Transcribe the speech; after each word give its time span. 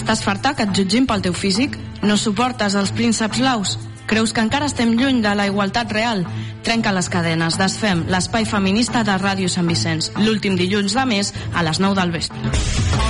Estàs 0.00 0.22
farta 0.24 0.54
que 0.56 0.64
et 0.64 0.70
jutgin 0.72 1.04
pel 1.04 1.20
teu 1.20 1.34
físic? 1.36 1.74
No 2.00 2.16
suportes 2.16 2.72
els 2.80 2.92
prínceps 2.96 3.42
laus? 3.44 3.74
Creus 4.08 4.32
que 4.32 4.40
encara 4.40 4.70
estem 4.70 4.94
lluny 4.96 5.20
de 5.20 5.34
la 5.36 5.44
igualtat 5.50 5.92
real? 5.92 6.24
Trenca 6.64 6.94
les 6.96 7.12
cadenes, 7.12 7.60
desfem 7.60 8.06
l'espai 8.08 8.48
feminista 8.48 9.04
de 9.04 9.20
Ràdio 9.20 9.52
Sant 9.52 9.68
Vicenç, 9.68 10.08
l'últim 10.24 10.56
dilluns 10.56 10.96
de 10.96 11.06
mes 11.12 11.34
a 11.52 11.68
les 11.68 11.84
9 11.84 12.00
del 12.00 12.16
vespre. 12.16 13.09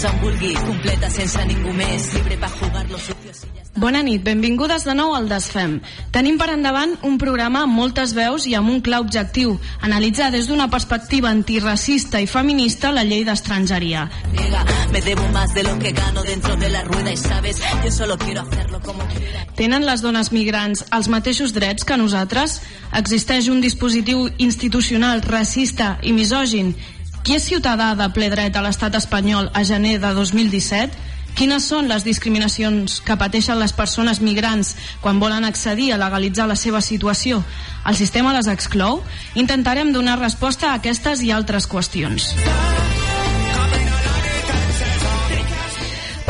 Fins 0.00 0.12
on 0.14 0.20
vulgui, 0.22 0.54
completa 0.54 1.08
sense 1.12 1.42
ningú 1.44 1.72
més, 1.76 2.06
libre 2.14 2.36
per 2.40 2.48
jugar 2.54 2.86
los 2.88 3.02
sucios. 3.02 3.42
Bona 3.80 4.00
nit, 4.02 4.22
benvingudes 4.24 4.84
de 4.84 4.94
nou 4.96 5.12
al 5.14 5.28
Desfem. 5.28 5.78
Tenim 6.12 6.38
per 6.40 6.48
endavant 6.54 6.94
un 7.06 7.18
programa 7.20 7.62
amb 7.66 7.76
moltes 7.76 8.14
veus 8.16 8.46
i 8.48 8.54
amb 8.56 8.70
un 8.72 8.80
clar 8.84 9.00
objectiu, 9.04 9.58
analitzar 9.84 10.30
des 10.32 10.48
d'una 10.48 10.68
perspectiva 10.72 11.30
antiracista 11.30 12.20
i 12.20 12.26
feminista 12.26 12.92
la 12.92 13.04
llei 13.04 13.24
d'estrangeria. 13.24 14.08
Niega, 14.32 14.64
Me 14.90 15.00
debo 15.00 15.26
más 15.28 15.54
de 15.54 15.62
lo 15.62 15.78
que 15.78 15.92
gano 15.92 16.22
dentro 16.22 16.56
de 16.56 16.68
la 16.68 16.82
rueda 16.82 17.12
y 17.12 17.16
sabes, 17.16 17.60
yo 17.84 17.90
solo 17.90 18.18
quiero 18.18 18.40
hacerlo 18.40 18.80
como 18.80 19.06
quiera. 19.06 19.46
Tenen 19.54 19.86
les 19.86 20.02
dones 20.02 20.32
migrants 20.32 20.84
els 20.90 21.08
mateixos 21.08 21.52
drets 21.52 21.84
que 21.84 21.96
nosaltres? 21.96 22.60
Existeix 22.92 23.48
un 23.48 23.60
dispositiu 23.60 24.28
institucional 24.38 25.22
racista 25.22 25.98
i 26.02 26.12
misògin? 26.12 26.74
Qui 27.22 27.36
és 27.36 27.44
ciutadà 27.44 27.92
de 27.98 28.06
ple 28.16 28.30
dret 28.32 28.56
a 28.56 28.62
l'estat 28.64 28.94
espanyol 28.96 29.50
a 29.52 29.62
gener 29.68 29.98
de 30.00 30.12
2017? 30.16 31.08
Quines 31.36 31.66
són 31.68 31.86
les 31.88 32.04
discriminacions 32.04 32.98
que 33.06 33.16
pateixen 33.20 33.60
les 33.60 33.74
persones 33.76 34.20
migrants 34.24 34.74
quan 35.04 35.20
volen 35.22 35.46
accedir 35.46 35.92
a 35.92 36.00
legalitzar 36.00 36.48
la 36.50 36.58
seva 36.58 36.80
situació? 36.80 37.42
El 37.86 37.96
sistema 38.00 38.34
les 38.36 38.50
exclou? 38.50 39.02
Intentarem 39.34 39.92
donar 39.92 40.18
resposta 40.18 40.72
a 40.72 40.80
aquestes 40.80 41.22
i 41.22 41.32
altres 41.32 41.68
qüestions. 41.70 42.32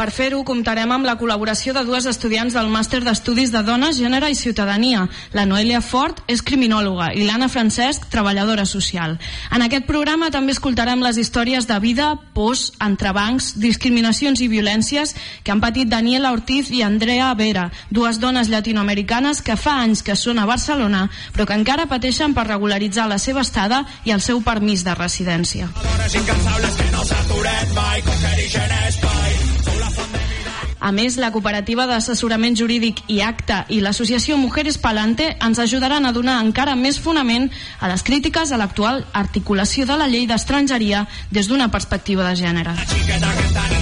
Per 0.01 0.09
fer-ho, 0.17 0.39
comptarem 0.49 0.89
amb 0.95 1.05
la 1.05 1.13
col·laboració 1.21 1.75
de 1.77 1.83
dues 1.85 2.07
estudiants 2.09 2.55
del 2.57 2.71
Màster 2.73 3.03
d'Estudis 3.05 3.51
de 3.53 3.61
Dones, 3.61 3.99
Gènere 4.01 4.31
i 4.33 4.37
Ciutadania. 4.39 5.03
La 5.37 5.45
Noelia 5.45 5.83
Fort 5.85 6.23
és 6.25 6.41
criminòloga 6.41 7.11
i 7.13 7.27
l'Anna 7.27 7.51
Francesc, 7.53 8.07
treballadora 8.09 8.65
social. 8.65 9.19
En 9.53 9.61
aquest 9.61 9.85
programa 9.85 10.31
també 10.33 10.55
escoltarem 10.57 11.05
les 11.05 11.21
històries 11.21 11.69
de 11.69 11.77
vida, 11.85 12.15
pors, 12.33 12.71
entrebancs, 12.81 13.51
discriminacions 13.61 14.41
i 14.41 14.49
violències 14.49 15.13
que 15.45 15.53
han 15.53 15.61
patit 15.61 15.93
Daniela 15.93 16.33
Ortiz 16.33 16.73
i 16.73 16.81
Andrea 16.81 17.29
Vera, 17.37 17.69
dues 17.91 18.23
dones 18.25 18.49
llatinoamericanes 18.49 19.45
que 19.45 19.61
fa 19.61 19.83
anys 19.85 20.01
que 20.01 20.17
són 20.17 20.41
a 20.41 20.49
Barcelona, 20.49 21.11
però 21.37 21.45
que 21.45 21.61
encara 21.61 21.91
pateixen 21.93 22.33
per 22.33 22.49
regularitzar 22.49 23.05
la 23.05 23.21
seva 23.21 23.45
estada 23.45 23.85
i 24.09 24.17
el 24.17 24.25
seu 24.25 24.41
permís 24.41 24.81
de 24.81 24.97
residència. 24.97 25.69
A 30.81 30.93
més, 30.97 31.19
la 31.21 31.31
cooperativa 31.33 31.87
d'assessorament 31.87 32.57
jurídic 32.57 33.03
i 33.13 33.21
acta 33.21 33.65
i 33.69 33.83
l'associació 33.85 34.39
Mujeres 34.41 34.79
Palante 34.81 35.35
ens 35.37 35.61
ajudaran 35.61 36.09
a 36.09 36.15
donar 36.17 36.41
encara 36.41 36.77
més 36.77 36.99
fonament 36.99 37.51
a 37.81 37.93
les 37.93 38.03
crítiques 38.03 38.53
a 38.53 38.61
l'actual 38.61 39.05
articulació 39.13 39.87
de 39.87 40.01
la 40.01 40.09
llei 40.09 40.27
d'estrangeria 40.27 41.07
des 41.31 41.53
d'una 41.53 41.69
perspectiva 41.69 42.25
de 42.31 42.37
gènere. 42.41 42.77
Deja 43.07 43.80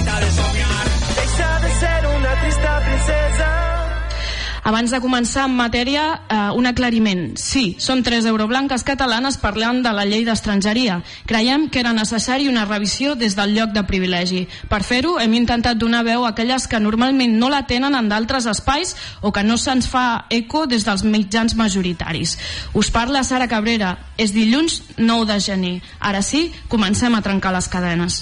Abans 4.69 4.91
de 4.93 4.99
començar 5.01 5.47
en 5.47 5.55
matèria, 5.57 6.21
eh, 6.29 6.35
un 6.53 6.67
aclariment. 6.69 7.31
Sí, 7.41 7.75
som 7.79 8.03
tres 8.05 8.27
euroblanques 8.29 8.83
catalanes 8.85 9.39
parlant 9.41 9.79
de 9.81 9.89
la 9.97 10.05
llei 10.05 10.21
d'estrangeria. 10.27 10.99
Creiem 11.25 11.69
que 11.73 11.79
era 11.79 11.91
necessari 11.91 12.47
una 12.47 12.65
revisió 12.65 13.15
des 13.15 13.35
del 13.35 13.55
lloc 13.55 13.71
de 13.73 13.83
privilegi. 13.83 14.47
Per 14.69 14.83
fer-ho, 14.83 15.15
hem 15.19 15.33
intentat 15.33 15.75
donar 15.81 16.03
veu 16.05 16.23
a 16.23 16.35
aquelles 16.35 16.67
que 16.67 16.79
normalment 16.79 17.33
no 17.39 17.49
la 17.49 17.65
tenen 17.65 17.95
en 17.95 18.09
d'altres 18.09 18.45
espais 18.45 18.95
o 19.21 19.31
que 19.33 19.43
no 19.43 19.57
se'ns 19.57 19.89
fa 19.89 20.27
eco 20.29 20.67
des 20.67 20.85
dels 20.85 21.03
mitjans 21.03 21.55
majoritaris. 21.55 22.37
Us 22.73 22.91
parla 22.91 23.23
Sara 23.23 23.47
Cabrera. 23.47 23.97
És 24.17 24.33
dilluns 24.33 24.83
9 24.97 25.33
de 25.33 25.39
gener. 25.39 25.81
Ara 25.99 26.21
sí, 26.21 26.51
comencem 26.67 27.15
a 27.15 27.23
trencar 27.23 27.53
les 27.53 27.69
cadenes. 27.69 28.21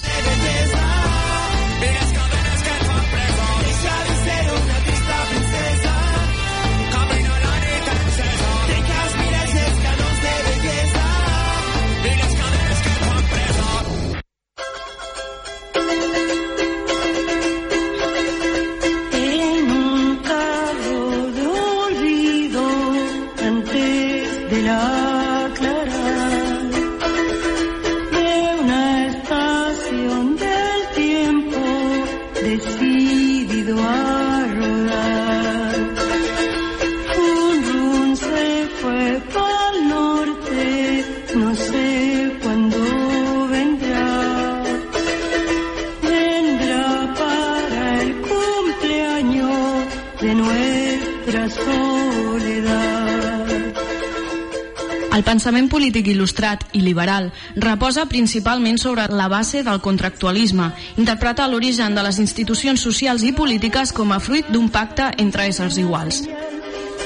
Pensament 55.28 55.68
polític 55.68 56.06
il·lustrat 56.08 56.62
i 56.72 56.80
liberal 56.80 57.26
reposa 57.60 58.06
principalment 58.08 58.78
sobre 58.80 59.04
la 59.12 59.26
base 59.28 59.60
del 59.66 59.82
contractualisme, 59.84 60.70
interpreta 60.96 61.48
l'origen 61.48 61.94
de 61.94 62.04
les 62.06 62.20
institucions 62.22 62.80
socials 62.80 63.26
i 63.28 63.34
polítiques 63.36 63.92
com 63.92 64.14
a 64.16 64.22
fruit 64.24 64.48
d'un 64.48 64.70
pacte 64.72 65.10
entre 65.20 65.50
éssers 65.52 65.76
iguals. 65.76 66.22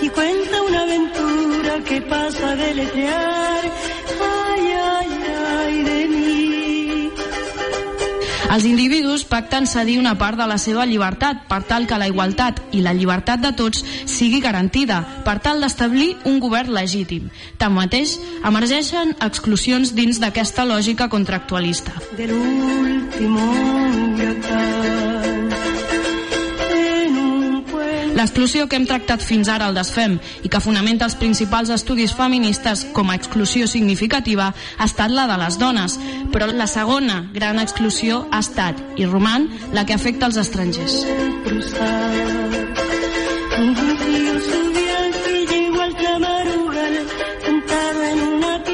Y 0.02 0.08
cuenta 0.08 0.62
una 0.62 0.82
aventura 0.82 1.82
que 1.84 2.00
pasa 2.02 2.52
a 2.52 2.56
deletrear. 2.56 4.01
Els 8.52 8.66
individus 8.68 9.22
pacten 9.24 9.64
cedir 9.64 9.96
una 9.96 10.12
part 10.20 10.36
de 10.36 10.44
la 10.48 10.58
seva 10.60 10.84
llibertat 10.84 11.46
per 11.48 11.62
tal 11.64 11.86
que 11.88 11.96
la 11.96 12.08
igualtat 12.10 12.60
i 12.76 12.82
la 12.84 12.92
llibertat 12.92 13.40
de 13.40 13.54
tots 13.56 13.80
sigui 14.04 14.42
garantida, 14.44 15.00
per 15.24 15.38
tal 15.40 15.64
d'establir 15.64 16.10
un 16.28 16.36
govern 16.42 16.74
legítim. 16.76 17.30
Tanmateix, 17.56 18.18
emergeixen 18.44 19.16
exclusions 19.24 19.94
dins 19.96 20.20
d'aquesta 20.20 20.68
lògica 20.68 21.08
contractualista. 21.08 21.96
Del 22.18 22.36
último 22.36 24.11
L'exclusió 28.22 28.68
que 28.70 28.78
hem 28.78 28.84
tractat 28.86 29.18
fins 29.26 29.48
ara 29.50 29.66
al 29.66 29.74
desfem 29.74 30.12
i 30.46 30.50
que 30.52 30.60
fonamenta 30.62 31.08
els 31.08 31.16
principals 31.18 31.72
estudis 31.74 32.12
feministes 32.14 32.84
com 32.94 33.10
a 33.10 33.16
exclusió 33.18 33.66
significativa 33.66 34.52
ha 34.52 34.86
estat 34.86 35.10
la 35.10 35.24
de 35.26 35.38
les 35.40 35.56
dones, 35.58 35.96
però 36.30 36.46
la 36.54 36.68
segona 36.70 37.24
gran 37.34 37.58
exclusió 37.58 38.20
ha 38.30 38.38
estat, 38.38 38.78
i 38.94 39.10
roman, 39.10 39.48
la 39.74 39.82
que 39.82 39.98
afecta 39.98 40.30
els 40.30 40.38
estrangers. 40.38 41.02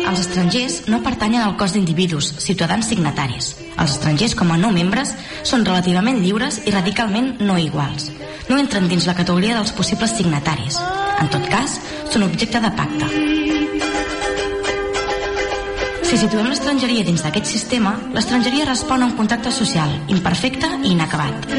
Els 0.04 0.20
estrangers 0.26 0.80
no 0.92 1.00
pertanyen 1.00 1.46
al 1.46 1.56
cos 1.56 1.72
d'individus, 1.72 2.34
ciutadans 2.44 2.92
signataris. 2.92 3.54
Els 3.78 3.96
estrangers, 3.96 4.36
com 4.36 4.52
a 4.52 4.60
no 4.60 4.76
membres, 4.76 5.16
són 5.40 5.64
relativament 5.64 6.20
lliures 6.20 6.66
i 6.66 6.76
radicalment 6.76 7.38
no 7.40 7.56
iguals. 7.56 8.12
No 8.48 8.58
entren 8.58 8.88
dins 8.88 9.06
la 9.06 9.14
categoria 9.14 9.56
dels 9.58 9.74
possibles 9.76 10.14
signataris. 10.16 10.78
En 11.20 11.28
tot 11.32 11.44
cas, 11.52 11.76
són 12.12 12.24
objecte 12.24 12.60
de 12.64 12.70
pacte. 12.78 13.08
Si 16.08 16.16
situem 16.16 16.46
l'estrangeria 16.48 17.04
dins 17.04 17.20
d'aquest 17.20 17.50
sistema, 17.50 17.92
l'estrangeria 18.14 18.64
respon 18.64 19.04
a 19.04 19.10
un 19.10 19.12
contracte 19.18 19.52
social 19.52 19.92
imperfecte 20.08 20.70
i 20.80 20.94
inacabat. 20.94 21.52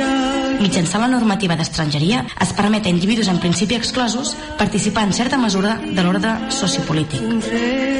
Mitjançant 0.59 1.05
la 1.05 1.11
normativa 1.13 1.55
d'estrangeria, 1.59 2.25
es 2.41 2.57
permet 2.57 2.89
a 2.89 2.95
individus 2.95 3.29
en 3.29 3.37
principi 3.39 3.77
exclosos 3.77 4.33
participar 4.57 5.05
en 5.05 5.13
certa 5.13 5.37
mesura 5.37 5.77
de 5.85 6.01
l'ordre 6.01 6.35
sociopolític. 6.49 7.98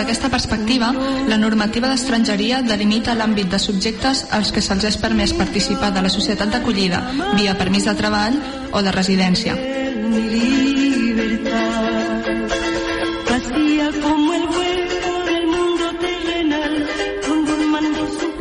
D'aquesta 0.00 0.30
perspectiva, 0.32 0.90
la 1.28 1.36
normativa 1.36 1.90
d'estrangeria 1.90 2.62
delimita 2.64 3.16
l'àmbit 3.18 3.50
de 3.52 3.60
subjectes 3.60 4.24
als 4.32 4.52
que 4.54 4.64
se'ls 4.64 4.86
és 4.88 4.96
permès 4.96 5.36
participar 5.36 5.92
de 5.92 6.04
la 6.06 6.12
societat 6.12 6.48
d'acollida 6.54 7.02
via 7.36 7.58
permís 7.58 7.84
de 7.84 7.96
treball 7.98 8.40
o 8.72 8.82
de 8.82 8.96
residència. 8.96 9.58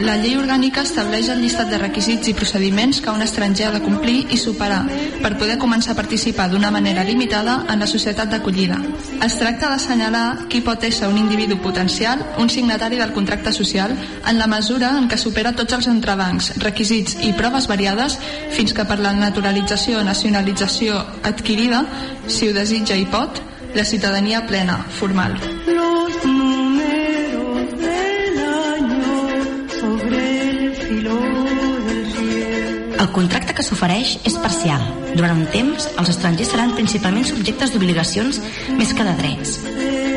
La 0.10 0.16
llei 0.18 0.40
orgànica 0.42 0.82
estableix 0.82 1.28
el 1.30 1.44
llistat 1.44 1.68
de 1.70 1.78
requisits 1.78 2.32
i 2.32 2.34
procediments 2.34 2.98
que 3.06 3.12
un 3.14 3.22
estranger 3.22 3.68
ha 3.68 3.74
de 3.76 3.82
complir 3.84 4.24
i 4.34 4.40
superar 4.42 4.80
per 5.22 5.36
poder 5.38 5.60
començar 5.62 5.92
a 5.94 5.98
participar 6.00 6.48
d'una 6.50 6.72
manera 6.74 7.04
limitada 7.06 7.60
en 7.70 7.78
la 7.84 7.90
societat 7.92 8.32
d'acollida. 8.32 8.80
Es 9.22 9.38
tracta 9.38 9.70
d'assenyalar 9.70 10.48
qui 10.50 10.64
pot 10.66 10.88
ser 10.90 11.12
un 11.12 11.20
individu 11.22 11.60
potencial, 11.62 12.26
un 12.40 12.50
signatari 12.50 12.98
del 12.98 13.14
contracte 13.14 13.54
social, 13.54 13.94
en 14.26 14.42
la 14.42 14.50
mesura 14.50 14.96
en 14.98 15.06
què 15.06 15.22
supera 15.22 15.54
tots 15.54 15.78
els 15.78 15.92
entrebancs, 15.94 16.56
requisits 16.58 17.20
i 17.30 17.36
proves 17.38 17.70
variades 17.70 18.18
fins 18.58 18.74
que 18.74 18.90
per 18.90 18.98
la 18.98 19.14
naturalització 19.14 20.02
o 20.02 20.08
nacionalització 20.10 20.98
adquirida, 21.22 21.86
si 22.26 22.50
ho 22.50 22.58
desitja 22.58 22.98
i 22.98 23.06
pot, 23.06 23.44
la 23.76 23.86
ciutadania 23.86 24.48
plena, 24.48 24.84
formal. 24.90 25.38
los 25.68 26.26
números 26.26 26.49
El 33.00 33.08
contracte 33.16 33.54
que 33.56 33.64
s'ofereix 33.64 34.18
és 34.28 34.36
parcial. 34.44 34.82
Durant 35.16 35.38
un 35.38 35.46
temps, 35.54 35.86
els 36.02 36.12
estrangers 36.12 36.52
seran 36.52 36.74
principalment 36.76 37.24
subjectes 37.30 37.72
d'obligacions 37.72 38.42
més 38.76 38.92
que 38.92 39.06
de 39.08 39.14
drets. 39.22 39.56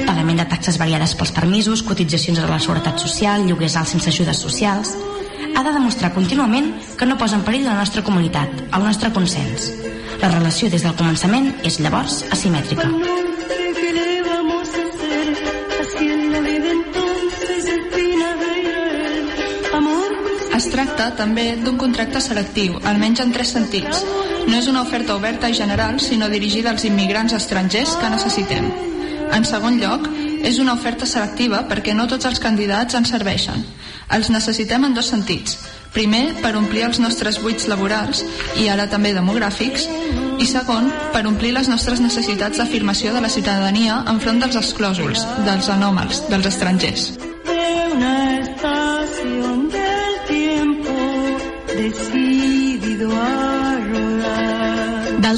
Pagament 0.09 0.43
de 0.43 0.49
taxes 0.51 0.81
variades 0.83 1.15
pels 1.15 1.31
permisos, 1.37 1.85
cotitzacions 1.87 2.43
a 2.43 2.51
la 2.51 2.59
seguretat 2.59 2.99
social, 2.99 3.47
lloguers 3.47 3.79
alts 3.79 3.97
sense 3.97 4.11
ajudes 4.11 4.43
socials... 4.49 4.97
Ha 5.53 5.61
de 5.67 5.73
demostrar 5.75 6.15
contínuament 6.15 6.71
que 6.97 7.05
no 7.05 7.19
posa 7.21 7.37
en 7.37 7.43
perill 7.45 7.67
la 7.69 7.77
nostra 7.77 8.01
comunitat, 8.07 8.63
el 8.73 8.87
nostre 8.89 9.13
consens. 9.13 9.69
La 10.23 10.33
relació 10.33 10.73
des 10.73 10.87
del 10.87 10.97
començament 10.97 11.53
és 11.69 11.77
llavors 11.85 12.23
asimètrica. 12.33 13.12
Tracta 21.03 21.25
també 21.25 21.57
d'un 21.59 21.79
contracte 21.79 22.21
selectiu, 22.21 22.77
almenys 22.87 23.21
en 23.25 23.33
tres 23.35 23.51
sentits. 23.51 24.05
No 24.47 24.59
és 24.59 24.69
una 24.71 24.83
oferta 24.83 25.17
oberta 25.17 25.49
i 25.51 25.55
general, 25.55 25.99
sinó 26.01 26.29
dirigida 26.29 26.71
als 26.71 26.85
immigrants 26.85 27.33
estrangers 27.35 27.97
que 27.99 28.11
necessitem. 28.11 28.69
En 29.33 29.45
segon 29.45 29.81
lloc, 29.81 30.07
és 30.45 30.59
una 30.59 30.75
oferta 30.75 31.07
selectiva 31.07 31.65
perquè 31.69 31.95
no 31.95 32.07
tots 32.07 32.27
els 32.27 32.39
candidats 32.39 32.95
en 32.95 33.07
serveixen. 33.07 33.65
Els 34.15 34.31
necessitem 34.31 34.85
en 34.85 34.95
dos 34.95 35.11
sentits. 35.11 35.59
Primer, 35.93 36.37
per 36.43 36.55
omplir 36.57 36.85
els 36.87 37.01
nostres 37.01 37.41
buits 37.43 37.67
laborals 37.67 38.23
i 38.63 38.69
ara 38.69 38.87
també 38.87 39.15
demogràfics, 39.17 39.89
i 40.39 40.47
segon, 40.47 40.91
per 41.13 41.27
omplir 41.27 41.53
les 41.57 41.69
nostres 41.69 42.01
necessitats 42.01 42.63
d'afirmació 42.63 43.13
de 43.15 43.27
la 43.27 43.33
ciutadania 43.33 44.05
enfront 44.07 44.39
dels 44.43 44.59
exclòsols, 44.63 45.27
dels 45.47 45.69
anòmals, 45.73 46.27
dels 46.31 46.51
estrangers. 46.55 47.13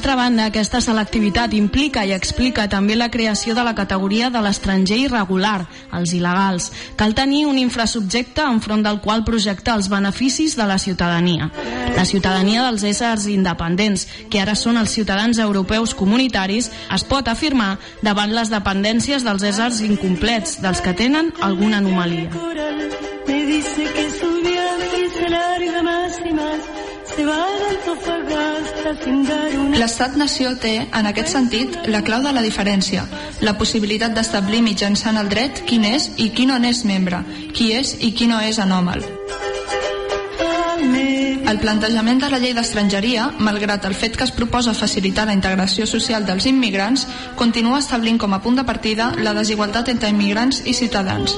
D'altra 0.04 0.20
banda, 0.20 0.44
aquesta 0.50 0.82
selectivitat 0.84 1.54
implica 1.56 2.02
i 2.04 2.10
explica 2.12 2.66
també 2.68 2.92
la 2.92 3.06
creació 3.08 3.54
de 3.56 3.62
la 3.64 3.72
categoria 3.72 4.26
de 4.28 4.42
l'estranger 4.44 4.98
irregular, 5.00 5.62
els 5.96 6.12
il·legals. 6.12 6.66
Cal 7.00 7.14
tenir 7.16 7.46
un 7.48 7.56
infrasubjecte 7.56 8.44
enfront 8.44 8.84
del 8.84 9.00
qual 9.00 9.24
projectar 9.24 9.78
els 9.78 9.88
beneficis 9.88 10.58
de 10.60 10.66
la 10.68 10.76
ciutadania. 10.76 11.48
La 11.96 12.04
ciutadania 12.04 12.66
dels 12.66 12.84
éssers 12.84 13.24
independents, 13.32 14.04
que 14.28 14.44
ara 14.44 14.52
són 14.52 14.76
els 14.76 14.92
ciutadans 14.92 15.40
europeus 15.40 15.96
comunitaris, 15.96 16.68
es 16.92 17.08
pot 17.08 17.32
afirmar 17.32 17.78
davant 18.04 18.36
les 18.36 18.52
dependències 18.52 19.24
dels 19.24 19.48
éssers 19.54 19.80
incomplets, 19.88 20.58
dels 20.60 20.84
que 20.84 20.92
tenen 20.92 21.32
alguna 21.40 21.80
anomalia. 21.80 22.28
Me 23.24 23.40
dice 23.46 23.88
que 23.96 24.10
su 24.20 24.32
viaje 24.52 25.08
se 25.16 25.30
larga 25.30 25.82
más 25.82 26.20
y 26.28 26.34
más, 26.34 26.73
L'estat-nació 29.74 30.54
té, 30.62 30.74
en 30.90 31.06
aquest 31.06 31.30
sentit, 31.34 31.76
la 31.90 32.02
clau 32.06 32.22
de 32.24 32.32
la 32.34 32.42
diferència, 32.42 33.04
la 33.44 33.54
possibilitat 33.58 34.14
d'establir 34.16 34.62
mitjançant 34.66 35.18
el 35.20 35.30
dret 35.30 35.62
quin 35.68 35.84
és 35.86 36.10
i 36.16 36.30
qui 36.34 36.46
no 36.50 36.58
n'és 36.58 36.84
membre, 36.88 37.22
qui 37.54 37.72
és 37.76 37.96
i 38.00 38.12
qui 38.16 38.26
no 38.30 38.40
és 38.42 38.58
anòmal. 38.62 39.04
El 41.44 41.60
plantejament 41.60 42.22
de 42.22 42.30
la 42.32 42.40
llei 42.42 42.54
d'estrangeria, 42.56 43.28
malgrat 43.38 43.84
el 43.86 43.94
fet 43.94 44.16
que 44.16 44.24
es 44.26 44.32
proposa 44.34 44.74
facilitar 44.74 45.26
la 45.28 45.36
integració 45.36 45.86
social 45.86 46.24
dels 46.26 46.48
immigrants, 46.50 47.06
continua 47.36 47.78
establint 47.82 48.18
com 48.18 48.34
a 48.34 48.40
punt 48.42 48.58
de 48.58 48.64
partida 48.66 49.12
la 49.20 49.36
desigualtat 49.36 49.92
entre 49.92 50.10
immigrants 50.10 50.64
i 50.64 50.74
ciutadans. 50.74 51.36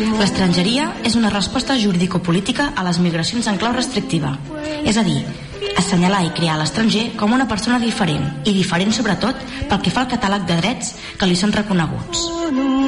L'estrangeria 0.00 0.86
és 1.04 1.16
una 1.18 1.30
resposta 1.32 1.76
jurídico-política 1.76 2.70
a 2.76 2.84
les 2.86 3.00
migracions 3.04 3.46
en 3.50 3.58
clau 3.60 3.74
restrictiva. 3.76 4.32
És 4.84 4.96
a 4.96 5.04
dir, 5.04 5.20
assenyalar 5.76 6.22
i 6.24 6.32
crear 6.36 6.56
l'estranger 6.60 7.10
com 7.20 7.36
una 7.36 7.48
persona 7.48 7.80
diferent, 7.82 8.24
i 8.48 8.56
diferent 8.56 8.94
sobretot 8.96 9.44
pel 9.68 9.82
que 9.84 9.92
fa 9.92 10.06
al 10.06 10.12
catàleg 10.14 10.48
de 10.48 10.60
drets 10.62 10.94
que 11.20 11.28
li 11.28 11.36
són 11.36 11.52
reconeguts. 11.52 12.79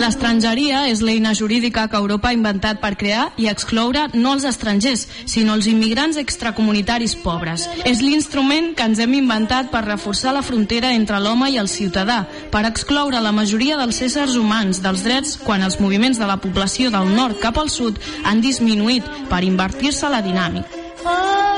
L'estrangeria 0.00 0.86
és 0.88 1.02
l'eina 1.04 1.34
jurídica 1.36 1.82
que 1.92 1.98
Europa 1.98 2.30
ha 2.30 2.36
inventat 2.36 2.78
per 2.80 2.94
crear 2.96 3.26
i 3.36 3.50
excloure 3.50 4.06
no 4.14 4.32
els 4.32 4.46
estrangers, 4.48 5.02
sinó 5.28 5.58
els 5.58 5.68
immigrants 5.68 6.16
extracomunitaris 6.16 7.18
pobres. 7.20 7.66
És 7.84 8.00
l'instrument 8.00 8.72
que 8.78 8.86
ens 8.88 9.02
hem 9.04 9.12
inventat 9.18 9.68
per 9.68 9.84
reforçar 9.84 10.32
la 10.32 10.44
frontera 10.46 10.94
entre 10.96 11.20
l'home 11.20 11.50
i 11.52 11.60
el 11.60 11.68
ciutadà, 11.68 12.22
per 12.48 12.64
excloure 12.70 13.20
la 13.20 13.34
majoria 13.36 13.76
dels 13.76 14.00
éssers 14.08 14.40
humans 14.40 14.80
dels 14.80 15.04
drets 15.04 15.36
quan 15.44 15.60
els 15.68 15.76
moviments 15.84 16.16
de 16.16 16.32
la 16.32 16.40
població 16.40 16.88
del 16.88 17.12
nord 17.12 17.36
cap 17.44 17.60
al 17.60 17.68
sud 17.68 18.00
han 18.24 18.40
disminuït 18.40 19.04
per 19.28 19.44
invertir-se 19.44 20.08
la 20.08 20.24
dinàmica. 20.24 21.49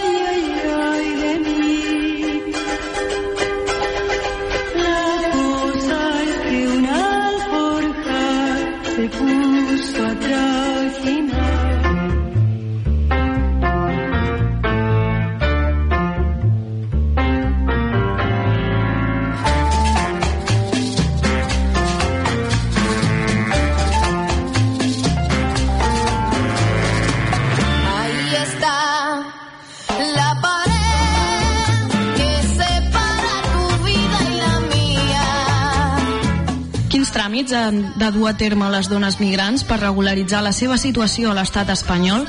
Tràmits 37.43 37.59
han 37.59 37.79
de 37.99 38.09
dur 38.15 38.29
a 38.31 38.33
terme 38.39 38.69
les 38.71 38.87
dones 38.87 39.17
migrants 39.19 39.65
per 39.67 39.81
regularitzar 39.81 40.45
la 40.47 40.53
seva 40.55 40.77
situació 40.79 41.33
a 41.33 41.35
l'estat 41.35 41.73
espanyol? 41.75 42.23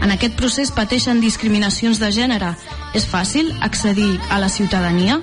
En 0.00 0.08
aquest 0.14 0.40
procés 0.40 0.72
pateixen 0.72 1.20
discriminacions 1.20 2.00
de 2.00 2.08
gènere. 2.08 2.54
És 2.96 3.04
fàcil 3.04 3.52
accedir 3.60 4.14
a 4.32 4.40
la 4.40 4.48
ciutadania? 4.48 5.20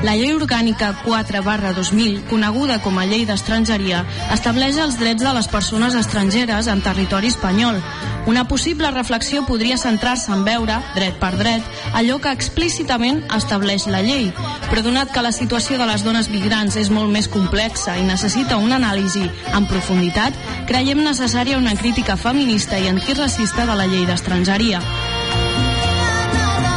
La 0.00 0.14
llei 0.16 0.30
orgànica 0.32 0.94
4 1.04 1.42
barra 1.44 1.74
2000, 1.76 2.22
coneguda 2.30 2.78
com 2.80 2.96
a 2.96 3.02
llei 3.04 3.26
d'estrangeria, 3.28 3.98
estableix 4.32 4.78
els 4.80 4.96
drets 4.96 5.20
de 5.20 5.32
les 5.36 5.48
persones 5.52 5.92
estrangeres 5.98 6.70
en 6.72 6.80
territori 6.80 7.28
espanyol. 7.28 7.82
Una 8.30 8.46
possible 8.48 8.88
reflexió 8.94 9.44
podria 9.44 9.76
centrar-se 9.76 10.32
en 10.32 10.46
veure, 10.48 10.78
dret 10.96 11.20
per 11.20 11.34
dret, 11.36 11.68
allò 11.92 12.16
que 12.16 12.32
explícitament 12.32 13.20
estableix 13.36 13.84
la 13.92 14.00
llei. 14.00 14.32
Però 14.70 14.86
donat 14.88 15.12
que 15.12 15.26
la 15.26 15.36
situació 15.36 15.76
de 15.76 15.92
les 15.92 16.04
dones 16.08 16.32
migrants 16.32 16.80
és 16.80 16.88
molt 16.88 17.12
més 17.12 17.28
complexa 17.28 17.98
i 18.00 18.08
necessita 18.08 18.56
una 18.56 18.80
anàlisi 18.80 19.28
en 19.52 19.68
profunditat, 19.68 20.32
creiem 20.70 21.04
necessària 21.04 21.60
una 21.60 21.76
crítica 21.76 22.16
feminista 22.16 22.80
i 22.80 22.88
antiracista 22.88 23.68
de 23.68 23.76
la 23.76 23.90
llei 23.90 24.08
d'estrangeria. 24.08 24.80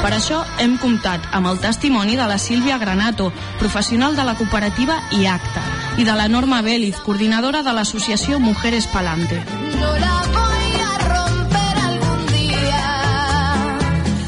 Per 0.04 0.12
això 0.12 0.42
hem 0.60 0.74
comptat 0.82 1.30
amb 1.32 1.48
el 1.48 1.62
testimoni 1.64 2.18
de 2.20 2.26
la 2.28 2.36
Sílvia 2.36 2.76
Granato, 2.78 3.30
professional 3.56 4.18
de 4.18 4.26
la 4.28 4.34
cooperativa 4.36 4.98
IACTA, 5.16 5.62
i 5.96 6.04
de 6.04 6.16
la 6.20 6.28
Norma 6.28 6.60
Vélez, 6.62 6.98
coordinadora 7.06 7.62
de 7.64 7.72
l'associació 7.72 8.42
Mujeres 8.44 8.86
Palante. 8.92 9.40
Yo 9.72 9.94
la 10.04 10.18
voy 10.36 10.68
a 10.84 10.90
romper 11.08 11.80
algún 11.86 12.26
día. 12.34 12.84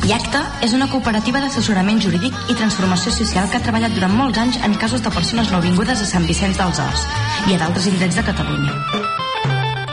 IACTA 0.08 0.46
és 0.64 0.72
una 0.80 0.88
cooperativa 0.88 1.44
d'assessorament 1.44 2.00
jurídic 2.00 2.40
i 2.48 2.56
transformació 2.56 3.12
social 3.12 3.52
que 3.52 3.60
ha 3.60 3.68
treballat 3.68 4.00
durant 4.00 4.16
molts 4.16 4.40
anys 4.40 4.64
en 4.64 4.80
casos 4.80 5.04
de 5.04 5.12
persones 5.12 5.52
nouvingudes 5.52 6.00
a 6.00 6.08
Sant 6.08 6.24
Vicenç 6.24 6.56
dels 6.64 6.80
Horts 6.80 7.06
i 7.52 7.60
a 7.60 7.60
d'altres 7.60 7.92
indrets 7.92 8.16
de 8.16 8.24
Catalunya. 8.32 9.25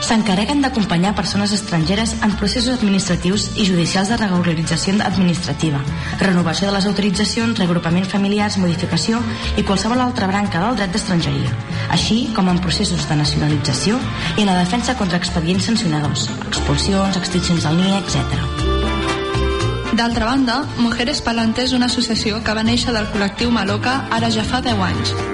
S'encarreguen 0.03 0.59
d'acompanyar 0.59 1.13
persones 1.15 1.53
estrangeres 1.55 2.11
en 2.25 2.33
processos 2.35 2.75
administratius 2.75 3.45
i 3.55 3.63
judicials 3.69 4.09
de 4.11 4.17
regularització 4.19 4.97
administrativa, 4.99 5.79
renovació 6.19 6.67
de 6.67 6.73
les 6.75 6.87
autoritzacions, 6.89 7.55
reagrupament 7.55 8.09
familiars, 8.11 8.57
modificació 8.59 9.21
i 9.55 9.63
qualsevol 9.63 10.03
altra 10.03 10.27
branca 10.27 10.59
del 10.65 10.75
dret 10.81 10.91
d'estrangeria, 10.91 11.55
així 11.95 12.17
com 12.35 12.51
en 12.51 12.59
processos 12.59 13.07
de 13.07 13.15
nacionalització 13.15 13.99
i 14.35 14.43
en 14.43 14.51
la 14.51 14.59
defensa 14.59 14.97
contra 14.99 15.21
expedients 15.23 15.71
sancionadors, 15.71 16.27
expulsions, 16.49 17.15
extincions 17.21 17.63
del 17.63 17.79
NIE, 17.79 18.01
etc. 18.03 18.73
D'altra 19.93 20.25
banda, 20.25 20.65
Mujeres 20.83 21.21
Palante 21.23 21.63
és 21.63 21.71
una 21.71 21.87
associació 21.87 22.43
que 22.43 22.57
va 22.57 22.67
néixer 22.67 22.91
del 22.91 23.07
col·lectiu 23.13 23.55
Maloca 23.55 24.01
ara 24.11 24.33
ja 24.33 24.43
fa 24.43 24.59
10 24.59 24.83
anys. 24.89 25.32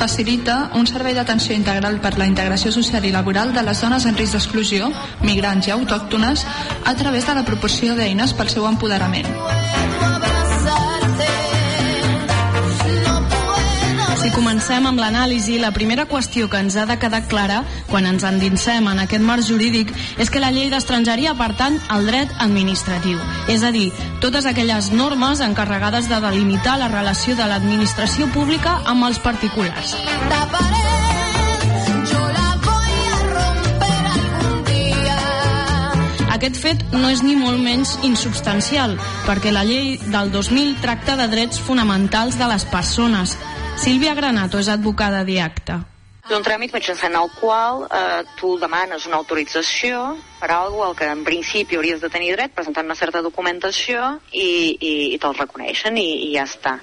Facilita 0.00 0.70
un 0.80 0.86
servei 0.88 1.12
d'atenció 1.12 1.52
integral 1.52 1.98
per 2.00 2.14
la 2.16 2.24
integració 2.24 2.72
social 2.72 3.04
i 3.04 3.12
laboral 3.12 3.52
de 3.52 3.60
les 3.66 3.82
dones 3.84 4.06
en 4.08 4.16
risc 4.16 4.32
d'exclusió, 4.32 4.88
migrants 5.20 5.68
i 5.68 5.76
autòctones, 5.76 6.46
a 6.88 6.96
través 6.96 7.28
de 7.28 7.36
la 7.36 7.44
proporció 7.44 7.92
d'eines 8.00 8.32
pel 8.32 8.48
seu 8.48 8.64
empoderament. 8.70 9.28
Si 14.20 14.28
comencem 14.34 14.84
amb 14.84 15.00
l'anàlisi, 15.00 15.54
la 15.56 15.70
primera 15.72 16.04
qüestió 16.04 16.50
que 16.52 16.58
ens 16.60 16.74
ha 16.76 16.82
de 16.84 16.98
quedar 17.00 17.22
clara 17.30 17.62
quan 17.88 18.04
ens 18.04 18.26
endinsem 18.28 18.84
en 18.90 19.00
aquest 19.00 19.24
marc 19.24 19.46
jurídic 19.46 19.94
és 20.20 20.28
que 20.28 20.42
la 20.42 20.50
llei 20.52 20.68
d'estrangeria 20.68 21.32
pertany 21.38 21.78
al 21.88 22.04
dret 22.04 22.34
administratiu, 22.44 23.16
és 23.48 23.64
a 23.64 23.72
dir, 23.72 23.88
totes 24.20 24.44
aquelles 24.44 24.90
normes 24.92 25.40
encarregades 25.40 26.12
de 26.12 26.20
delimitar 26.20 26.76
la 26.76 26.90
relació 26.92 27.32
de 27.38 27.48
l'administració 27.48 28.28
pública 28.36 28.82
amb 28.84 29.08
els 29.08 29.24
particulars. 29.24 29.96
Aquest 36.40 36.56
fet 36.56 36.84
no 36.96 37.08
és 37.12 37.20
ni 37.20 37.34
molt 37.36 37.60
menys 37.60 37.98
insubstancial, 38.06 38.94
perquè 39.26 39.50
la 39.52 39.60
llei 39.68 39.98
del 40.12 40.30
2000 40.32 40.76
tracta 40.80 41.16
de 41.18 41.26
drets 41.28 41.60
fonamentals 41.60 42.38
de 42.40 42.48
les 42.48 42.64
persones. 42.68 43.34
Sílvia 43.80 44.12
Granato 44.12 44.58
és 44.60 44.68
advocada 44.68 45.22
d'IACTA. 45.24 45.78
És 46.28 46.34
un 46.36 46.42
tràmit 46.44 46.74
mitjançant 46.76 47.14
el 47.16 47.30
qual 47.38 47.86
eh, 47.86 48.18
tu 48.36 48.50
demanes 48.60 49.06
una 49.08 49.16
autorització 49.16 50.02
per 50.36 50.50
algo 50.52 50.82
al 50.84 50.92
que 50.98 51.08
en 51.08 51.22
principi 51.24 51.78
hauries 51.78 52.02
de 52.04 52.10
tenir 52.12 52.34
dret 52.34 52.52
presentant 52.52 52.84
una 52.84 52.98
certa 52.98 53.22
documentació 53.24 54.04
i, 54.36 54.44
i, 54.44 54.92
i 55.14 55.18
te'l 55.22 55.38
reconeixen 55.38 55.96
i, 55.96 56.06
i 56.26 56.28
ja 56.34 56.44
està. 56.44 56.76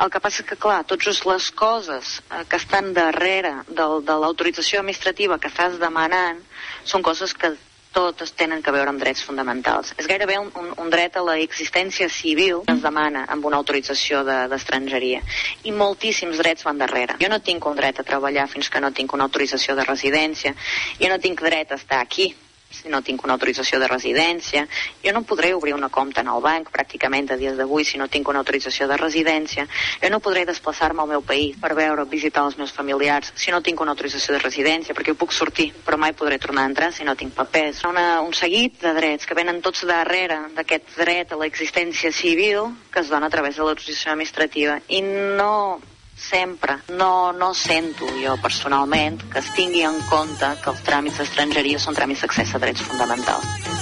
El 0.00 0.08
que 0.08 0.22
passa 0.24 0.40
és 0.40 0.48
que, 0.48 0.56
clar, 0.56 0.80
totes 0.88 1.20
les 1.28 1.50
coses 1.60 2.16
eh, 2.22 2.40
que 2.48 2.56
estan 2.56 2.94
darrere 2.96 3.58
del, 3.68 4.00
de 4.08 4.16
l'autorització 4.24 4.80
administrativa 4.80 5.36
que 5.36 5.52
estàs 5.52 5.76
demanant 5.82 6.40
són 6.88 7.04
coses 7.04 7.36
que 7.36 7.52
totes 7.92 8.32
tenen 8.38 8.62
que 8.62 8.72
veure 8.74 8.92
amb 8.92 9.00
drets 9.02 9.22
fonamentals. 9.26 9.94
És 9.98 10.08
gairebé 10.10 10.38
un, 10.40 10.50
un, 10.60 10.70
un 10.82 10.90
dret 10.92 11.16
a 11.16 11.24
la 11.26 11.36
existència 11.42 12.08
civil 12.12 12.62
que 12.66 12.76
es 12.76 12.84
demana 12.84 13.24
amb 13.28 13.46
una 13.46 13.58
autorització 13.60 14.22
d'estrangeria. 14.26 15.22
De, 15.24 15.70
I 15.70 15.74
moltíssims 15.76 16.38
drets 16.42 16.66
van 16.66 16.78
darrere. 16.80 17.18
Jo 17.22 17.30
no 17.32 17.40
tinc 17.44 17.66
un 17.66 17.78
dret 17.78 18.00
a 18.00 18.06
treballar 18.06 18.46
fins 18.52 18.70
que 18.70 18.82
no 18.82 18.92
tinc 18.92 19.16
una 19.16 19.26
autorització 19.26 19.76
de 19.78 19.88
residència. 19.88 20.54
Jo 21.00 21.10
no 21.10 21.18
tinc 21.22 21.42
dret 21.42 21.72
a 21.72 21.80
estar 21.80 22.00
aquí 22.04 22.30
si 22.70 22.88
no 22.88 23.02
tinc 23.02 23.24
una 23.24 23.34
autorització 23.34 23.80
de 23.82 23.88
residència. 23.90 24.66
Jo 25.04 25.12
no 25.12 25.22
podré 25.26 25.52
obrir 25.54 25.74
una 25.74 25.90
compte 25.90 26.22
en 26.22 26.30
el 26.32 26.40
banc 26.42 26.70
pràcticament 26.72 27.30
a 27.30 27.38
dies 27.40 27.58
d'avui 27.58 27.84
si 27.84 27.98
no 27.98 28.08
tinc 28.08 28.28
una 28.30 28.40
autorització 28.40 28.88
de 28.88 28.96
residència. 28.96 29.66
Jo 30.02 30.10
no 30.10 30.22
podré 30.24 30.46
desplaçar-me 30.48 31.02
al 31.02 31.10
meu 31.10 31.22
país 31.26 31.58
per 31.60 31.74
veure, 31.74 32.06
visitar 32.10 32.44
els 32.46 32.56
meus 32.58 32.72
familiars 32.72 33.32
si 33.34 33.50
no 33.50 33.62
tinc 33.62 33.80
una 33.80 33.94
autorització 33.96 34.34
de 34.34 34.42
residència, 34.42 34.94
perquè 34.94 35.12
jo 35.12 35.20
puc 35.20 35.34
sortir, 35.36 35.70
però 35.84 35.98
mai 35.98 36.14
podré 36.14 36.38
tornar 36.38 36.64
a 36.64 36.72
entrar 36.72 36.92
si 36.94 37.04
no 37.04 37.16
tinc 37.16 37.34
papers. 37.34 37.84
Una, 37.90 38.20
un 38.22 38.32
seguit 38.32 38.80
de 38.82 38.94
drets 38.96 39.26
que 39.26 39.38
venen 39.38 39.62
tots 39.62 39.84
darrere 39.88 40.40
d'aquest 40.56 40.96
dret 40.98 41.32
a 41.32 41.40
l'existència 41.40 42.12
civil 42.14 42.70
que 42.92 43.02
es 43.02 43.10
dona 43.10 43.26
a 43.26 43.34
través 43.34 43.56
de 43.56 43.66
l'autorització 43.66 44.12
administrativa 44.12 44.80
i 44.88 45.02
no 45.02 45.80
sempre 46.20 46.76
no, 46.88 47.32
no 47.32 47.52
sento 47.54 48.06
jo 48.22 48.36
personalment 48.42 49.18
que 49.32 49.40
es 49.40 49.50
tingui 49.56 49.82
en 49.88 49.98
compte 50.10 50.52
que 50.62 50.70
els 50.74 50.82
tràmits 50.86 51.18
d'estrangeria 51.22 51.80
són 51.82 51.96
tràmits 51.96 52.26
d'accés 52.26 52.54
a 52.54 52.60
drets 52.62 52.84
fonamentals. 52.84 53.78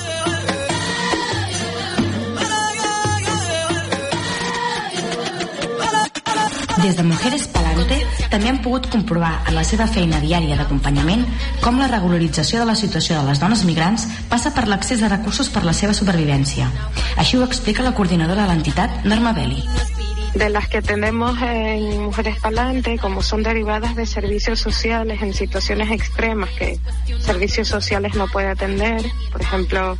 Des 6.79 6.95
de 6.95 7.03
Mujeres 7.03 7.49
Palante 7.51 7.97
també 8.31 8.53
han 8.53 8.61
pogut 8.63 8.87
comprovar 8.93 9.33
en 9.51 9.57
la 9.59 9.65
seva 9.67 9.89
feina 9.91 10.21
diària 10.23 10.55
d'acompanyament 10.61 11.27
com 11.65 11.83
la 11.83 11.91
regularització 11.91 12.63
de 12.63 12.71
la 12.71 12.79
situació 12.79 13.19
de 13.19 13.27
les 13.27 13.43
dones 13.43 13.67
migrants 13.67 14.07
passa 14.31 14.55
per 14.55 14.69
l'accés 14.71 15.03
a 15.03 15.11
recursos 15.11 15.51
per 15.51 15.67
la 15.67 15.75
seva 15.75 15.97
supervivència. 16.01 16.71
Així 17.19 17.37
ho 17.37 17.47
explica 17.51 17.83
la 17.83 17.97
coordinadora 17.99 18.47
de 18.47 18.53
l'entitat, 18.55 19.03
Norma 19.05 19.35
Belli. 19.35 19.98
De 20.39 20.51
las 20.51 20.69
que 20.69 20.83
tenemos 20.83 21.37
en 21.43 22.01
Mujeres 22.05 22.39
Palante, 22.39 22.97
como 22.99 23.23
son 23.23 23.43
derivadas 23.43 23.97
de 23.97 24.07
servicios 24.07 24.61
sociales 24.61 25.21
en 25.21 25.35
situaciones 25.35 25.91
extremas 25.91 26.51
que 26.51 26.79
servicios 27.19 27.67
sociales 27.67 28.15
no 28.15 28.29
puede 28.29 28.47
atender. 28.47 29.05
Por 29.33 29.43
ejemplo, 29.43 29.99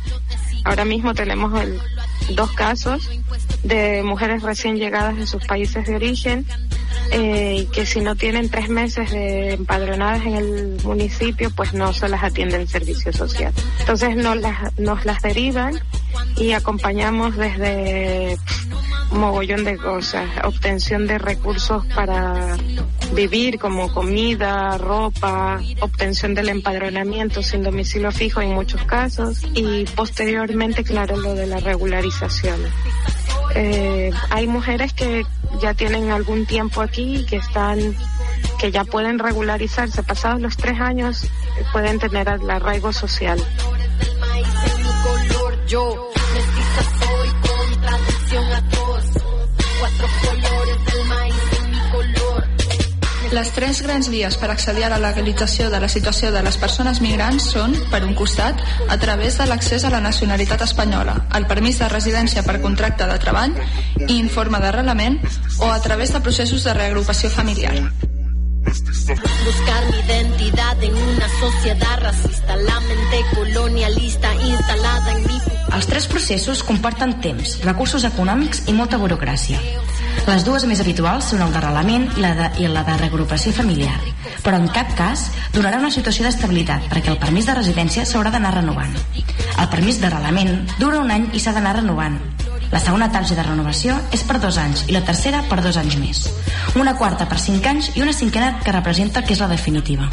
ahora 0.63 0.85
mismo 0.85 1.13
tenemos 1.13 1.61
el, 1.61 1.79
dos 2.35 2.51
casos 2.51 3.09
de 3.63 4.03
mujeres 4.03 4.41
recién 4.43 4.77
llegadas 4.77 5.17
de 5.17 5.27
sus 5.27 5.45
países 5.45 5.85
de 5.85 5.95
origen 5.95 6.45
eh, 7.11 7.67
que 7.73 7.85
si 7.85 8.01
no 8.01 8.15
tienen 8.15 8.49
tres 8.49 8.69
meses 8.69 9.09
de 9.11 9.53
empadronadas 9.53 10.25
en 10.25 10.35
el 10.35 10.77
municipio, 10.83 11.49
pues 11.55 11.73
no 11.73 11.91
se 11.91 12.07
las 12.07 12.23
atiende 12.23 12.57
el 12.57 12.67
servicio 12.67 13.11
social. 13.11 13.51
Entonces 13.79 14.15
nos 14.15 14.37
las, 14.37 14.77
nos 14.77 15.05
las 15.05 15.21
derivan 15.21 15.79
y 16.37 16.51
acompañamos 16.51 17.35
desde 17.35 18.37
mogollón 19.11 19.63
de 19.63 19.77
cosas, 19.77 20.29
obtención 20.43 21.07
de 21.07 21.17
recursos 21.17 21.83
para 21.95 22.57
vivir 23.13 23.57
como 23.57 23.91
comida, 23.91 24.77
ropa, 24.77 25.59
obtención 25.79 26.35
del 26.35 26.49
empadronamiento 26.49 27.41
sin 27.41 27.63
domicilio 27.63 28.11
fijo 28.11 28.41
en 28.41 28.53
muchos 28.53 28.83
casos 28.83 29.41
y 29.55 29.85
posteriormente, 29.95 30.83
claro, 30.83 31.17
lo 31.17 31.33
de 31.33 31.47
la 31.47 31.59
Eh, 33.55 34.11
hay 34.29 34.47
mujeres 34.47 34.93
que 34.93 35.25
ya 35.61 35.73
tienen 35.73 36.11
algún 36.11 36.45
tiempo 36.45 36.81
aquí 36.81 37.17
y 37.17 37.25
que 37.25 37.37
están 37.37 37.95
que 38.59 38.71
ya 38.71 38.83
pueden 38.83 39.19
regularizarse. 39.19 40.03
Pasados 40.03 40.41
los 40.41 40.57
tres 40.57 40.79
años 40.79 41.27
pueden 41.71 41.99
tener 41.99 42.27
el 42.27 42.49
arraigo 42.49 42.91
social 42.93 43.39
Les 53.29 53.51
tres 53.53 53.83
grans 53.85 54.07
vies 54.09 54.35
per 54.41 54.49
accedir 54.49 54.87
a 54.87 54.89
la 54.89 54.97
legalització 54.97 55.69
de 55.69 55.79
la 55.79 55.89
situació 55.91 56.31
de 56.33 56.41
les 56.41 56.57
persones 56.57 56.97
migrants 57.03 57.51
són, 57.53 57.75
per 57.91 58.01
un 58.07 58.15
costat, 58.17 58.57
a 58.89 58.97
través 58.97 59.37
de 59.37 59.45
l'accés 59.45 59.85
a 59.85 59.91
la 59.93 60.01
nacionalitat 60.01 60.63
espanyola, 60.65 61.13
el 61.37 61.45
permís 61.45 61.77
de 61.77 61.89
residència 61.93 62.41
per 62.43 62.57
contracte 62.63 63.05
de 63.05 63.19
treball 63.21 63.53
i 64.07 64.17
informe 64.17 64.57
d'arrelament 64.63 65.19
o 65.59 65.69
a 65.69 65.77
través 65.85 66.13
de 66.13 66.23
processos 66.25 66.65
de 66.65 66.73
reagrupació 66.73 67.29
familiar. 67.29 67.75
buscar 69.45 69.85
mi 69.89 69.99
identidad 69.99 70.83
en 70.83 70.93
una 70.95 71.27
sociedad 71.39 71.99
racista 72.01 72.55
la 72.55 72.79
mente 72.81 73.25
colonialista 73.35 74.33
instalada 74.35 75.11
en 75.13 75.27
mi 75.27 75.39
Els 75.75 75.87
tres 75.87 76.07
processos 76.07 76.63
comporten 76.63 77.19
temps, 77.21 77.59
recursos 77.63 78.03
econòmics 78.03 78.63
i 78.67 78.73
molta 78.73 78.97
burocràcia. 78.97 79.59
Les 80.27 80.45
dues 80.45 80.65
més 80.69 80.81
habituals 80.83 81.31
són 81.31 81.41
el 81.45 81.53
d'arrelament 81.53 82.07
i, 82.15 82.23
la 82.23 82.33
de, 82.37 82.49
i 82.61 82.67
la 82.69 82.83
de 82.87 82.97
reagrupació 82.99 83.53
familiar, 83.55 83.95
però 84.43 84.59
en 84.59 84.69
cap 84.75 84.91
cas 84.97 85.29
donarà 85.55 85.79
una 85.81 85.93
situació 85.93 86.27
d'estabilitat 86.27 86.89
perquè 86.91 87.13
el 87.13 87.21
permís 87.21 87.49
de 87.49 87.57
residència 87.57 88.05
s'haurà 88.05 88.33
d'anar 88.35 88.55
renovant. 88.59 88.93
El 89.59 89.71
permís 89.73 90.01
d'arrelament 90.01 90.55
dura 90.77 91.01
un 91.01 91.11
any 91.11 91.29
i 91.33 91.41
s'ha 91.41 91.55
d'anar 91.55 91.79
renovant. 91.81 92.19
La 92.71 92.79
segona 92.79 93.09
tarja 93.11 93.35
de 93.35 93.45
renovació 93.45 93.95
és 94.13 94.23
per 94.27 94.37
dos 94.43 94.59
anys 94.61 94.85
i 94.87 94.93
la 94.93 95.01
tercera 95.05 95.41
per 95.49 95.61
dos 95.65 95.77
anys 95.81 95.97
més. 96.01 96.25
Una 96.77 96.95
quarta 96.97 97.25
per 97.29 97.39
cinc 97.41 97.65
anys 97.65 97.93
i 97.95 98.05
una 98.05 98.13
cinquena 98.13 98.59
que 98.63 98.75
representa 98.75 99.25
que 99.25 99.33
és 99.33 99.41
la 99.41 99.49
definitiva. 99.49 100.09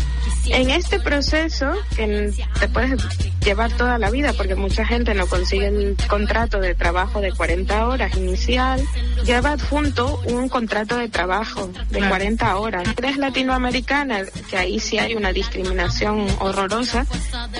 en 0.49 0.71
este 0.71 1.01
proceso 1.01 1.73
que 1.97 2.33
te 2.59 2.69
puedes 2.69 3.03
llevar 3.45 3.73
toda 3.73 3.99
la 3.99 4.11
vida, 4.11 4.33
porque 4.33 4.55
mucha 4.55 4.85
gente 4.85 5.15
no 5.15 5.27
consigue 5.27 5.69
el 5.69 5.97
contrato 6.09 6.61
de 6.61 6.75
trabajo 6.75 7.21
de 7.21 7.33
40 7.33 7.87
horas 7.87 8.17
inicial, 8.17 8.81
lleva 9.25 9.53
adjunto 9.53 10.21
un 10.27 10.49
contrato 10.49 10.97
de 10.97 11.09
trabajo 11.09 11.71
de 11.91 12.01
40 12.01 12.57
horas. 12.57 12.89
Eres 12.97 13.17
latinoamericana, 13.17 14.23
que 14.49 14.57
ahí 14.57 14.81
sí 14.81 14.99
hay 14.99 15.15
una 15.15 15.33
discriminación 15.33 16.27
horrorosa, 16.41 17.07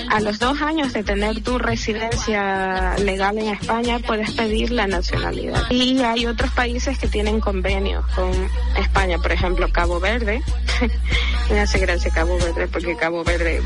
a 0.09 0.19
los 0.19 0.39
dos 0.39 0.61
años 0.61 0.93
de 0.93 1.03
tener 1.03 1.41
tu 1.41 1.57
residencia 1.57 2.95
legal 2.99 3.37
en 3.37 3.49
España 3.49 3.99
puedes 3.99 4.31
pedir 4.31 4.71
la 4.71 4.86
nacionalidad. 4.87 5.69
Y 5.69 6.01
hay 6.01 6.25
otros 6.25 6.51
países 6.51 6.97
que 6.97 7.07
tienen 7.07 7.39
convenios 7.39 8.05
con 8.15 8.31
España, 8.77 9.17
por 9.19 9.31
ejemplo 9.31 9.67
Cabo 9.71 9.99
Verde. 9.99 10.41
Me 11.51 11.59
hace 11.59 11.79
gracia 11.79 12.11
Cabo 12.11 12.37
Verde 12.37 12.67
porque 12.67 12.95
Cabo 12.95 13.23
Verde 13.23 13.61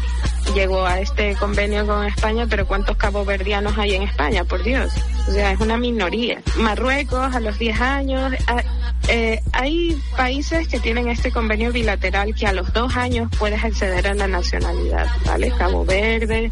llegó 0.53 0.85
a 0.85 0.99
este 0.99 1.35
convenio 1.35 1.85
con 1.87 2.05
España, 2.05 2.45
pero 2.49 2.65
¿cuántos 2.67 2.97
caboverdianos 2.97 3.77
hay 3.77 3.95
en 3.95 4.03
España? 4.03 4.43
Por 4.43 4.63
Dios. 4.63 4.91
O 5.27 5.31
sea, 5.31 5.51
es 5.51 5.59
una 5.59 5.77
minoría. 5.77 6.41
Marruecos 6.57 7.35
a 7.35 7.39
los 7.39 7.57
10 7.59 7.79
años. 7.81 8.33
a- 8.47 8.63
eh, 9.07 9.41
hay 9.53 9.99
países 10.15 10.67
que 10.67 10.79
tienen 10.79 11.07
este 11.07 11.31
convenio 11.31 11.71
bilateral 11.71 12.35
que 12.35 12.45
a 12.45 12.53
los 12.53 12.71
dos 12.71 12.95
años 12.95 13.29
puedes 13.39 13.63
acceder 13.63 14.07
a 14.07 14.13
la 14.13 14.27
nacionalidad, 14.27 15.07
¿vale? 15.25 15.51
Cabo 15.57 15.83
Verde, 15.85 16.51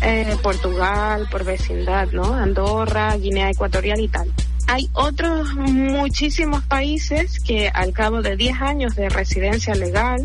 eh, 0.00 0.36
Portugal, 0.42 1.28
por 1.30 1.44
vecindad, 1.44 2.08
¿no? 2.12 2.32
Andorra, 2.34 3.14
Guinea 3.18 3.50
Ecuatorial 3.50 4.00
y 4.00 4.08
tal. 4.08 4.32
Hay 4.68 4.88
otros 4.94 5.54
muchísimos 5.54 6.62
países 6.64 7.40
que 7.40 7.68
al 7.68 7.92
cabo 7.92 8.22
de 8.22 8.36
10 8.36 8.60
años 8.62 8.94
de 8.96 9.08
residencia 9.10 9.74
legal 9.74 10.22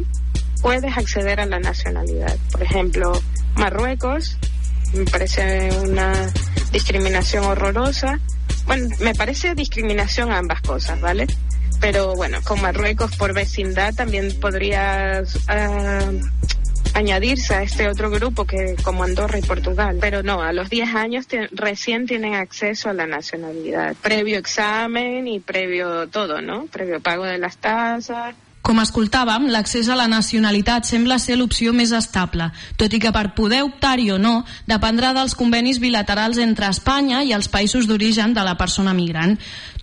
puedes 0.62 0.98
acceder 0.98 1.40
a 1.40 1.46
la 1.46 1.60
nacionalidad. 1.60 2.36
Por 2.52 2.64
ejemplo, 2.64 3.12
Marruecos, 3.56 4.38
me 4.94 5.06
parece 5.06 5.70
una 5.84 6.14
discriminación 6.72 7.46
horrorosa. 7.46 8.20
Bueno, 8.66 8.96
me 9.00 9.14
parece 9.14 9.56
discriminación 9.56 10.32
ambas 10.32 10.62
cosas, 10.62 11.00
¿vale? 11.00 11.28
Pero 11.80 12.16
bueno, 12.16 12.40
con 12.44 12.62
Marruecos 12.62 13.16
por 13.16 13.34
vecindad 13.34 13.94
también 13.94 14.34
podría 14.40 15.24
ah, 15.48 16.12
añadirse 16.94 17.54
a 17.54 17.62
este 17.62 17.88
otro 17.88 18.10
grupo 18.10 18.46
que 18.46 18.76
como 18.84 19.04
Andorra 19.04 19.38
y 19.38 19.42
Portugal. 19.42 19.98
Pero 20.02 20.24
no, 20.24 20.42
a 20.42 20.54
los 20.54 20.70
10 20.70 20.96
años 20.96 21.28
recién 21.52 22.08
tienen 22.08 22.34
acceso 22.34 22.90
a 22.90 22.94
la 22.94 23.06
nacionalidad, 23.06 23.96
previo 24.02 24.38
examen 24.40 25.28
y 25.28 25.40
previo 25.40 26.08
todo, 26.08 26.42
¿no? 26.42 26.66
Previo 26.66 27.00
pago 27.00 27.26
de 27.26 27.38
las 27.38 27.58
tasas. 27.58 28.36
Com 28.66 28.82
escoltàvem, 28.82 29.46
l'accés 29.48 29.88
a 29.88 29.96
la 29.96 30.10
nacionalitat 30.12 30.88
sembla 30.90 31.16
ser 31.24 31.38
l'opció 31.40 31.72
més 31.72 31.94
estable, 31.96 32.50
tot 32.76 32.92
i 32.92 33.00
que 33.00 33.14
per 33.16 33.32
poder 33.38 33.62
optar-hi 33.64 34.10
o 34.12 34.18
no 34.20 34.42
dependrà 34.68 35.14
dels 35.16 35.38
convenis 35.40 35.80
bilaterals 35.80 36.42
entre 36.44 36.68
Espanya 36.68 37.24
i 37.24 37.32
els 37.38 37.48
països 37.48 37.88
d'origen 37.88 38.36
de 38.36 38.44
la 38.44 38.58
persona 38.60 38.94
migrant. 38.98 39.38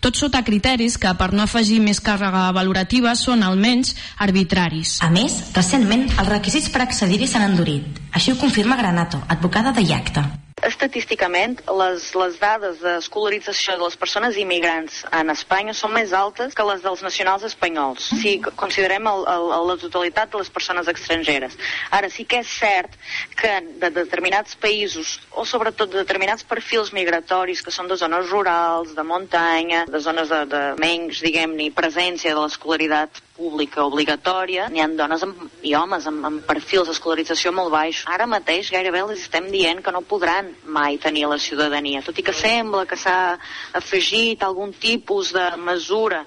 Tot 0.05 0.21
sota 0.21 0.45
criteris 0.45 0.99
que, 1.01 1.15
per 1.17 1.33
no 1.33 1.47
afegir 1.47 1.81
més 1.81 2.03
càrrega 2.05 2.51
valorativa, 2.53 3.17
són 3.17 3.43
almenys 3.43 3.95
arbitraris. 4.21 4.99
A 5.01 5.09
més, 5.09 5.41
recentment, 5.57 6.11
els 6.19 6.33
requisits 6.37 6.69
per 6.69 6.85
accedir-hi 6.85 7.31
s'han 7.31 7.49
endurit. 7.55 8.05
Així 8.13 8.37
ho 8.37 8.41
confirma 8.41 8.77
Granato, 8.77 9.25
advocada 9.33 9.73
de 9.73 9.89
IACTA. 9.89 10.44
Estadísticament, 10.65 11.59
les, 11.81 12.07
les 12.17 12.37
dades 12.41 12.79
d'escolarització 12.81 13.77
de 13.77 13.85
les 13.85 13.97
persones 14.01 14.39
immigrants 14.41 15.03
en 15.13 15.33
Espanya 15.33 15.75
són 15.77 15.93
més 15.93 16.15
altes 16.17 16.57
que 16.57 16.65
les 16.67 16.81
dels 16.85 17.03
nacionals 17.05 17.45
espanyols, 17.49 18.07
si 18.23 18.37
considerem 18.47 19.09
el, 19.11 19.27
el, 19.35 19.51
la 19.69 19.77
totalitat 19.81 20.33
de 20.33 20.41
les 20.41 20.51
persones 20.55 20.89
estrangeres. 20.89 21.59
Ara, 21.93 22.09
sí 22.13 22.25
que 22.29 22.41
és 22.41 22.55
cert 22.61 22.97
que 23.41 23.53
de 23.83 23.93
determinats 23.99 24.57
països, 24.61 25.19
o 25.37 25.45
sobretot 25.49 25.93
de 25.93 26.01
determinats 26.01 26.47
perfils 26.49 26.95
migratoris, 26.97 27.63
que 27.65 27.75
són 27.75 27.91
de 27.91 28.01
zones 28.01 28.33
rurals, 28.33 28.95
de 28.97 29.05
muntanya, 29.05 29.85
de 29.91 30.01
zones 30.01 30.33
de, 30.33 30.43
de 30.49 30.65
menys, 30.81 31.21
diguem-ne, 31.25 31.71
presència 31.77 32.35
de 32.35 32.41
l'escolaritat 32.41 33.21
pública 33.35 33.83
obligatòria, 33.83 34.69
n'hi 34.71 34.83
ha 34.83 34.87
dones 34.95 35.25
amb, 35.27 35.41
i 35.67 35.75
homes 35.75 36.07
amb, 36.07 36.23
amb 36.29 36.45
perfils 36.47 36.87
d'escolarització 36.91 37.51
molt 37.57 37.73
baixos. 37.75 38.07
Ara 38.15 38.29
mateix 38.31 38.71
gairebé 38.71 39.03
els 39.03 39.25
estem 39.25 39.49
dient 39.51 39.83
que 39.83 39.95
no 39.95 40.05
podran 40.07 40.53
mai 40.77 40.99
tenir 41.03 41.27
la 41.31 41.41
ciutadania, 41.43 42.03
tot 42.07 42.19
i 42.19 42.27
que 42.27 42.37
sembla 42.37 42.85
que 42.87 42.99
s'ha 43.01 43.37
afegit 43.75 44.43
algun 44.47 44.73
tipus 44.79 45.33
de 45.35 45.49
mesura 45.59 46.23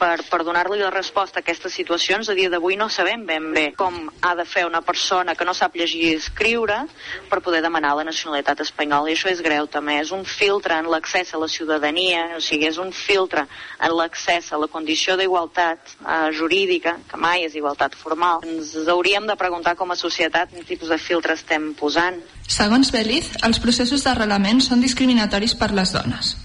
per, 0.00 0.24
per 0.30 0.40
donar-li 0.46 0.80
la 0.80 0.90
resposta 0.90 1.38
a 1.40 1.44
aquestes 1.44 1.74
situacions, 1.76 2.30
a 2.30 2.36
dia 2.38 2.50
d'avui 2.52 2.78
no 2.80 2.88
sabem 2.88 3.26
ben 3.28 3.50
bé 3.54 3.66
com 3.76 4.08
ha 4.24 4.32
de 4.38 4.46
fer 4.48 4.64
una 4.66 4.80
persona 4.80 5.36
que 5.36 5.44
no 5.44 5.54
sap 5.54 5.76
llegir 5.76 6.00
i 6.08 6.14
escriure 6.16 6.80
per 7.28 7.42
poder 7.44 7.60
demanar 7.62 7.92
la 7.98 8.06
nacionalitat 8.08 8.64
espanyola, 8.64 9.10
i 9.10 9.18
això 9.18 9.30
és 9.30 9.42
greu 9.44 9.68
també. 9.70 9.98
És 10.00 10.12
un 10.16 10.24
filtre 10.24 10.78
en 10.80 10.88
l'accés 10.90 11.34
a 11.34 11.40
la 11.42 11.48
ciutadania, 11.52 12.24
o 12.38 12.42
sigui, 12.44 12.70
és 12.70 12.80
un 12.80 12.92
filtre 12.96 13.46
en 13.78 13.96
l'accés 13.96 14.50
a 14.52 14.60
la 14.60 14.70
condició 14.72 15.18
d'igualtat 15.20 15.94
eh, 16.00 16.18
jurídica, 16.36 16.96
que 17.10 17.20
mai 17.20 17.44
és 17.46 17.56
igualtat 17.58 17.96
formal. 17.98 18.44
Ens 18.48 18.74
hauríem 18.88 19.28
de 19.28 19.36
preguntar 19.36 19.76
com 19.76 19.92
a 19.92 19.98
societat 20.00 20.54
quin 20.54 20.66
tipus 20.66 20.88
de 20.88 20.98
filtre 20.98 21.36
estem 21.36 21.72
posant. 21.78 22.22
Segons 22.50 22.90
Beliz, 22.94 23.34
els 23.46 23.60
processos 23.62 24.06
d'arrelament 24.06 24.64
són 24.64 24.80
discriminatoris 24.82 25.54
per 25.58 25.74
les 25.76 25.92
dones. 25.94 26.36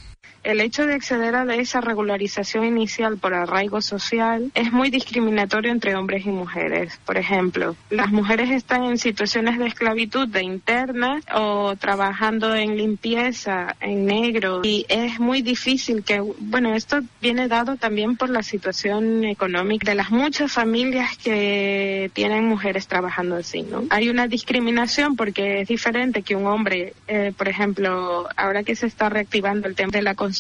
El 0.46 0.62
hecho 0.62 0.86
de 0.86 0.94
acceder 0.94 1.34
a 1.36 1.56
esa 1.56 1.82
regularización 1.82 2.66
inicial 2.66 3.18
por 3.18 3.34
arraigo 3.34 3.82
social 3.82 4.52
es 4.54 4.72
muy 4.72 4.92
discriminatorio 4.92 5.72
entre 5.72 5.96
hombres 5.96 6.24
y 6.28 6.30
mujeres. 6.30 7.00
Por 7.04 7.18
ejemplo, 7.18 7.76
las 7.90 8.12
mujeres 8.12 8.52
están 8.52 8.84
en 8.84 9.00
situaciones 9.00 9.58
de 9.58 9.66
esclavitud 9.66 10.28
de 10.28 10.44
interna 10.44 11.20
o 11.34 11.76
trabajando 11.78 12.54
en 12.54 12.78
limpieza 12.78 13.76
en 13.80 14.06
negro 14.06 14.62
y 14.64 14.86
es 14.88 15.20
muy 15.20 15.42
difícil 15.42 16.04
que, 16.04 16.20
bueno, 16.20 16.76
esto 16.76 17.00
viene 17.24 17.48
dado 17.48 17.76
también 17.76 18.16
por 18.16 18.30
la 18.30 18.44
situación 18.44 19.24
económica 19.24 19.90
de 19.90 19.96
las 19.96 20.12
muchas 20.12 20.52
familias 20.52 21.18
que 21.18 22.12
tienen 22.14 22.46
mujeres 22.46 22.86
trabajando 22.86 23.38
así, 23.38 23.64
¿no? 23.64 23.86
Hay 23.90 24.10
una 24.10 24.28
discriminación 24.28 25.16
porque 25.16 25.62
es 25.62 25.68
diferente 25.68 26.22
que 26.22 26.36
un 26.36 26.46
hombre, 26.46 26.94
eh, 27.08 27.34
por 27.36 27.48
ejemplo, 27.48 28.30
ahora 28.38 28.62
que 28.62 28.76
se 28.76 28.86
está 28.86 29.10
reactivando 29.10 29.68
el 29.68 29.74
tema 29.74 29.90
de 29.92 30.04
la 30.04 30.14
construcción, 30.14 30.35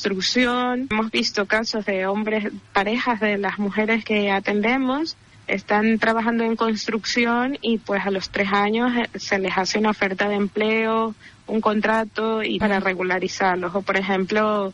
hemos 0.89 1.11
visto 1.11 1.45
casos 1.45 1.85
de 1.85 2.07
hombres, 2.07 2.51
parejas 2.73 3.19
de 3.19 3.37
las 3.37 3.59
mujeres 3.59 4.03
que 4.03 4.31
atendemos, 4.31 5.15
están 5.47 5.99
trabajando 5.99 6.43
en 6.43 6.55
construcción 6.55 7.57
y 7.61 7.77
pues 7.77 8.05
a 8.05 8.11
los 8.11 8.29
tres 8.29 8.51
años 8.51 8.91
eh, 8.95 9.19
se 9.19 9.37
les 9.37 9.57
hace 9.57 9.77
una 9.77 9.91
oferta 9.91 10.27
de 10.27 10.35
empleo, 10.35 11.13
un 11.47 11.61
contrato 11.61 12.41
y 12.43 12.57
para 12.59 12.79
regularizarlos. 12.79 13.75
O 13.75 13.81
por 13.81 13.97
ejemplo, 13.97 14.73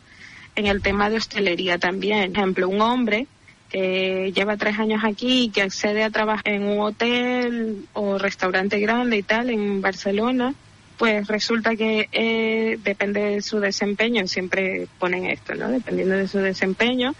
en 0.55 0.67
el 0.67 0.81
tema 0.81 1.09
de 1.09 1.17
hostelería 1.17 1.77
también. 1.77 2.31
Por 2.31 2.37
ejemplo, 2.39 2.69
un 2.69 2.81
hombre 2.81 3.27
que 3.69 4.31
lleva 4.35 4.57
tres 4.57 4.79
años 4.79 5.03
aquí 5.03 5.43
y 5.43 5.49
que 5.49 5.61
accede 5.61 6.03
a 6.03 6.09
trabajar 6.09 6.47
en 6.49 6.63
un 6.63 6.79
hotel 6.79 7.85
o 7.93 8.17
restaurante 8.17 8.79
grande 8.79 9.17
y 9.17 9.23
tal 9.23 9.49
en 9.49 9.81
Barcelona, 9.81 10.53
pues 11.01 11.27
resulta 11.27 11.75
que 11.75 12.09
eh, 12.11 12.77
depende 12.83 13.21
de 13.21 13.41
su 13.41 13.59
desempeño, 13.59 14.27
siempre 14.27 14.87
ponen 14.99 15.25
esto, 15.25 15.55
¿no? 15.55 15.67
Dependiendo 15.67 16.15
de 16.15 16.27
su 16.27 16.37
desempeño, 16.37 17.15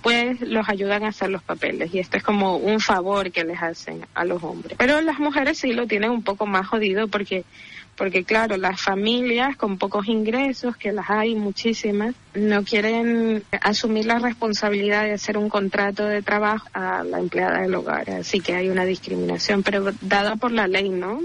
pues 0.00 0.40
los 0.40 0.66
ayudan 0.70 1.04
a 1.04 1.08
hacer 1.08 1.28
los 1.28 1.42
papeles 1.42 1.92
y 1.92 1.98
esto 1.98 2.16
es 2.16 2.22
como 2.22 2.56
un 2.56 2.80
favor 2.80 3.30
que 3.30 3.44
les 3.44 3.62
hacen 3.62 4.06
a 4.14 4.24
los 4.24 4.42
hombres. 4.42 4.78
Pero 4.78 5.02
las 5.02 5.18
mujeres 5.18 5.58
sí 5.58 5.74
lo 5.74 5.86
tienen 5.86 6.12
un 6.12 6.22
poco 6.22 6.46
más 6.46 6.66
jodido 6.66 7.08
porque 7.08 7.44
porque 7.94 8.24
claro, 8.24 8.56
las 8.56 8.80
familias 8.80 9.54
con 9.58 9.76
pocos 9.76 10.08
ingresos, 10.08 10.74
que 10.78 10.92
las 10.92 11.10
hay 11.10 11.34
muchísimas, 11.34 12.14
no 12.34 12.64
quieren 12.64 13.42
asumir 13.60 14.06
la 14.06 14.18
responsabilidad 14.18 15.04
de 15.04 15.12
hacer 15.12 15.36
un 15.36 15.50
contrato 15.50 16.06
de 16.06 16.22
trabajo 16.22 16.66
a 16.72 17.04
la 17.04 17.18
empleada 17.18 17.60
del 17.60 17.74
hogar, 17.74 18.08
así 18.08 18.40
que 18.40 18.54
hay 18.54 18.70
una 18.70 18.86
discriminación, 18.86 19.62
pero 19.62 19.92
dada 20.00 20.36
por 20.36 20.52
la 20.52 20.66
ley, 20.66 20.88
¿no? 20.88 21.20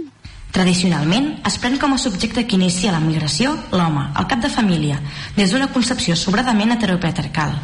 Tradicionalment, 0.51 1.37
es 1.47 1.55
pren 1.63 1.77
com 1.79 1.93
a 1.95 1.97
subjecte 1.97 2.43
que 2.45 2.57
inicia 2.57 2.91
la 2.91 2.99
migració 2.99 3.53
l'home, 3.71 4.09
el 4.19 4.27
cap 4.27 4.41
de 4.43 4.51
família, 4.51 4.97
des 5.37 5.53
d'una 5.53 5.71
concepció 5.71 6.17
sobradament 6.19 6.75
heteropatriarcal. 6.75 7.55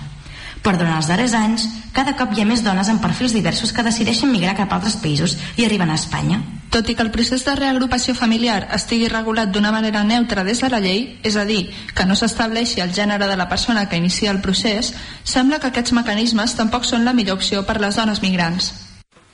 Però 0.64 0.80
durant 0.80 0.96
els 0.96 1.10
darrers 1.12 1.36
anys, 1.38 1.68
cada 1.94 2.16
cop 2.18 2.32
hi 2.34 2.42
ha 2.42 2.48
més 2.48 2.64
dones 2.64 2.88
amb 2.90 3.04
perfils 3.04 3.36
diversos 3.36 3.74
que 3.76 3.84
decideixen 3.84 4.32
migrar 4.32 4.56
cap 4.56 4.72
a 4.72 4.80
altres 4.80 4.96
països 5.04 5.36
i 5.60 5.68
arriben 5.68 5.92
a 5.92 6.00
Espanya. 6.00 6.40
Tot 6.72 6.88
i 6.90 6.96
que 6.96 7.04
el 7.04 7.12
procés 7.12 7.44
de 7.48 7.56
reagrupació 7.60 8.16
familiar 8.16 8.70
estigui 8.76 9.12
regulat 9.12 9.52
d'una 9.52 9.72
manera 9.76 10.04
neutra 10.08 10.44
des 10.48 10.64
de 10.64 10.72
la 10.72 10.82
llei, 10.84 11.20
és 11.24 11.36
a 11.36 11.46
dir, 11.48 11.70
que 11.94 12.08
no 12.08 12.16
s'estableixi 12.16 12.82
el 12.84 12.96
gènere 12.96 13.28
de 13.28 13.38
la 13.40 13.48
persona 13.52 13.88
que 13.88 14.00
inicia 14.00 14.32
el 14.32 14.42
procés, 14.42 14.94
sembla 15.24 15.60
que 15.60 15.72
aquests 15.72 15.96
mecanismes 15.96 16.56
tampoc 16.56 16.88
són 16.88 17.04
la 17.04 17.16
millor 17.16 17.40
opció 17.40 17.64
per 17.68 17.82
les 17.84 18.00
dones 18.00 18.24
migrants. 18.24 18.87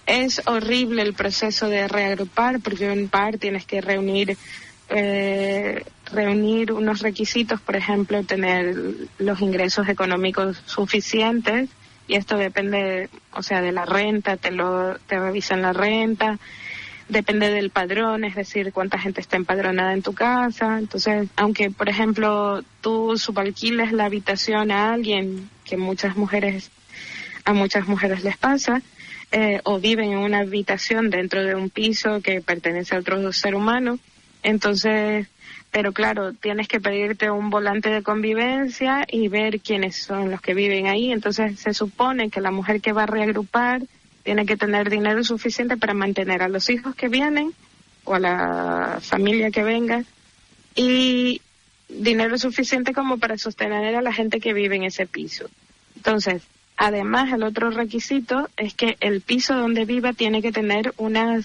Es 0.05 0.41
horrible 0.45 1.01
el 1.01 1.13
proceso 1.13 1.69
de 1.69 1.87
reagrupar 1.87 2.59
porque 2.59 2.91
en 2.91 3.07
par 3.07 3.37
tienes 3.37 3.65
que 3.65 3.81
reunir 3.81 4.37
eh, 4.89 5.83
reunir 6.11 6.71
unos 6.71 7.01
requisitos, 7.01 7.59
por 7.61 7.75
ejemplo, 7.75 8.23
tener 8.23 8.75
los 9.17 9.41
ingresos 9.41 9.87
económicos 9.87 10.61
suficientes 10.65 11.69
y 12.07 12.15
esto 12.15 12.37
depende, 12.37 13.09
o 13.31 13.41
sea, 13.41 13.61
de 13.61 13.71
la 13.71 13.85
renta, 13.85 14.37
te 14.37 14.51
lo 14.51 14.95
te 15.07 15.17
revisan 15.17 15.61
la 15.61 15.73
renta, 15.73 16.37
depende 17.07 17.49
del 17.49 17.69
padrón, 17.69 18.23
es 18.25 18.35
decir, 18.35 18.73
cuánta 18.73 18.99
gente 18.99 19.21
está 19.21 19.37
empadronada 19.37 19.93
en 19.93 20.01
tu 20.01 20.13
casa. 20.13 20.77
Entonces, 20.79 21.29
aunque, 21.37 21.71
por 21.71 21.89
ejemplo, 21.89 22.63
tú 22.81 23.17
subalquiles 23.17 23.93
la 23.93 24.05
habitación 24.05 24.71
a 24.71 24.93
alguien, 24.93 25.49
que 25.63 25.77
muchas 25.77 26.17
mujeres, 26.17 26.71
a 27.45 27.53
muchas 27.53 27.87
mujeres 27.87 28.23
les 28.23 28.37
pasa, 28.37 28.81
eh, 29.35 29.61
o 29.63 29.79
viven 29.79 30.11
en 30.11 30.19
una 30.19 30.41
habitación 30.41 31.09
dentro 31.09 31.43
de 31.43 31.55
un 31.55 31.71
piso 31.71 32.21
que 32.21 32.39
pertenece 32.39 32.95
a 32.95 32.99
otro 32.99 33.33
ser 33.33 33.55
humano, 33.55 33.97
entonces, 34.43 35.27
pero 35.71 35.91
claro, 35.91 36.33
tienes 36.33 36.67
que 36.67 36.79
pedirte 36.79 37.31
un 37.31 37.49
volante 37.49 37.89
de 37.89 38.03
convivencia 38.03 39.07
y 39.09 39.29
ver 39.29 39.59
quiénes 39.59 40.03
son 40.03 40.29
los 40.29 40.39
que 40.39 40.53
viven 40.53 40.85
ahí. 40.85 41.11
Entonces, 41.11 41.59
se 41.59 41.73
supone 41.73 42.29
que 42.29 42.41
la 42.41 42.51
mujer 42.51 42.79
que 42.79 42.91
va 42.91 43.03
a 43.03 43.07
reagrupar 43.07 43.81
tiene 44.21 44.45
que 44.45 44.55
tener 44.55 44.91
dinero 44.91 45.23
suficiente 45.23 45.77
para 45.77 45.95
mantener 45.95 46.43
a 46.43 46.47
los 46.47 46.69
hijos 46.69 46.93
que 46.93 47.07
vienen 47.07 47.53
o 48.03 48.13
a 48.13 48.19
la 48.19 48.99
familia 49.01 49.49
que 49.49 49.63
venga 49.63 50.03
y 50.75 51.41
dinero 51.89 52.37
suficiente 52.37 52.93
como 52.93 53.17
para 53.17 53.37
sostener 53.39 53.95
a 53.95 54.01
la 54.01 54.13
gente 54.13 54.39
que 54.39 54.53
vive 54.53 54.75
en 54.75 54.83
ese 54.83 55.07
piso. 55.07 55.49
Entonces, 55.95 56.43
además, 56.77 57.31
el 57.33 57.43
otro 57.43 57.69
requisito 57.69 58.49
es 58.57 58.73
que 58.73 58.97
el 58.99 59.21
piso 59.21 59.55
donde 59.55 59.85
viva 59.85 60.13
tiene 60.13 60.41
que 60.41 60.51
tener 60.51 60.93
una 60.97 61.41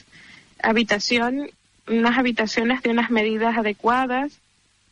habitación, 0.63 1.51
unas 1.87 2.19
habitaciones 2.19 2.83
de 2.83 2.91
unas 2.91 3.11
medidas 3.11 3.57
adecuadas 3.57 4.39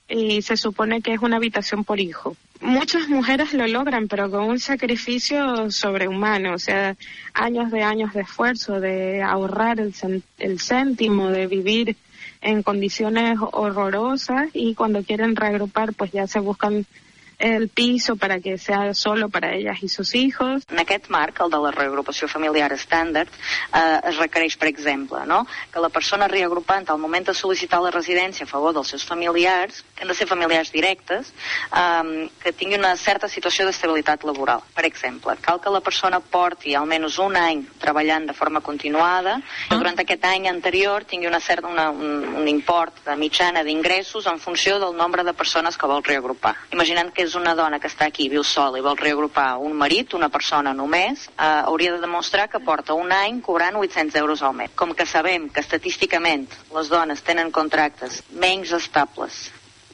y 0.08 0.42
se 0.42 0.56
supone 0.56 1.02
que 1.02 1.14
es 1.14 1.20
una 1.20 1.36
habitación 1.36 1.84
por 1.84 2.00
hijo. 2.00 2.36
Muchas 2.60 3.08
mujeres 3.08 3.52
lo 3.52 3.66
logran, 3.66 4.08
pero 4.08 4.30
con 4.30 4.44
un 4.44 4.58
sacrificio 4.58 5.70
sobrehumano, 5.70 6.54
o 6.54 6.58
sea, 6.58 6.96
años 7.34 7.70
de 7.70 7.82
años 7.82 8.14
de 8.14 8.22
esfuerzo, 8.22 8.80
de 8.80 9.22
ahorrar 9.22 9.78
el, 9.78 9.94
el 10.38 10.60
céntimo, 10.60 11.28
de 11.28 11.46
vivir 11.46 11.96
en 12.40 12.62
condiciones 12.62 13.38
horrorosas 13.40 14.48
y 14.54 14.74
cuando 14.74 15.02
quieren 15.02 15.36
reagrupar, 15.36 15.92
pues 15.92 16.12
ya 16.12 16.26
se 16.26 16.40
buscan 16.40 16.86
el 17.38 17.68
piso 17.68 18.16
para 18.16 18.40
que 18.40 18.58
sea 18.58 18.94
solo 18.94 19.28
para 19.28 19.54
ellas 19.54 19.82
i 19.82 19.88
sus 19.88 20.14
hijos. 20.14 20.64
En 20.70 20.78
aquest 20.78 21.08
marc, 21.08 21.40
el 21.40 21.50
de 21.50 21.58
la 21.58 21.70
reagrupació 21.70 22.28
familiar 22.28 22.72
estàndard, 22.72 23.28
eh, 23.74 24.00
es 24.08 24.16
requereix, 24.16 24.56
per 24.56 24.68
exemple, 24.68 25.24
no? 25.26 25.46
que 25.72 25.80
la 25.80 25.90
persona 25.90 26.28
reagrupant 26.28 26.88
al 26.88 26.98
moment 26.98 27.26
de 27.26 27.34
sol·licitar 27.34 27.82
la 27.82 27.90
residència 27.90 28.44
a 28.44 28.48
favor 28.48 28.72
dels 28.74 28.88
seus 28.88 29.04
familiars, 29.04 29.82
que 29.94 30.04
han 30.04 30.08
de 30.08 30.14
ser 30.14 30.26
familiars 30.26 30.72
directes, 30.72 31.32
eh, 31.72 32.30
que 32.42 32.52
tingui 32.52 32.78
una 32.78 32.96
certa 32.96 33.28
situació 33.28 33.66
d'estabilitat 33.66 34.24
laboral. 34.24 34.64
Per 34.74 34.86
exemple, 34.86 35.36
cal 35.40 35.60
que 35.60 35.70
la 35.70 35.80
persona 35.80 36.20
porti 36.20 36.74
almenys 36.74 37.18
un 37.18 37.36
any 37.36 37.66
treballant 37.80 38.26
de 38.26 38.34
forma 38.36 38.60
continuada 38.60 39.38
i 39.70 39.76
durant 39.76 39.98
aquest 40.00 40.24
any 40.24 40.48
anterior 40.48 41.04
tingui 41.04 41.28
una 41.28 41.40
certa, 41.40 41.68
una, 41.68 41.90
un, 41.90 42.40
un 42.40 42.48
import 42.48 43.04
de 43.04 43.16
mitjana 43.16 43.62
d'ingressos 43.66 44.26
en 44.26 44.40
funció 44.40 44.78
del 44.80 44.96
nombre 44.96 45.24
de 45.24 45.34
persones 45.34 45.76
que 45.76 45.86
vol 45.86 46.04
reagrupar. 46.04 46.54
Imaginant 46.72 47.12
que 47.12 47.25
és 47.26 47.34
una 47.38 47.54
dona 47.58 47.80
que 47.82 47.90
està 47.90 48.06
aquí, 48.06 48.28
viu 48.32 48.44
sola 48.46 48.78
i 48.78 48.84
vol 48.86 48.96
reagrupar 49.00 49.56
un 49.58 49.76
marit, 49.76 50.14
una 50.14 50.30
persona 50.30 50.72
només, 50.74 51.26
eh, 51.28 51.50
hauria 51.66 51.92
de 51.96 52.00
demostrar 52.00 52.48
que 52.48 52.62
porta 52.62 52.94
un 52.94 53.12
any 53.12 53.40
cobrant 53.40 53.76
800 53.76 54.16
euros 54.22 54.42
al 54.42 54.54
mes. 54.54 54.70
Com 54.74 54.94
que 54.94 55.06
sabem 55.06 55.48
que 55.50 55.60
estadísticament 55.60 56.48
les 56.74 56.88
dones 56.88 57.22
tenen 57.22 57.50
contractes 57.50 58.22
menys 58.30 58.72
estables 58.72 59.46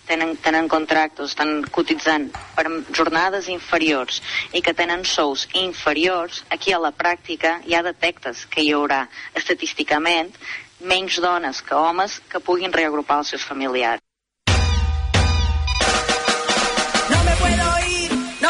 tenen, 0.06 0.36
tenen 0.36 0.68
contractes, 0.68 1.32
estan 1.32 1.62
cotitzant 1.70 2.28
per 2.56 2.66
jornades 2.92 3.48
inferiors 3.52 4.20
i 4.52 4.62
que 4.64 4.74
tenen 4.74 5.04
sous 5.08 5.46
inferiors, 5.58 6.44
aquí 6.50 6.72
a 6.72 6.82
la 6.82 6.92
pràctica 6.92 7.58
ja 7.68 7.82
detectes 7.86 8.46
que 8.46 8.64
hi 8.64 8.72
haurà 8.76 9.06
estadísticament 9.38 10.34
menys 10.80 11.20
dones 11.22 11.62
que 11.62 11.78
homes 11.78 12.20
que 12.28 12.42
puguin 12.42 12.74
reagrupar 12.74 13.22
els 13.22 13.34
seus 13.34 13.46
familiars. 13.46 14.02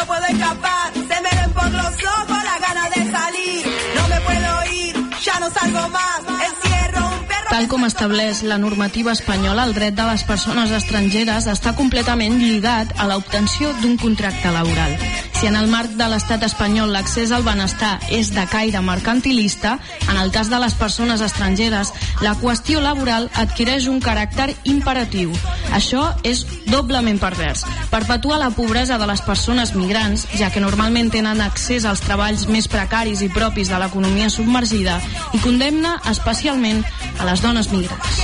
No 0.03 0.07
puedo 0.07 0.25
escapar. 0.25 0.93
Se 0.93 1.21
me 1.21 1.41
ven 1.41 1.51
por 1.53 1.71
los 1.71 1.93
ojos 2.03 2.43
la 2.43 2.59
gana 2.67 2.89
de 2.89 3.11
salir. 3.11 3.65
No 3.95 4.07
me 4.07 4.21
puedo 4.21 4.73
ir, 4.73 5.09
ya 5.21 5.39
no 5.39 5.49
salgo 5.49 5.89
más. 5.89 6.19
Encierro 6.27 7.07
un 7.07 7.25
perro. 7.25 7.49
Tal 7.49 7.67
com 7.67 7.85
estableix 7.85 8.43
la 8.43 8.57
normativa 8.57 9.13
espanyola, 9.13 9.65
el 9.65 9.73
dret 9.73 9.95
de 9.95 10.07
les 10.11 10.23
persones 10.23 10.71
estrangeres 10.71 11.47
està 11.47 11.75
completament 11.75 12.39
lligat 12.41 12.97
a 12.97 13.07
l'obtenció 13.07 13.73
d'un 13.81 13.97
contracte 13.97 14.51
laboral. 14.51 14.97
Si 15.43 15.47
en 15.47 15.57
el 15.59 15.67
marc 15.67 15.97
de 15.99 16.05
l'estat 16.07 16.39
espanyol 16.47 16.93
l'accés 16.95 17.33
al 17.35 17.43
benestar 17.43 17.97
és 18.15 18.29
de 18.31 18.45
caire 18.47 18.79
mercantilista, 18.79 19.73
en 20.07 20.15
el 20.21 20.31
cas 20.31 20.47
de 20.47 20.55
les 20.63 20.71
persones 20.79 21.19
estrangeres, 21.19 21.91
la 22.23 22.31
qüestió 22.39 22.79
laboral 22.79 23.27
adquireix 23.41 23.89
un 23.91 23.99
caràcter 23.99 24.53
imperatiu. 24.71 25.33
Això 25.75 26.05
és 26.23 26.45
doblement 26.69 27.19
pervers. 27.19 27.65
Perpetua 27.91 28.39
la 28.39 28.53
pobresa 28.55 28.95
de 28.95 29.09
les 29.09 29.23
persones 29.27 29.75
migrants, 29.75 30.29
ja 30.39 30.47
que 30.47 30.63
normalment 30.63 31.11
tenen 31.11 31.43
accés 31.43 31.83
als 31.83 32.05
treballs 32.07 32.47
més 32.47 32.71
precaris 32.71 33.19
i 33.19 33.27
propis 33.27 33.67
de 33.67 33.83
l'economia 33.83 34.31
submergida, 34.31 35.01
i 35.35 35.43
condemna 35.43 35.97
especialment 36.07 36.85
a 37.19 37.27
les 37.27 37.43
dones 37.43 37.67
migrants. 37.75 38.23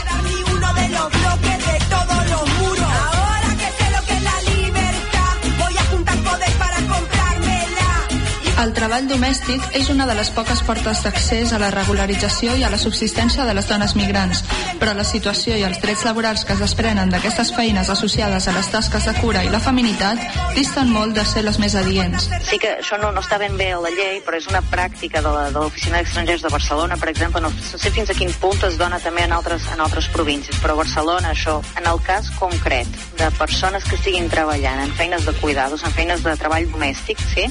El 8.59 8.73
treball 8.75 9.05
domèstic 9.07 9.63
és 9.79 9.87
una 9.87 10.03
de 10.03 10.11
les 10.17 10.27
poques 10.35 10.59
portes 10.67 10.99
d'accés 11.05 11.53
a 11.55 11.59
la 11.61 11.69
regularització 11.71 12.57
i 12.59 12.63
a 12.67 12.69
la 12.69 12.77
subsistència 12.81 13.45
de 13.47 13.53
les 13.55 13.69
dones 13.69 13.93
migrants, 13.95 14.41
però 14.81 14.91
la 14.97 15.05
situació 15.07 15.55
i 15.55 15.63
els 15.63 15.79
drets 15.79 16.03
laborals 16.03 16.43
que 16.43 16.57
es 16.57 16.59
desprenen 16.59 17.07
d'aquestes 17.13 17.53
feines 17.55 17.87
associades 17.93 18.49
a 18.51 18.55
les 18.57 18.67
tasques 18.73 19.05
de 19.07 19.13
cura 19.21 19.45
i 19.47 19.51
la 19.53 19.61
feminitat 19.63 20.19
disten 20.57 20.91
molt 20.91 21.15
de 21.15 21.23
ser 21.25 21.45
les 21.47 21.59
més 21.63 21.77
adients. 21.79 22.27
Sí 22.49 22.59
que 22.59 22.73
això 22.81 22.99
no, 22.99 23.13
no 23.15 23.23
està 23.23 23.39
ben 23.39 23.55
bé 23.55 23.69
a 23.77 23.79
la 23.79 23.93
llei, 23.95 24.19
però 24.27 24.35
és 24.41 24.49
una 24.51 24.61
pràctica 24.61 25.23
de 25.23 25.31
la- 25.31 25.47
de 25.49 25.55
l'Oficina 25.59 26.03
d'Estrangers 26.03 26.43
de 26.43 26.51
Barcelona, 26.57 26.97
per 26.97 27.09
exemple, 27.13 27.39
no 27.39 27.53
sé 27.77 27.91
fins 27.95 28.09
a 28.09 28.13
quin 28.13 28.33
punt 28.43 28.59
es 28.67 28.77
dona 28.77 28.99
també 28.99 29.23
en 29.23 29.31
altres, 29.31 29.71
en 29.71 29.79
altres 29.79 30.09
províncies, 30.11 30.59
però 30.59 30.75
Barcelona 30.75 31.31
això, 31.31 31.61
en 31.79 31.87
el 31.87 32.01
cas 32.03 32.29
concret 32.31 32.87
de 33.17 33.31
persones 33.39 33.85
que 33.85 33.95
estiguin 33.95 34.27
treballant 34.27 34.83
en 34.83 34.91
feines 34.99 35.23
de 35.25 35.31
cuidados, 35.39 35.81
en 35.85 35.91
feines 35.95 36.23
de 36.27 36.35
treball 36.35 36.67
domèstic, 36.75 37.17
sí? 37.33 37.47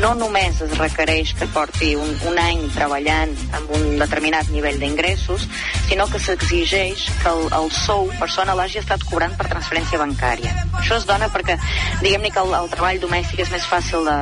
no 0.00 0.14
només 0.14 0.37
es 0.38 0.60
requereix 0.78 1.32
que 1.38 1.46
porti 1.54 1.94
un, 1.98 2.10
un 2.30 2.38
any 2.38 2.60
treballant 2.74 3.32
amb 3.56 3.72
un 3.76 3.86
determinat 4.00 4.50
nivell 4.54 4.78
d'ingressos, 4.80 5.46
sinó 5.88 6.06
que 6.10 6.20
s'exigeix 6.22 7.06
que 7.22 7.32
el, 7.32 7.46
el 7.58 7.70
sou 7.74 8.08
persona 8.20 8.54
l'hagi 8.58 8.80
estat 8.82 9.02
cobrant 9.08 9.34
per 9.38 9.48
transferència 9.50 10.00
bancària. 10.00 10.54
Això 10.78 10.98
es 11.00 11.06
dona 11.08 11.30
perquè, 11.34 11.58
diguem-ne 12.04 12.30
que 12.34 12.44
el, 12.44 12.54
el 12.60 12.70
treball 12.72 13.02
domèstic 13.02 13.42
és 13.46 13.52
més 13.54 13.66
fàcil 13.68 14.06
de, 14.06 14.16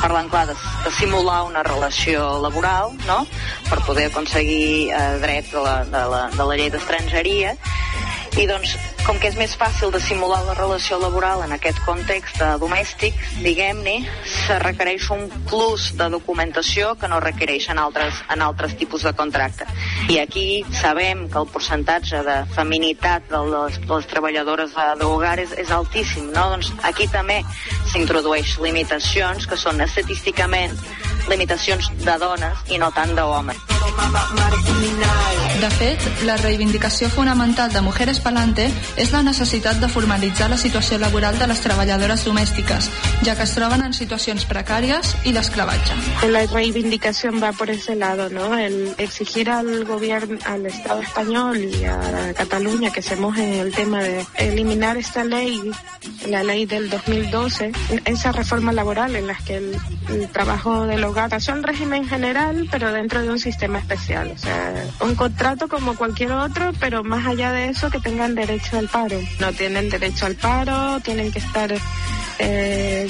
parlant 0.00 0.30
clar, 0.32 0.46
de, 0.50 0.56
de 0.86 0.94
simular 0.98 1.42
una 1.48 1.64
relació 1.66 2.26
laboral, 2.42 2.94
no?, 3.06 3.22
per 3.68 3.82
poder 3.86 4.08
aconseguir 4.10 4.90
eh, 4.90 5.04
drets 5.22 5.52
de 5.54 5.64
la, 5.66 5.76
de 5.84 6.04
la, 6.14 6.24
de 6.34 6.48
la 6.48 6.58
llei 6.58 6.72
d'estrangeria, 6.72 7.54
i 8.38 8.46
doncs, 8.46 8.76
com 9.06 9.18
que 9.18 9.28
és 9.30 9.36
més 9.38 9.54
fàcil 9.58 9.90
de 9.90 10.00
simular 10.02 10.40
la 10.46 10.54
relació 10.54 10.98
laboral 11.02 11.42
en 11.44 11.54
aquest 11.56 11.80
context 11.86 12.38
domèstic, 12.62 13.16
diguem-ne, 13.42 13.96
se 14.30 14.58
requereix 14.62 15.08
un 15.14 15.26
plus 15.50 15.90
de 15.98 16.08
documentació 16.12 16.92
que 17.00 17.10
no 17.10 17.20
requereix 17.24 17.70
en 17.72 17.80
altres, 17.82 18.22
en 18.30 18.44
altres 18.46 18.76
tipus 18.78 19.06
de 19.08 19.14
contracte. 19.18 19.66
I 20.12 20.20
aquí 20.22 20.46
sabem 20.80 21.26
que 21.30 21.40
el 21.42 21.50
percentatge 21.50 22.22
de 22.26 22.38
feminitat 22.54 23.28
de 23.32 23.42
les, 23.50 23.80
de 23.82 23.92
les 23.94 24.10
treballadores 24.10 24.76
d'hogar 25.00 25.38
és, 25.42 25.56
és 25.58 25.74
altíssim, 25.74 26.30
no? 26.30 26.50
Doncs 26.54 26.72
aquí 26.86 27.08
també 27.10 27.40
s'introdueix 27.92 28.58
limitacions 28.62 29.48
que 29.50 29.58
són 29.58 29.82
estadísticament 29.84 30.78
limitacions 31.28 31.90
de 32.04 32.16
dones 32.18 32.64
i 32.70 32.78
no 32.78 32.90
tant 32.94 33.14
d'homes. 33.16 33.56
De 35.60 35.68
fet, 35.76 36.04
la 36.24 36.38
reivindicació 36.40 37.10
fonamental 37.12 37.72
de 37.72 37.82
Mujeres 37.84 38.20
Palante 38.24 38.64
és 38.96 39.10
la 39.12 39.20
necessitat 39.26 39.76
de 39.82 39.90
formalitzar 39.92 40.48
la 40.48 40.56
situació 40.56 40.96
laboral 40.98 41.36
de 41.38 41.48
les 41.50 41.60
treballadores 41.60 42.24
domèstiques, 42.24 42.88
ja 43.26 43.34
que 43.36 43.44
es 43.44 43.52
troben 43.56 43.84
en 43.84 43.92
situacions 43.96 44.46
precàries 44.48 45.12
i 45.28 45.34
d'esclavatge. 45.36 45.98
La 46.32 46.46
reivindicación 46.46 47.42
va 47.42 47.52
por 47.52 47.68
ese 47.68 47.94
lado, 47.94 48.30
¿no? 48.30 48.56
El 48.56 48.94
exigir 48.96 49.50
al 49.50 49.84
gobierno, 49.84 50.38
al 50.46 50.64
Estado 50.64 51.02
español 51.02 51.58
y 51.58 51.84
a 51.84 52.32
Cataluña 52.34 52.90
que 52.90 53.02
se 53.02 53.16
mojen 53.16 53.52
en 53.52 53.60
el 53.60 53.72
tema 53.72 54.02
de 54.02 54.24
eliminar 54.36 54.96
esta 54.96 55.24
ley, 55.24 55.60
la 56.26 56.42
ley 56.42 56.64
del 56.64 56.88
2012, 56.88 57.72
esa 58.06 58.32
reforma 58.32 58.72
laboral 58.72 59.16
en 59.16 59.26
la 59.26 59.34
que 59.34 59.56
el, 59.56 59.76
el 60.08 60.28
trabajo 60.28 60.86
del 60.86 61.04
hogar 61.10 61.40
son 61.40 61.62
régimen 61.62 62.08
general, 62.08 62.66
pero 62.70 62.92
dentro 62.92 63.22
de 63.22 63.28
un 63.30 63.38
sistema 63.38 63.78
especial. 63.78 64.32
O 64.34 64.38
sea, 64.38 64.72
un 65.00 65.14
contrato 65.14 65.68
como 65.68 65.94
cualquier 65.96 66.32
otro, 66.32 66.72
pero 66.80 67.04
más 67.04 67.26
allá 67.26 67.52
de 67.52 67.68
eso 67.68 67.90
que 67.90 68.00
tengan 68.00 68.34
derecho 68.34 68.78
al 68.78 68.88
paro. 68.88 69.20
No 69.38 69.52
tienen 69.52 69.90
derecho 69.90 70.26
al 70.26 70.34
paro, 70.36 71.00
tienen 71.00 71.30
que 71.32 71.38
estar 71.40 71.72
eh, 72.38 73.06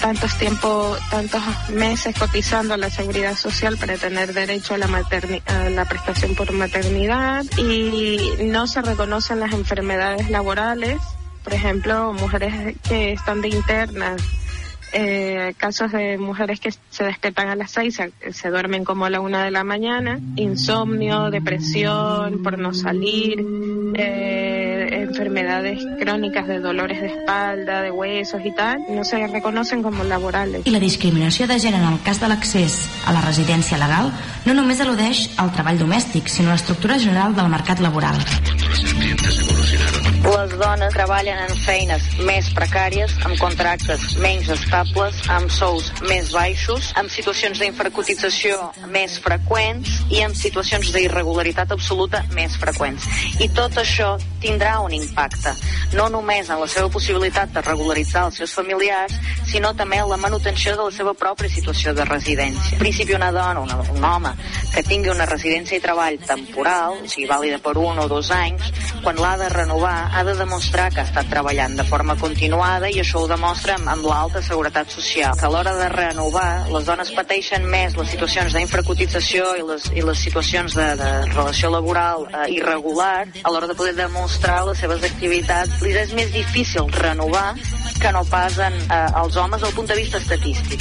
tantos 0.00 0.36
tiempo, 0.38 0.96
tantos 1.10 1.42
meses 1.70 2.14
cotizando 2.18 2.74
a 2.74 2.76
la 2.76 2.88
seguridad 2.90 3.36
social 3.36 3.76
para 3.76 3.96
tener 3.96 4.32
derecho 4.32 4.74
a 4.74 4.78
la, 4.78 4.86
materni- 4.88 5.42
a 5.46 5.68
la 5.70 5.84
prestación 5.84 6.34
por 6.34 6.50
maternidad 6.52 7.44
y 7.58 8.18
no 8.44 8.66
se 8.66 8.80
reconocen 8.82 9.40
las 9.40 9.52
enfermedades 9.52 10.30
laborales. 10.30 10.98
Por 11.44 11.54
ejemplo, 11.54 12.12
mujeres 12.12 12.76
que 12.88 13.12
están 13.12 13.40
de 13.40 13.48
internas 13.48 14.20
eh, 14.92 15.54
casos 15.56 15.92
de 15.92 16.18
mujeres 16.18 16.60
que 16.60 16.72
se 16.90 17.04
despiertan 17.04 17.48
a 17.48 17.56
las 17.56 17.70
seis, 17.70 17.96
se, 17.96 18.32
se 18.32 18.50
duermen 18.50 18.84
como 18.84 19.04
a 19.04 19.10
la 19.10 19.20
una 19.20 19.44
de 19.44 19.50
la 19.50 19.64
mañana, 19.64 20.18
insomnio, 20.36 21.30
depresión 21.30 22.42
por 22.42 22.58
no 22.58 22.74
salir, 22.74 23.44
eh, 23.94 25.06
enfermedades 25.10 25.84
crónicas 25.98 26.46
de 26.46 26.60
dolores 26.60 27.00
de 27.00 27.08
espalda, 27.08 27.82
de 27.82 27.90
huesos 27.90 28.40
y 28.44 28.54
tal, 28.54 28.78
no 28.88 29.04
se 29.04 29.26
reconocen 29.26 29.82
como 29.82 30.04
laborales. 30.04 30.66
I 30.66 30.70
la 30.70 30.80
discriminació 30.80 31.46
de 31.46 31.58
gènere 31.58 31.84
en 31.84 31.92
el 31.94 32.02
cas 32.02 32.20
de 32.20 32.28
l'accés 32.30 32.88
a 33.06 33.12
la 33.12 33.22
residència 33.24 33.78
legal 33.78 34.12
no 34.46 34.54
només 34.54 34.80
al·ludeix 34.80 35.26
al 35.42 35.52
treball 35.54 35.80
domèstic, 35.80 36.28
sinó 36.28 36.50
a 36.50 36.58
l'estructura 36.58 36.98
general 36.98 37.34
del 37.36 37.50
mercat 37.52 37.80
laboral. 37.80 38.18
Les 40.20 40.52
dones 40.60 40.92
treballen 40.92 41.38
en 41.46 41.52
feines 41.64 42.04
més 42.28 42.50
precàries, 42.52 43.12
amb 43.24 43.38
contractes 43.40 44.02
menys 44.20 44.50
estables, 44.52 45.16
amb 45.32 45.48
sous 45.52 45.88
més 46.04 46.28
baixos, 46.34 46.90
amb 47.00 47.08
situacions 47.12 47.60
d'infracotització 47.62 48.58
més 48.92 49.16
freqüents 49.24 49.94
i 50.12 50.20
amb 50.26 50.36
situacions 50.36 50.92
d'irregularitat 50.92 51.72
absoluta 51.72 52.20
més 52.36 52.58
freqüents. 52.60 53.06
I 53.40 53.48
tot 53.56 53.80
això 53.80 54.12
tindrà 54.44 54.78
un 54.84 54.92
impacte, 54.96 55.54
no 55.96 56.08
només 56.12 56.48
en 56.52 56.60
la 56.60 56.68
seva 56.68 56.92
possibilitat 56.92 57.56
de 57.56 57.64
regularitzar 57.64 58.26
els 58.28 58.40
seus 58.42 58.52
familiars, 58.56 59.16
sinó 59.48 59.72
també 59.76 60.02
en 60.02 60.08
la 60.12 60.20
manutenció 60.20 60.76
de 60.76 60.84
la 60.84 60.94
seva 60.94 61.14
pròpia 61.16 61.48
situació 61.52 61.94
de 61.96 62.04
residència. 62.08 62.76
En 62.76 62.84
principi, 62.84 63.16
una 63.16 63.32
dona, 63.32 63.64
una, 63.64 63.80
un 63.96 64.04
home, 64.04 64.34
que 64.74 64.84
tingui 64.86 65.12
una 65.12 65.26
residència 65.28 65.80
i 65.80 65.84
treball 65.84 66.20
temporal, 66.28 67.00
o 67.00 67.08
sigui, 67.08 67.28
vàlida 67.30 67.60
per 67.64 67.76
un 67.80 68.04
o 68.04 68.08
dos 68.08 68.30
anys, 68.36 68.70
quan 69.02 69.18
l'ha 69.20 69.36
de 69.40 69.48
renovar, 69.52 70.09
ha 70.12 70.24
de 70.24 70.34
demostrar 70.34 70.90
que 70.92 71.00
ha 71.00 71.06
estat 71.06 71.28
treballant 71.30 71.76
de 71.78 71.84
forma 71.86 72.16
continuada 72.18 72.90
i 72.90 73.00
això 73.02 73.22
ho 73.22 73.28
demostra 73.30 73.76
amb, 73.78 73.88
amb 73.92 74.06
l'alta 74.08 74.42
seguretat 74.42 74.90
social. 74.90 75.36
Que 75.38 75.46
a 75.46 75.52
l'hora 75.52 75.74
de 75.78 75.88
renovar, 75.92 76.66
les 76.74 76.86
dones 76.88 77.12
pateixen 77.16 77.66
més 77.70 77.96
les 77.98 78.10
situacions 78.14 78.56
d'infracotització 78.56 79.46
i 79.60 79.66
les, 79.70 79.90
i 79.94 80.04
les 80.06 80.24
situacions 80.26 80.74
de, 80.78 80.88
de 81.00 81.10
relació 81.32 81.70
laboral 81.74 82.26
eh, 82.28 82.48
irregular 82.56 83.28
a 83.42 83.52
l'hora 83.52 83.70
de 83.70 83.78
poder 83.78 83.94
demostrar 83.98 84.64
les 84.68 84.82
seves 84.82 85.06
activitats. 85.06 85.80
Li 85.84 85.94
és 86.00 86.14
més 86.16 86.32
difícil 86.34 86.90
renovar 87.00 87.54
que 88.00 88.12
no 88.12 88.24
pas 88.24 88.56
en, 88.58 88.74
eh, 88.74 89.06
els 89.22 89.36
homes 89.36 89.60
del 89.60 89.72
punt 89.76 89.88
de 89.88 89.96
vista 89.96 90.18
estadístic. 90.18 90.80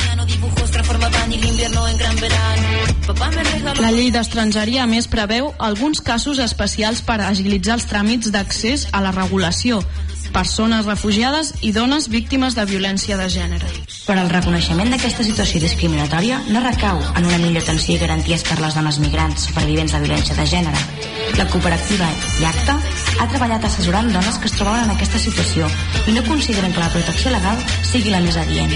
La 3.80 3.92
llei 3.92 4.12
d'estrangeria, 4.12 4.84
a 4.84 4.88
més, 4.88 5.08
preveu 5.08 5.52
alguns 5.58 6.02
casos 6.02 6.40
especials 6.40 7.02
per 7.06 7.20
agilitzar 7.22 7.76
els 7.78 7.88
tràmits 7.90 8.32
d'accés 8.32 8.88
a 8.92 9.02
la 9.04 9.12
regulació, 9.12 9.82
persones 10.34 10.86
refugiades 10.86 11.54
i 11.62 11.72
dones 11.76 12.08
víctimes 12.10 12.56
de 12.56 12.66
violència 12.70 13.18
de 13.18 13.28
gènere. 13.30 13.70
Però 14.06 14.24
el 14.24 14.32
reconeixement 14.32 14.92
d'aquesta 14.94 15.26
situació 15.26 15.62
discriminatòria 15.64 16.40
no 16.50 16.64
recau 16.64 17.02
en 17.16 17.26
una 17.26 17.40
millor 17.42 17.64
atenció 17.64 17.96
i 17.96 18.02
garanties 18.02 18.46
per 18.48 18.60
les 18.62 18.78
dones 18.78 19.00
migrants 19.02 19.50
supervivents 19.50 19.94
de 19.96 20.04
violència 20.06 20.38
de 20.38 20.48
gènere. 20.48 20.86
La 21.38 21.48
cooperativa 21.50 22.10
IACTA 22.42 22.80
ha 23.20 23.28
treballat 23.28 23.66
assessorant 23.68 24.08
dones 24.14 24.38
que 24.40 24.48
es 24.48 24.54
trobaven 24.56 24.86
en 24.88 24.92
aquesta 24.96 25.20
situació 25.20 25.68
i 26.08 26.14
no 26.16 26.24
consideren 26.28 26.72
que 26.74 26.80
la 26.80 26.90
protecció 26.94 27.32
legal 27.34 27.58
sigui 27.84 28.14
la 28.14 28.22
més 28.24 28.38
adient. 28.40 28.72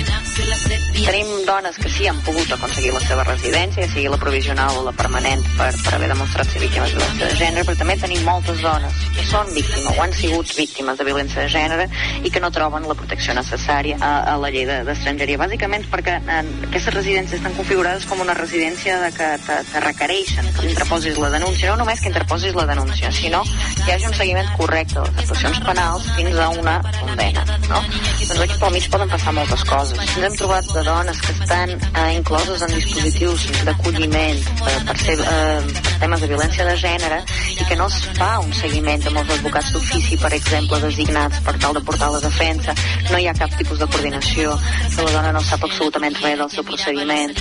Tenim 0.93 1.29
dones 1.47 1.77
que 1.79 1.89
sí 1.91 2.07
han 2.07 2.19
pogut 2.25 2.51
aconseguir 2.55 2.91
la 2.93 2.99
seva 3.03 3.23
residència, 3.27 3.87
sigui 3.91 4.07
la 4.11 4.17
provisional 4.21 4.77
o 4.79 4.83
la 4.87 4.93
permanent, 4.95 5.41
per, 5.57 5.69
per 5.83 5.93
haver 5.97 6.09
demostrat 6.11 6.49
ser 6.51 6.61
víctimes 6.61 6.91
de 6.93 6.99
violència 6.99 7.29
de 7.31 7.37
gènere, 7.39 7.63
però 7.67 7.77
també 7.79 7.95
tenim 8.01 8.23
moltes 8.27 8.61
dones 8.63 8.99
que 9.17 9.25
són 9.29 9.49
víctimes 9.55 9.87
o 9.97 10.03
han 10.03 10.13
sigut 10.17 10.53
víctimes 10.57 10.99
de 10.99 11.07
violència 11.07 11.43
de 11.43 11.49
gènere 11.53 11.87
i 12.23 12.31
que 12.33 12.41
no 12.43 12.51
troben 12.55 12.87
la 12.89 12.95
protecció 12.99 13.35
necessària 13.37 13.97
a, 13.99 14.11
a 14.33 14.37
la 14.41 14.51
llei 14.53 14.65
de- 14.69 14.81
d'estrangeria. 14.87 15.39
Bàsicament 15.41 15.87
perquè 15.91 16.19
en, 16.23 16.51
aquestes 16.69 16.93
residències 16.95 17.39
estan 17.41 17.55
configurades 17.57 18.05
com 18.09 18.21
una 18.23 18.35
residència 18.37 18.99
de 19.03 19.11
que 19.15 19.31
te, 19.47 19.59
te 19.71 19.83
requereixen 19.87 20.51
que 20.59 20.67
interposis 20.71 21.17
la 21.21 21.31
denúncia, 21.33 21.71
no 21.71 21.79
només 21.83 22.01
que 22.03 22.11
interposis 22.13 22.55
la 22.57 22.67
denúncia, 22.69 23.11
sinó 23.11 23.43
que 23.43 23.89
hi 23.89 23.95
hagi 23.97 24.07
un 24.09 24.13
seguiment 24.17 24.31
correcte 24.57 24.99
de 24.99 25.05
les 25.05 25.23
actuacions 25.23 25.59
penals 25.67 26.07
fins 26.17 26.37
a 26.37 26.49
una 26.49 26.75
condena. 26.99 27.45
No? 27.69 27.81
Doncs 27.83 28.41
aquí 28.45 28.59
pel 28.59 28.73
mig 28.75 28.89
poden 28.93 29.11
passar 29.11 29.33
moltes 29.35 29.63
coses. 29.69 29.99
Ens 30.03 30.27
hem 30.27 30.37
trobat 30.39 30.69
de 30.73 30.83
dones 30.87 31.21
que 31.21 31.35
estan 31.37 31.73
eh, 31.75 32.09
incloses 32.17 32.61
en 32.65 32.73
dispositius 32.73 33.47
d'acolliment 33.67 34.41
per, 34.61 34.75
per 34.89 34.97
ser 35.01 35.17
eh, 35.19 35.83
temes 36.03 36.23
de 36.23 36.31
violència 36.31 36.65
de 36.67 36.75
gènere 36.79 37.19
i 37.59 37.67
que 37.69 37.77
no 37.79 37.87
es 37.91 37.99
fa 38.17 38.31
un 38.43 38.51
seguiment 38.57 39.07
amb 39.09 39.21
els 39.21 39.33
advocats 39.37 39.71
d'ofici, 39.75 40.17
per 40.21 40.33
exemple, 40.35 40.79
designats 40.83 41.39
per 41.45 41.55
tal 41.61 41.77
de 41.77 41.83
portar 41.85 42.11
la 42.13 42.21
defensa, 42.23 42.75
no 43.11 43.19
hi 43.19 43.27
ha 43.29 43.35
cap 43.37 43.53
tipus 43.59 43.79
de 43.79 43.87
coordinació, 43.87 44.55
que 44.95 45.05
la 45.05 45.13
dona 45.15 45.33
no 45.35 45.43
sap 45.45 45.63
absolutament 45.67 46.17
res 46.21 46.37
del 46.41 46.51
seu 46.51 46.65
procediment, 46.67 47.33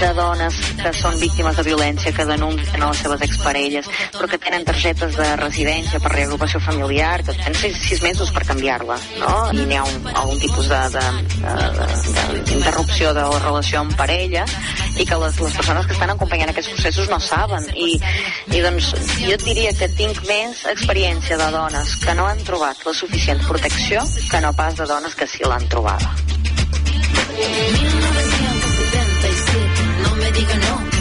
de 0.00 0.10
dones 0.18 0.58
que 0.82 0.92
són 0.96 1.18
víctimes 1.20 1.56
de 1.56 1.66
violència, 1.66 2.12
que 2.16 2.26
denuncien 2.28 2.82
a 2.82 2.90
les 2.90 3.02
seves 3.04 3.24
exparelles, 3.28 3.90
però 4.16 4.28
que 4.30 4.40
tenen 4.42 4.66
targetes 4.68 5.16
de 5.18 5.28
residència 5.40 6.00
per 6.02 6.12
reagrupació 6.32 6.60
familiar, 6.60 7.22
que 7.24 7.32
tenen 7.36 7.54
sis, 7.54 7.76
sis 7.76 8.02
mesos 8.02 8.30
per 8.32 8.44
canviar-la, 8.48 8.96
no? 9.20 9.32
I 9.52 9.66
n'hi 9.68 9.76
ha 9.76 9.82
un, 9.84 10.06
algun 10.08 10.38
tipus 10.40 10.68
de, 10.70 10.78
de, 10.94 11.02
de, 11.42 11.56
de, 11.76 12.42
d'interrupció 12.48 13.12
de 13.12 13.24
la 13.28 13.40
relació 13.42 13.82
amb 13.82 13.92
parella 13.98 14.46
i 14.96 15.04
que 15.08 15.18
les, 15.20 15.40
les 15.40 15.56
persones 15.58 15.86
que 15.86 15.96
estan 15.96 16.14
acompanyant 16.14 16.52
aquests 16.52 16.72
processos 16.72 17.10
no 17.12 17.18
saben 17.20 17.68
i, 17.76 17.98
i 18.52 18.62
doncs 18.64 18.92
jo 19.18 19.34
et 19.36 19.44
diria 19.44 19.74
que 19.76 19.90
tinc 19.98 20.22
més 20.28 20.64
experiència 20.72 21.36
de 21.40 21.50
dones 21.52 21.96
que 22.00 22.16
no 22.16 22.28
han 22.28 22.40
trobat 22.46 22.80
la 22.86 22.96
suficient 22.96 23.44
protecció 23.44 24.04
que 24.30 24.40
no 24.40 24.54
pas 24.56 24.78
de 24.80 24.88
dones 24.88 25.14
que 25.18 25.28
sí 25.28 25.44
l'han 25.44 25.68
trobada. 25.68 26.16
No 30.02 30.16
me 30.16 30.32
diga 30.32 30.56
no, 30.64 30.91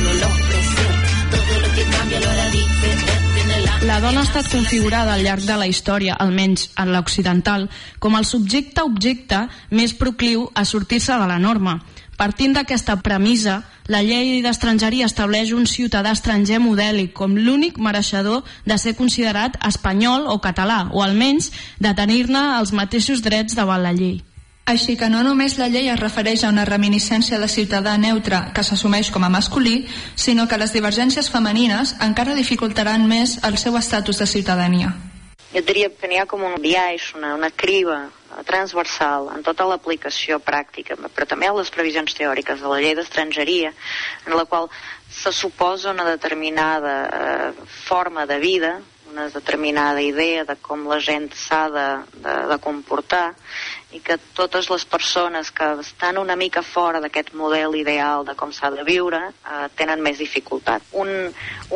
La 3.91 3.99
dona 3.99 4.21
ha 4.21 4.23
estat 4.23 4.47
configurada 4.47 5.17
al 5.17 5.25
llarg 5.25 5.43
de 5.43 5.55
la 5.59 5.65
història, 5.67 6.13
almenys 6.15 6.69
en 6.79 6.93
l'occidental, 6.93 7.65
com 7.99 8.15
el 8.15 8.23
subjecte-objecte 8.29 9.41
més 9.75 9.91
procliu 9.99 10.45
a 10.55 10.63
sortir-se 10.63 11.17
de 11.19 11.27
la 11.27 11.35
norma. 11.43 11.73
Partint 12.15 12.55
d'aquesta 12.55 12.95
premissa, 13.03 13.57
la 13.91 13.99
llei 13.99 14.39
d'estrangeria 14.45 15.11
estableix 15.11 15.51
un 15.51 15.67
ciutadà 15.67 16.15
estranger 16.15 16.63
modèlic 16.63 17.11
com 17.19 17.35
l'únic 17.35 17.83
mereixedor 17.83 18.47
de 18.63 18.79
ser 18.79 18.95
considerat 18.95 19.59
espanyol 19.67 20.31
o 20.31 20.39
català, 20.39 20.85
o 20.95 21.03
almenys 21.03 21.51
de 21.83 21.91
tenir-ne 21.91 22.47
els 22.61 22.71
mateixos 22.71 23.19
drets 23.27 23.59
davant 23.59 23.83
la 23.83 23.91
llei. 23.91 24.21
Així 24.65 24.95
que 24.95 25.09
no 25.09 25.23
només 25.25 25.57
la 25.57 25.67
llei 25.67 25.89
es 25.89 25.99
refereix 25.99 26.43
a 26.45 26.51
una 26.53 26.65
reminiscència 26.69 27.39
de 27.41 27.49
ciutadà 27.49 27.97
neutre 27.97 28.39
que 28.55 28.63
s'assumeix 28.63 29.09
com 29.11 29.23
a 29.25 29.29
masculí, 29.33 29.87
sinó 30.15 30.47
que 30.47 30.59
les 30.61 30.73
divergències 30.73 31.29
femenines 31.33 31.95
encara 31.99 32.37
dificultaran 32.37 33.07
més 33.07 33.39
el 33.47 33.57
seu 33.57 33.77
estatus 33.77 34.21
de 34.21 34.27
ciutadania. 34.27 34.93
Jo 35.51 35.59
diria 35.67 35.89
que 35.91 36.07
n'hi 36.07 36.21
ha 36.21 36.29
com 36.29 36.45
un 36.47 36.55
biaix, 36.63 37.09
una, 37.17 37.33
una 37.35 37.49
criba 37.51 38.05
transversal 38.47 39.27
en 39.35 39.43
tota 39.43 39.65
l'aplicació 39.67 40.39
pràctica, 40.39 40.95
però 41.11 41.27
també 41.27 41.49
a 41.49 41.57
les 41.57 41.71
previsions 41.73 42.15
teòriques 42.15 42.61
de 42.61 42.71
la 42.71 42.79
llei 42.79 42.95
d'estrangeria, 42.95 43.73
en 44.27 44.37
la 44.37 44.45
qual 44.45 44.69
se 45.11 45.33
suposa 45.35 45.91
una 45.91 46.07
determinada 46.07 46.95
eh, 47.03 47.51
forma 47.67 48.25
de 48.25 48.39
vida, 48.39 48.79
una 49.11 49.27
determinada 49.27 50.01
idea 50.01 50.45
de 50.47 50.55
com 50.55 50.87
la 50.87 51.01
gent 51.03 51.27
s'ha 51.35 51.65
de, 51.69 51.87
de, 52.23 52.35
de 52.47 52.57
comportar 52.63 53.33
i 53.91 53.99
que 53.99 54.17
totes 54.37 54.69
les 54.71 54.85
persones 54.85 55.51
que 55.51 55.67
estan 55.83 56.17
una 56.21 56.37
mica 56.39 56.63
fora 56.63 57.01
d'aquest 57.03 57.33
model 57.35 57.75
ideal 57.75 58.25
de 58.25 58.35
com 58.39 58.53
s'ha 58.55 58.71
de 58.71 58.85
viure 58.87 59.21
eh, 59.31 59.67
tenen 59.75 60.01
més 60.01 60.21
dificultat. 60.21 60.85
Un, 60.93 61.31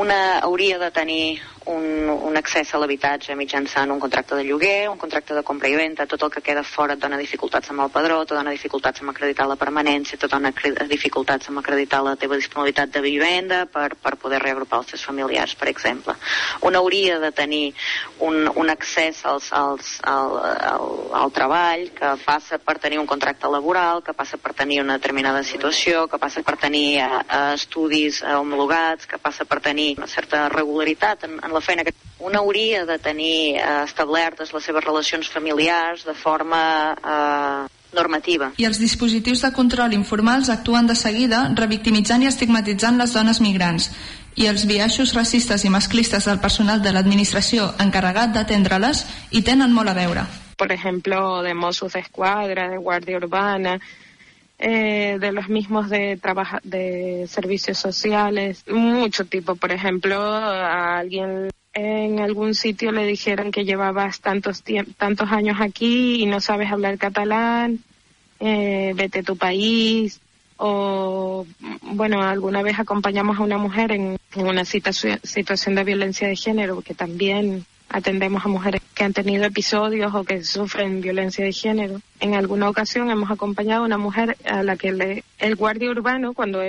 una 0.05 0.21
hauria 0.39 0.79
de 0.79 0.91
tenir 0.95 1.25
un, 1.65 2.09
un 2.09 2.37
accés 2.37 2.73
a 2.73 2.79
l'habitatge 2.79 3.35
mitjançant 3.35 3.91
un 3.91 3.99
contracte 3.99 4.35
de 4.37 4.43
lloguer, 4.45 4.87
un 4.89 4.99
contracte 5.01 5.33
de 5.33 5.43
compra 5.43 5.69
i 5.69 5.75
venda, 5.75 6.05
tot 6.05 6.21
el 6.25 6.31
que 6.33 6.43
queda 6.45 6.63
fora 6.63 6.93
et 6.93 7.01
dona 7.01 7.17
dificultats 7.17 7.71
amb 7.73 7.85
el 7.85 7.91
padró, 7.93 8.19
te 8.25 8.35
dona 8.37 8.53
dificultats 8.53 9.01
amb 9.01 9.13
acreditar 9.13 9.47
la 9.49 9.57
permanència, 9.57 10.19
te 10.21 10.29
dona 10.31 10.51
dificultats 10.89 11.49
amb 11.49 11.61
acreditar 11.61 12.03
la 12.05 12.15
teva 12.21 12.37
disponibilitat 12.37 12.93
de 12.93 13.01
vivenda 13.01 13.63
per, 13.71 13.95
per 13.95 14.15
poder 14.21 14.41
reagrupar 14.43 14.83
els 14.83 14.93
teus 14.93 15.05
familiars, 15.05 15.55
per 15.57 15.69
exemple. 15.71 16.15
Un 16.61 16.77
hauria 16.77 17.17
de 17.23 17.31
tenir 17.31 17.73
un, 18.19 18.45
un 18.53 18.69
accés 18.69 19.23
als, 19.25 19.51
als, 19.53 19.95
al, 20.05 20.37
al, 20.69 20.87
al 21.23 21.33
treball 21.33 21.87
que 21.97 22.13
passa 22.25 22.59
per 22.61 22.77
tenir 22.83 22.99
un 23.01 23.09
contracte 23.09 23.49
laboral, 23.49 24.03
que 24.05 24.13
passa 24.13 24.37
per 24.37 24.53
tenir 24.53 24.81
una 24.83 24.99
determinada 24.99 25.41
situació, 25.43 26.05
que 26.11 26.21
passa 26.21 26.45
per 26.45 26.57
tenir 26.61 26.85
eh, 27.01 27.09
eh, 27.09 27.43
estudis 27.55 28.21
homologats, 28.35 29.09
que 29.09 29.17
passa 29.17 29.45
per 29.49 29.61
tenir 29.65 29.95
una 29.97 30.07
certa 30.07 30.45
regularitat 30.53 31.25
en, 31.25 31.39
en 31.41 31.54
la 31.55 31.63
feina 31.63 31.85
que 31.87 31.95
un 32.19 32.35
hauria 32.35 32.85
de 32.85 32.99
tenir 32.99 33.55
eh, 33.55 33.63
establertes 33.85 34.53
les 34.53 34.67
seves 34.67 34.83
relacions 34.83 35.29
familiars 35.31 36.05
de 36.05 36.13
forma 36.13 36.61
eh, 36.93 37.65
normativa. 37.95 38.51
I 38.59 38.67
els 38.67 38.79
dispositius 38.81 39.41
de 39.45 39.51
control 39.55 39.95
informals 39.95 40.51
actuen 40.53 40.87
de 40.87 40.97
seguida 40.99 41.47
revictimitzant 41.55 42.25
i 42.25 42.29
estigmatitzant 42.29 42.99
les 43.01 43.15
dones 43.15 43.41
migrants 43.41 43.89
i 44.35 44.49
els 44.51 44.65
biaixos 44.67 45.13
racistes 45.15 45.63
i 45.63 45.71
masclistes 45.71 46.27
del 46.27 46.41
personal 46.43 46.81
de 46.83 46.91
l'administració 46.91 47.71
encarregat 47.79 48.35
d'atendre-les 48.35 49.05
hi 49.31 49.41
tenen 49.47 49.73
molt 49.73 49.89
a 49.89 49.95
veure. 49.95 50.25
Por 50.57 50.71
ejemplo, 50.71 51.41
de 51.43 51.53
Mossos 51.53 51.93
de 51.93 51.99
Escuadra, 51.99 52.69
de 52.69 52.77
Guardia 52.77 53.17
Urbana, 53.17 53.79
eh, 54.57 55.17
de 55.19 55.31
los 55.31 55.49
mismos 55.49 55.89
de 55.89 56.17
trabaja 56.17 56.59
de 56.63 57.25
servicios 57.27 57.77
sociales, 57.77 58.63
mucho 58.69 59.25
tipo. 59.25 59.55
Por 59.55 59.71
ejemplo, 59.71 60.15
a 60.21 60.97
alguien 60.97 61.49
en 61.73 62.19
algún 62.19 62.55
sitio 62.55 62.91
le 62.93 63.05
dijeron 63.05 63.51
que 63.51 63.65
llevabas 63.65 64.21
tantos 64.21 64.63
tantos 64.97 65.31
años 65.31 65.57
aquí 65.59 66.21
y 66.21 66.25
no 66.25 66.39
sabes 66.39 66.71
hablar 66.71 66.97
catalán, 66.97 67.79
eh, 68.39 68.93
vete 68.95 69.19
a 69.19 69.23
tu 69.23 69.35
país. 69.35 70.21
O, 70.57 71.45
bueno, 71.81 72.21
alguna 72.23 72.61
vez 72.61 72.79
acompañamos 72.79 73.37
a 73.37 73.43
una 73.43 73.57
mujer 73.57 73.91
en, 73.91 74.17
una 74.37 74.63
situación 74.63 75.75
de 75.75 75.83
violencia 75.83 76.29
de 76.29 76.35
género, 76.37 76.81
que 76.81 76.93
también 76.93 77.65
atendemos 77.89 78.45
a 78.45 78.49
mujeres 78.49 78.81
que 78.93 79.03
han 79.03 79.13
tenido 79.13 79.45
episodios 79.45 80.13
o 80.13 80.23
que 80.23 80.43
sufren 80.43 81.01
violencia 81.01 81.43
de 81.45 81.53
género. 81.53 82.01
En 82.19 82.33
alguna 82.33 82.69
ocasión 82.69 83.09
hemos 83.09 83.31
acompañado 83.31 83.83
a 83.83 83.85
una 83.85 83.97
mujer 83.97 84.37
a 84.45 84.63
la 84.63 84.77
que 84.77 84.91
le, 84.91 85.23
el 85.39 85.55
guardia 85.55 85.91
urbano, 85.91 86.33
cuando, 86.33 86.61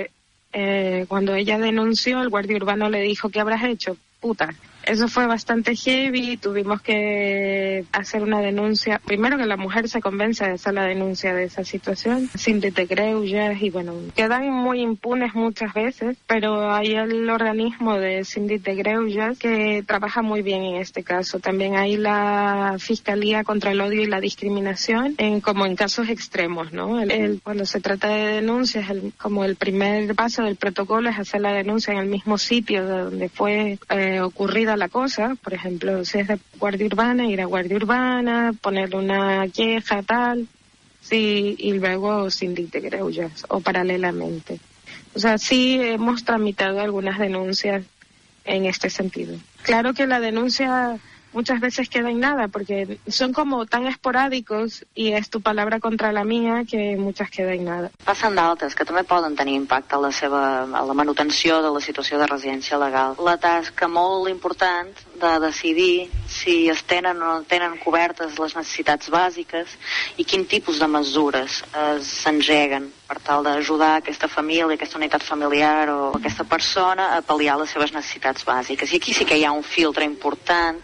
eh, 0.53 1.05
cuando 1.07 1.35
ella 1.35 1.57
denunció, 1.57 2.21
el 2.21 2.29
guardia 2.29 2.57
urbano 2.57 2.89
le 2.89 3.01
dijo, 3.01 3.29
¿qué 3.29 3.39
habrás 3.39 3.63
hecho? 3.63 3.97
Puta. 4.19 4.53
Eso 4.87 5.07
fue 5.07 5.27
bastante 5.27 5.75
heavy, 5.75 6.37
tuvimos 6.37 6.81
que 6.81 7.83
hacer 7.91 8.23
una 8.23 8.39
denuncia. 8.41 9.01
Primero 9.05 9.37
que 9.37 9.45
la 9.45 9.57
mujer 9.57 9.89
se 9.89 9.99
convence 10.01 10.45
de 10.45 10.51
hacer 10.53 10.73
la 10.73 10.83
denuncia 10.85 11.33
de 11.33 11.43
esa 11.45 11.63
situación, 11.63 12.29
sin 12.35 12.61
greullas 12.85 13.61
y 13.61 13.69
bueno, 13.69 13.93
quedan 14.15 14.49
muy 14.49 14.81
impunes 14.81 15.33
muchas 15.35 15.73
veces, 15.73 16.17
pero 16.25 16.71
hay 16.73 16.93
el 16.93 17.29
organismo 17.29 17.95
de 17.95 18.23
Cindy 18.23 18.57
de 18.59 18.75
que 19.39 19.83
trabaja 19.85 20.21
muy 20.21 20.41
bien 20.41 20.63
en 20.63 20.75
este 20.77 21.03
caso. 21.03 21.39
También 21.39 21.75
hay 21.75 21.97
la 21.97 22.75
Fiscalía 22.79 23.43
contra 23.43 23.71
el 23.71 23.81
Odio 23.81 24.01
y 24.01 24.05
la 24.07 24.21
Discriminación, 24.21 25.15
en, 25.17 25.41
como 25.41 25.65
en 25.65 25.75
casos 25.75 26.09
extremos, 26.09 26.71
¿no? 26.71 27.01
El- 27.01 27.41
cuando 27.43 27.65
se 27.65 27.81
trata 27.81 28.07
de 28.07 28.27
denuncias, 28.37 28.89
el- 28.89 29.13
como 29.17 29.43
el 29.43 29.55
primer 29.57 30.15
paso 30.15 30.43
del 30.43 30.55
protocolo 30.55 31.09
es 31.09 31.19
hacer 31.19 31.41
la 31.41 31.51
denuncia 31.53 31.91
en 31.93 31.99
el 31.99 32.07
mismo 32.07 32.37
sitio 32.37 32.85
de 32.85 32.97
donde 32.99 33.29
fue 33.29 33.77
eh, 33.89 34.21
ocurrida 34.21 34.76
la 34.77 34.89
cosa. 34.89 35.35
Por 35.35 35.53
ejemplo, 35.53 36.05
si 36.05 36.19
es 36.19 36.27
de 36.27 36.39
Guardia 36.57 36.85
Urbana, 36.85 37.27
ir 37.27 37.41
a 37.41 37.45
Guardia 37.45 37.77
Urbana, 37.77 38.53
ponerle 38.61 38.97
una 38.97 39.47
queja, 39.49 40.03
tal. 40.03 40.47
Sí, 41.01 41.55
y 41.57 41.73
luego 41.73 42.29
síndic 42.29 42.71
de 42.71 42.81
greullas 42.81 43.45
o 43.49 43.59
paralelamente. 43.59 44.59
O 45.15 45.19
sea, 45.19 45.37
sí 45.37 45.79
hemos 45.81 46.23
tramitado 46.23 46.79
algunas 46.79 47.17
denuncias 47.17 47.83
en 48.45 48.65
este 48.65 48.89
sentido. 48.89 49.35
Claro 49.63 49.93
que 49.93 50.07
la 50.07 50.19
denuncia 50.19 50.99
muchas 51.33 51.59
veces 51.59 51.89
queda 51.89 52.09
en 52.09 52.19
nada 52.19 52.47
porque 52.47 52.99
son 53.07 53.33
como 53.33 53.65
tan 53.65 53.87
esporádicos 53.87 54.85
y 54.95 55.13
es 55.13 55.29
tu 55.29 55.41
palabra 55.41 55.79
contra 55.79 56.11
la 56.11 56.23
mía 56.23 56.63
que 56.69 56.97
muchas 56.97 57.29
queda 57.29 57.53
en 57.53 57.65
nada. 57.65 57.91
Passen 58.05 58.35
d'altres 58.35 58.75
que 58.75 58.85
també 58.87 59.03
poden 59.03 59.35
tenir 59.35 59.57
impacte 59.59 59.95
a 59.95 60.01
la 60.01 60.11
seva 60.11 60.63
a 60.63 60.83
la 60.85 60.95
manutenció 60.97 61.61
de 61.61 61.71
la 61.73 61.81
situació 61.81 62.19
de 62.19 62.27
residència 62.27 62.79
legal. 62.79 63.17
La 63.23 63.37
tasca 63.37 63.87
molt 63.87 64.29
important 64.29 64.93
de 65.17 65.33
decidir 65.43 66.09
si 66.27 66.69
es 66.69 66.83
tenen 66.83 67.21
o 67.21 67.25
no 67.27 67.43
tenen 67.49 67.77
cobertes 67.81 68.37
les 68.39 68.55
necessitats 68.55 69.09
bàsiques 69.09 69.73
i 70.17 70.25
quin 70.27 70.45
tipus 70.45 70.79
de 70.79 70.87
mesures 70.87 71.63
s'engeguen 72.03 72.91
per 73.07 73.19
tal 73.23 73.43
d'ajudar 73.43 73.95
aquesta 73.97 74.27
família, 74.27 74.67
aquesta 74.73 74.99
unitat 74.99 75.23
familiar 75.23 75.89
o 75.89 75.99
aquesta 76.17 76.43
persona 76.43 77.13
a 77.15 77.21
pal·liar 77.25 77.57
les 77.61 77.71
seves 77.73 77.93
necessitats 77.95 78.45
bàsiques. 78.47 78.91
I 78.91 79.01
aquí 79.01 79.13
sí 79.13 79.25
que 79.25 79.37
hi 79.37 79.45
ha 79.47 79.55
un 79.55 79.63
filtre 79.63 80.05
important 80.05 80.81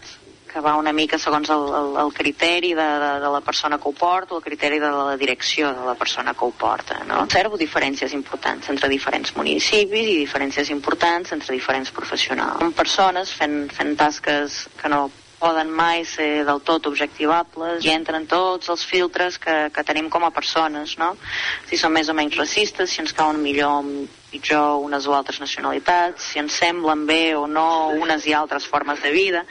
que 0.54 0.62
va 0.62 0.76
una 0.78 0.94
mica 0.94 1.18
segons 1.18 1.50
el, 1.50 1.64
el, 1.80 1.90
el 2.04 2.14
criteri 2.14 2.76
de, 2.78 2.86
de, 3.04 3.12
de 3.24 3.32
la 3.34 3.42
persona 3.42 3.80
que 3.82 3.90
ho 3.90 3.96
porta 3.98 4.36
o 4.36 4.38
el 4.38 4.46
criteri 4.46 4.78
de 4.80 4.92
la 4.94 5.18
direcció 5.18 5.74
de 5.74 5.88
la 5.88 5.96
persona 5.98 6.36
que 6.38 6.46
ho 6.46 6.52
porta. 6.52 7.00
No? 7.10 7.24
Observo 7.26 7.58
diferències 7.58 8.14
importants 8.14 8.70
entre 8.70 8.92
diferents 8.92 9.34
municipis 9.36 10.14
i 10.14 10.20
diferències 10.22 10.70
importants 10.70 11.34
entre 11.34 11.58
diferents 11.58 11.90
professionals. 11.92 12.62
Són 12.62 12.78
persones 12.78 13.34
fent, 13.34 13.60
fent 13.74 13.98
tasques 13.98 14.64
que 14.78 14.94
no 14.94 15.08
poden 15.44 15.74
mai 15.76 16.06
ser 16.08 16.46
del 16.48 16.62
tot 16.64 16.86
objectivables 16.88 17.84
i 17.84 17.92
entren 17.92 18.30
tots 18.32 18.70
els 18.72 18.86
filtres 18.88 19.42
que, 19.42 19.56
que 19.76 19.84
tenim 19.84 20.08
com 20.14 20.24
a 20.24 20.32
persones, 20.32 20.96
no? 21.02 21.16
Si 21.68 21.80
són 21.82 21.92
més 21.98 22.08
o 22.08 22.16
menys 22.16 22.38
racistes, 22.40 22.94
si 22.94 23.02
ens 23.04 23.12
cauen 23.18 23.42
millor 23.44 23.82
pitjor 24.34 24.82
unes 24.84 25.06
o 25.08 25.14
altres 25.16 25.40
nacionalitats, 25.44 26.32
si 26.32 26.42
ens 26.42 26.58
semblen 26.58 27.06
bé 27.10 27.36
o 27.38 27.46
no 27.48 27.94
unes 27.94 28.26
i 28.26 28.34
altres 28.34 28.66
formes 28.70 29.02
de 29.04 29.12
vida, 29.14 29.44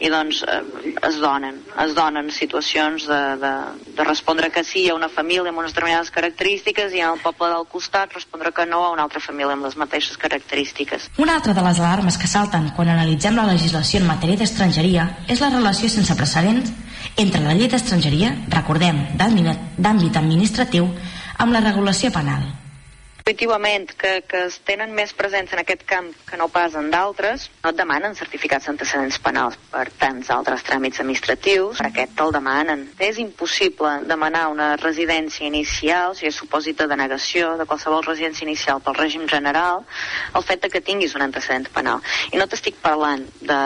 i 0.00 0.10
doncs 0.12 0.42
eh, 0.48 0.60
es 1.08 1.20
donen, 1.20 1.60
es 1.84 1.94
donen 1.96 2.30
situacions 2.34 3.06
de, 3.10 3.20
de, 3.42 3.52
de 3.98 4.08
respondre 4.08 4.50
que 4.54 4.64
sí 4.64 4.86
a 4.88 4.96
una 4.96 5.10
família 5.12 5.52
amb 5.52 5.62
unes 5.62 5.74
determinades 5.74 6.12
característiques 6.14 6.94
i 6.96 7.04
al 7.04 7.20
poble 7.22 7.50
del 7.52 7.66
costat 7.70 8.16
respondre 8.16 8.54
que 8.56 8.66
no 8.66 8.84
a 8.84 8.92
una 8.94 9.04
altra 9.08 9.20
família 9.20 9.56
amb 9.56 9.68
les 9.68 9.76
mateixes 9.80 10.16
característiques. 10.20 11.10
Una 11.18 11.36
altra 11.38 11.54
de 11.56 11.64
les 11.66 11.80
alarmes 11.80 12.18
que 12.18 12.30
salten 12.30 12.70
quan 12.76 12.92
analitzem 12.92 13.36
la 13.36 13.48
legislació 13.50 14.00
en 14.00 14.08
matèria 14.08 14.40
d'estrangeria 14.40 15.08
és 15.28 15.42
la 15.44 15.52
relació 15.52 15.90
sense 15.92 16.16
precedents 16.16 16.72
entre 17.16 17.42
la 17.44 17.54
llei 17.56 17.68
d'estrangeria, 17.68 18.32
recordem, 18.52 19.02
d'àmbit 19.18 20.16
administratiu, 20.20 20.88
amb 21.40 21.56
la 21.56 21.64
regulació 21.64 22.12
penal. 22.14 22.44
Intuïtivament, 23.30 23.92
que, 23.94 24.10
que 24.26 24.38
es 24.48 24.56
tenen 24.66 24.90
més 24.90 25.12
presents 25.14 25.52
en 25.54 25.60
aquest 25.62 25.84
camp 25.86 26.08
que 26.26 26.34
no 26.34 26.48
pas 26.50 26.72
en 26.74 26.88
d'altres, 26.90 27.44
no 27.62 27.70
et 27.70 27.76
demanen 27.78 28.16
certificats 28.18 28.66
d'antecedents 28.66 29.20
penals 29.22 29.54
per 29.70 29.84
tants 30.00 30.32
altres 30.34 30.64
tràmits 30.66 30.98
administratius, 30.98 31.78
per 31.78 31.86
aquest 31.92 32.16
te'l 32.18 32.34
demanen. 32.34 32.82
És 32.98 33.20
impossible 33.22 33.92
demanar 34.10 34.48
una 34.50 34.72
residència 34.80 35.46
inicial, 35.46 36.10
o 36.10 36.16
sigui, 36.18 36.32
supòsit 36.34 36.80
de 36.80 36.88
denegació 36.90 37.52
de 37.60 37.68
qualsevol 37.70 38.02
residència 38.02 38.48
inicial 38.48 38.82
pel 38.82 38.98
règim 38.98 39.28
general, 39.30 39.84
el 40.34 40.46
fet 40.50 40.66
de 40.66 40.72
que 40.74 40.82
tinguis 40.90 41.14
un 41.14 41.22
antecedent 41.28 41.70
penal. 41.70 42.02
I 42.34 42.42
no 42.42 42.48
t'estic 42.50 42.82
parlant 42.82 43.22
de, 43.38 43.60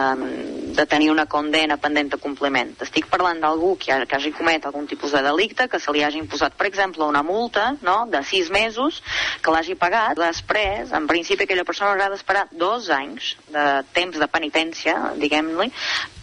de 0.76 0.86
tenir 0.92 1.08
una 1.14 1.24
condena 1.24 1.80
pendent 1.80 2.12
de 2.12 2.20
compliment, 2.20 2.74
t'estic 2.82 3.08
parlant 3.08 3.40
d'algú 3.40 3.78
que, 3.80 3.96
que 4.04 4.20
hagi 4.20 4.34
comet 4.36 4.68
algun 4.68 4.84
tipus 4.92 5.16
de 5.16 5.24
delicte, 5.24 5.70
que 5.72 5.80
se 5.80 5.96
li 5.96 6.04
hagi 6.04 6.20
imposat, 6.20 6.52
per 6.52 6.68
exemple, 6.68 7.08
una 7.08 7.24
multa 7.24 7.70
no?, 7.80 8.02
de 8.12 8.20
sis 8.28 8.52
mesos, 8.52 9.00
que 9.40 9.53
l'hagi 9.54 9.76
pagat, 9.78 10.18
després, 10.18 10.92
en 10.96 11.06
principi, 11.10 11.46
aquella 11.46 11.64
persona 11.66 11.92
haurà 11.92 12.10
d'esperar 12.12 12.44
dos 12.52 12.90
anys 12.92 13.34
de 13.54 13.64
temps 13.96 14.18
de 14.18 14.28
penitència, 14.30 14.96
diguem-li, 15.20 15.70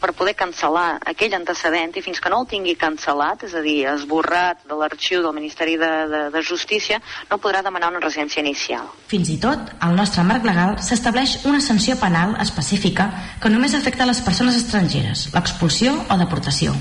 per 0.02 0.14
poder 0.18 0.34
cancel·lar 0.38 1.00
aquell 1.14 1.36
antecedent 1.38 1.96
i 1.96 2.04
fins 2.06 2.20
que 2.22 2.32
no 2.34 2.42
el 2.44 2.50
tingui 2.52 2.78
cancel·lat, 2.80 3.46
és 3.48 3.56
a 3.56 3.64
dir, 3.66 3.78
esborrat 3.94 4.66
de 4.70 4.78
l'arxiu 4.78 5.22
del 5.24 5.36
Ministeri 5.38 5.78
de, 5.82 5.92
de, 6.12 6.22
de 6.34 6.46
Justícia, 6.46 7.02
no 7.30 7.40
podrà 7.42 7.64
demanar 7.66 7.92
una 7.94 8.04
residència 8.04 8.44
inicial. 8.44 8.90
Fins 9.12 9.30
i 9.34 9.38
tot, 9.42 9.76
al 9.80 9.96
nostre 9.98 10.26
marc 10.28 10.48
legal 10.48 10.78
s'estableix 10.84 11.40
una 11.50 11.62
sanció 11.64 11.98
penal 12.02 12.36
específica 12.44 13.12
que 13.42 13.54
només 13.54 13.78
afecta 13.78 14.10
les 14.10 14.24
persones 14.26 14.58
estrangeres, 14.60 15.30
l'expulsió 15.36 15.96
o 16.10 16.20
deportació. 16.20 16.76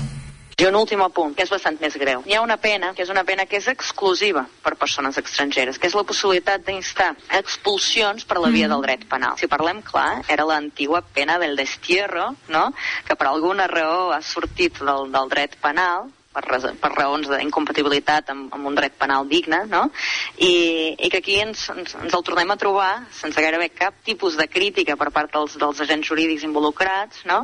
I 0.61 0.65
un 0.67 0.75
últim 0.77 1.01
apunt, 1.01 1.31
que 1.33 1.41
és 1.41 1.49
bastant 1.49 1.79
més 1.81 1.95
greu. 1.97 2.19
Hi 2.29 2.35
ha 2.37 2.41
una 2.45 2.59
pena, 2.61 2.91
que 2.93 3.01
és 3.01 3.09
una 3.09 3.23
pena 3.25 3.47
que 3.49 3.57
és 3.57 3.65
exclusiva 3.71 4.43
per 4.61 4.75
persones 4.77 5.17
estrangeres, 5.17 5.79
que 5.81 5.89
és 5.89 5.95
la 5.97 6.03
possibilitat 6.05 6.61
d'instar 6.67 7.07
expulsions 7.39 8.27
per 8.29 8.37
la 8.37 8.51
via 8.53 8.69
del 8.69 8.85
dret 8.85 9.07
penal. 9.09 9.39
Si 9.41 9.49
parlem 9.49 9.81
clar, 9.81 10.21
era 10.29 10.45
l'antigua 10.45 11.01
pena 11.01 11.39
del 11.41 11.57
destierro, 11.57 12.35
no?, 12.53 12.67
que 13.07 13.17
per 13.17 13.31
alguna 13.31 13.65
raó 13.71 14.11
ha 14.13 14.21
sortit 14.21 14.77
del, 14.85 15.09
del 15.09 15.33
dret 15.33 15.57
penal, 15.65 16.11
per, 16.33 16.43
per 16.79 16.91
raons 16.95 17.29
d'incompatibilitat 17.31 18.31
amb, 18.33 18.51
amb 18.55 18.69
un 18.69 18.77
dret 18.77 18.95
penal 18.99 19.27
digne, 19.29 19.63
no? 19.71 19.83
I, 20.37 20.51
i 20.95 21.09
que 21.11 21.21
aquí 21.21 21.37
ens, 21.43 21.67
ens, 21.73 21.95
ens 21.99 22.15
el 22.17 22.25
tornem 22.27 22.51
a 22.51 22.57
trobar 22.59 22.89
sense 23.15 23.43
gairebé 23.43 23.69
cap 23.75 23.97
tipus 24.07 24.37
de 24.39 24.47
crítica 24.51 24.95
per 24.99 25.09
part 25.15 25.33
dels, 25.33 25.57
dels 25.61 25.81
agents 25.83 26.07
jurídics 26.07 26.45
involucrats, 26.47 27.25
no? 27.29 27.41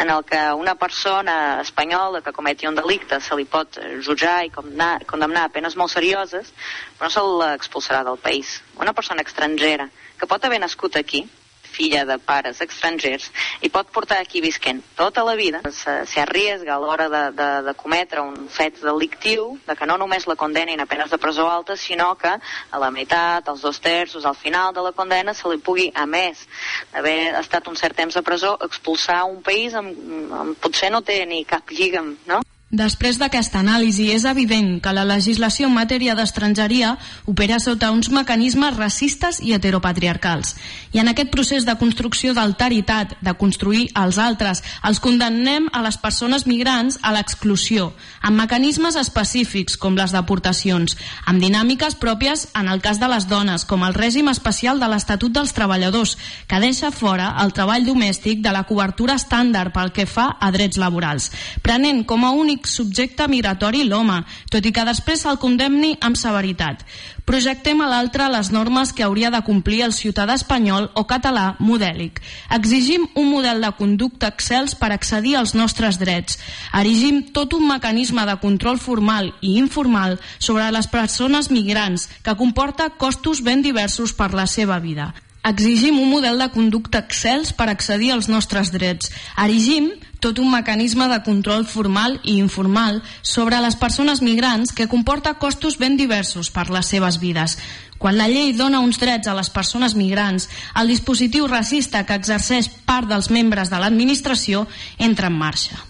en 0.00 0.10
el 0.10 0.24
que 0.24 0.40
una 0.56 0.74
persona 0.74 1.60
espanyola 1.60 2.22
que 2.24 2.32
cometi 2.36 2.68
un 2.68 2.78
delicte 2.78 3.20
se 3.20 3.36
li 3.36 3.44
pot 3.44 3.78
jutjar 4.04 4.40
i 4.46 4.52
condemnar, 4.54 5.04
condemnar 5.10 5.46
a 5.48 5.52
penes 5.52 5.76
molt 5.76 5.92
serioses, 5.92 6.52
però 6.98 7.10
no 7.10 7.14
se 7.14 7.26
l'expulsarà 7.42 8.04
del 8.06 8.18
país. 8.22 8.60
Una 8.80 8.94
persona 8.96 9.24
estrangera 9.26 9.88
que 10.18 10.28
pot 10.28 10.44
haver 10.44 10.60
nascut 10.60 10.96
aquí, 11.00 11.24
filla 11.70 12.04
de 12.08 12.16
pares 12.18 12.60
estrangers 12.64 13.28
i 13.62 13.70
pot 13.72 13.88
portar 13.94 14.18
aquí 14.20 14.40
visquent 14.44 14.82
tota 14.98 15.24
la 15.24 15.34
vida, 15.38 15.60
se- 15.70 16.04
s'hi 16.10 16.20
arriesga 16.22 16.74
a 16.74 16.80
l'hora 16.82 17.08
de, 17.12 17.22
de, 17.38 17.48
de 17.68 17.74
cometre 17.78 18.20
un 18.20 18.48
fet 18.48 18.80
delictiu, 18.82 19.58
de 19.66 19.76
que 19.78 19.86
no 19.86 19.96
només 20.00 20.26
la 20.28 20.36
condenin 20.36 20.80
a 20.82 20.86
penes 20.90 21.10
de 21.10 21.18
presó 21.18 21.48
alta, 21.50 21.76
sinó 21.76 22.12
que 22.18 22.30
a 22.36 22.78
la 22.82 22.90
meitat, 22.90 23.48
als 23.48 23.62
dos 23.62 23.80
terços, 23.80 24.24
al 24.26 24.36
final 24.36 24.74
de 24.74 24.82
la 24.82 24.92
condena, 24.92 25.34
se 25.34 25.48
li 25.48 25.58
pugui, 25.58 25.90
a 25.94 26.06
més 26.06 26.46
d'haver 26.92 27.34
estat 27.40 27.68
un 27.70 27.76
cert 27.76 27.96
temps 27.96 28.16
a 28.16 28.22
presó, 28.26 28.56
expulsar 28.66 29.22
un 29.24 29.42
país 29.42 29.74
amb, 29.74 29.94
amb 30.32 30.58
potser 30.60 30.90
no 30.90 31.00
té 31.02 31.22
ni 31.26 31.44
cap 31.44 31.70
lligam, 31.70 32.16
no? 32.26 32.40
Després 32.70 33.16
d'aquesta 33.18 33.58
anàlisi, 33.64 34.12
és 34.14 34.22
evident 34.30 34.76
que 34.78 34.92
la 34.94 35.02
legislació 35.02 35.66
en 35.66 35.72
matèria 35.74 36.14
d'estrangeria 36.14 36.92
opera 37.26 37.56
sota 37.58 37.88
uns 37.90 38.12
mecanismes 38.14 38.76
racistes 38.76 39.40
i 39.42 39.56
heteropatriarcals. 39.56 40.54
I 40.94 41.00
en 41.02 41.10
aquest 41.10 41.32
procés 41.34 41.66
de 41.66 41.74
construcció 41.80 42.30
d'alteritat, 42.30 43.16
de 43.26 43.34
construir 43.34 43.88
els 43.98 44.20
altres, 44.22 44.62
els 44.86 45.00
condemnem 45.02 45.66
a 45.74 45.82
les 45.82 45.98
persones 45.98 46.46
migrants 46.46 47.00
a 47.02 47.10
l'exclusió, 47.10 47.88
amb 48.22 48.38
mecanismes 48.38 48.94
específics, 48.94 49.74
com 49.74 49.98
les 49.98 50.14
deportacions, 50.14 50.94
amb 51.26 51.42
dinàmiques 51.42 51.98
pròpies 51.98 52.46
en 52.54 52.70
el 52.70 52.78
cas 52.86 53.02
de 53.02 53.10
les 53.10 53.26
dones, 53.26 53.66
com 53.66 53.82
el 53.82 53.98
règim 53.98 54.30
especial 54.30 54.78
de 54.78 54.86
l'Estatut 54.86 55.34
dels 55.34 55.56
Treballadors, 55.58 56.14
que 56.46 56.62
deixa 56.62 56.94
fora 56.94 57.34
el 57.42 57.50
treball 57.50 57.82
domèstic 57.82 58.46
de 58.46 58.54
la 58.54 58.62
cobertura 58.62 59.18
estàndard 59.18 59.74
pel 59.74 59.90
que 59.90 60.06
fa 60.06 60.36
a 60.38 60.54
drets 60.54 60.78
laborals, 60.78 61.32
prenent 61.66 62.06
com 62.06 62.22
a 62.22 62.30
únic 62.30 62.59
subjecte 62.68 63.26
migratori 63.28 63.84
l'home, 63.88 64.18
tot 64.50 64.66
i 64.66 64.72
que 64.72 64.84
després 64.88 65.22
se'l 65.22 65.38
condemni 65.40 65.94
amb 66.00 66.18
severitat. 66.18 66.84
Projectem 67.28 67.80
a 67.80 67.86
l'altre 67.86 68.26
les 68.32 68.50
normes 68.50 68.92
que 68.92 69.04
hauria 69.06 69.30
de 69.30 69.42
complir 69.46 69.84
el 69.86 69.94
ciutadà 69.94 70.34
espanyol 70.34 70.90
o 70.98 71.06
català 71.06 71.54
modèlic. 71.60 72.18
Exigim 72.56 73.06
un 73.14 73.30
model 73.30 73.62
de 73.62 73.70
conducta 73.78 74.32
excels 74.34 74.74
per 74.74 74.90
accedir 74.90 75.36
als 75.38 75.54
nostres 75.54 76.00
drets. 76.00 76.40
Erigim 76.74 77.22
tot 77.36 77.54
un 77.54 77.68
mecanisme 77.68 78.26
de 78.26 78.36
control 78.42 78.82
formal 78.82 79.32
i 79.40 79.56
informal 79.62 80.18
sobre 80.38 80.66
les 80.74 80.90
persones 80.90 81.50
migrants 81.54 82.08
que 82.24 82.36
comporta 82.36 82.90
costos 82.98 83.44
ben 83.46 83.62
diversos 83.62 84.12
per 84.12 84.32
la 84.34 84.46
seva 84.50 84.80
vida. 84.82 85.12
Exigim 85.42 85.96
un 85.98 86.10
model 86.10 86.36
de 86.38 86.50
conducta 86.52 87.00
excels 87.00 87.54
per 87.56 87.70
accedir 87.70 88.10
als 88.12 88.28
nostres 88.28 88.68
drets. 88.74 89.08
Erigim 89.40 89.88
tot 90.20 90.38
un 90.38 90.50
mecanisme 90.52 91.08
de 91.08 91.18
control 91.24 91.64
formal 91.66 92.18
i 92.22 92.36
informal 92.38 93.02
sobre 93.22 93.58
les 93.64 93.76
persones 93.76 94.22
migrants 94.22 94.72
que 94.76 94.88
comporta 94.88 95.38
costos 95.40 95.78
ben 95.80 95.96
diversos 95.96 96.52
per 96.52 96.68
les 96.70 96.92
seves 96.92 97.18
vides. 97.18 97.56
Quan 98.00 98.16
la 98.16 98.28
llei 98.28 98.54
dona 98.56 98.80
uns 98.80 99.00
drets 99.00 99.28
a 99.28 99.34
les 99.36 99.50
persones 99.52 99.96
migrants, 99.96 100.48
el 100.76 100.88
dispositiu 100.88 101.48
racista 101.48 102.04
que 102.08 102.16
exerceix 102.16 102.70
part 102.88 103.08
dels 103.08 103.28
membres 103.32 103.72
de 103.72 103.80
l'administració 103.80 104.66
entra 104.98 105.28
en 105.28 105.36
marxa. 105.36 105.80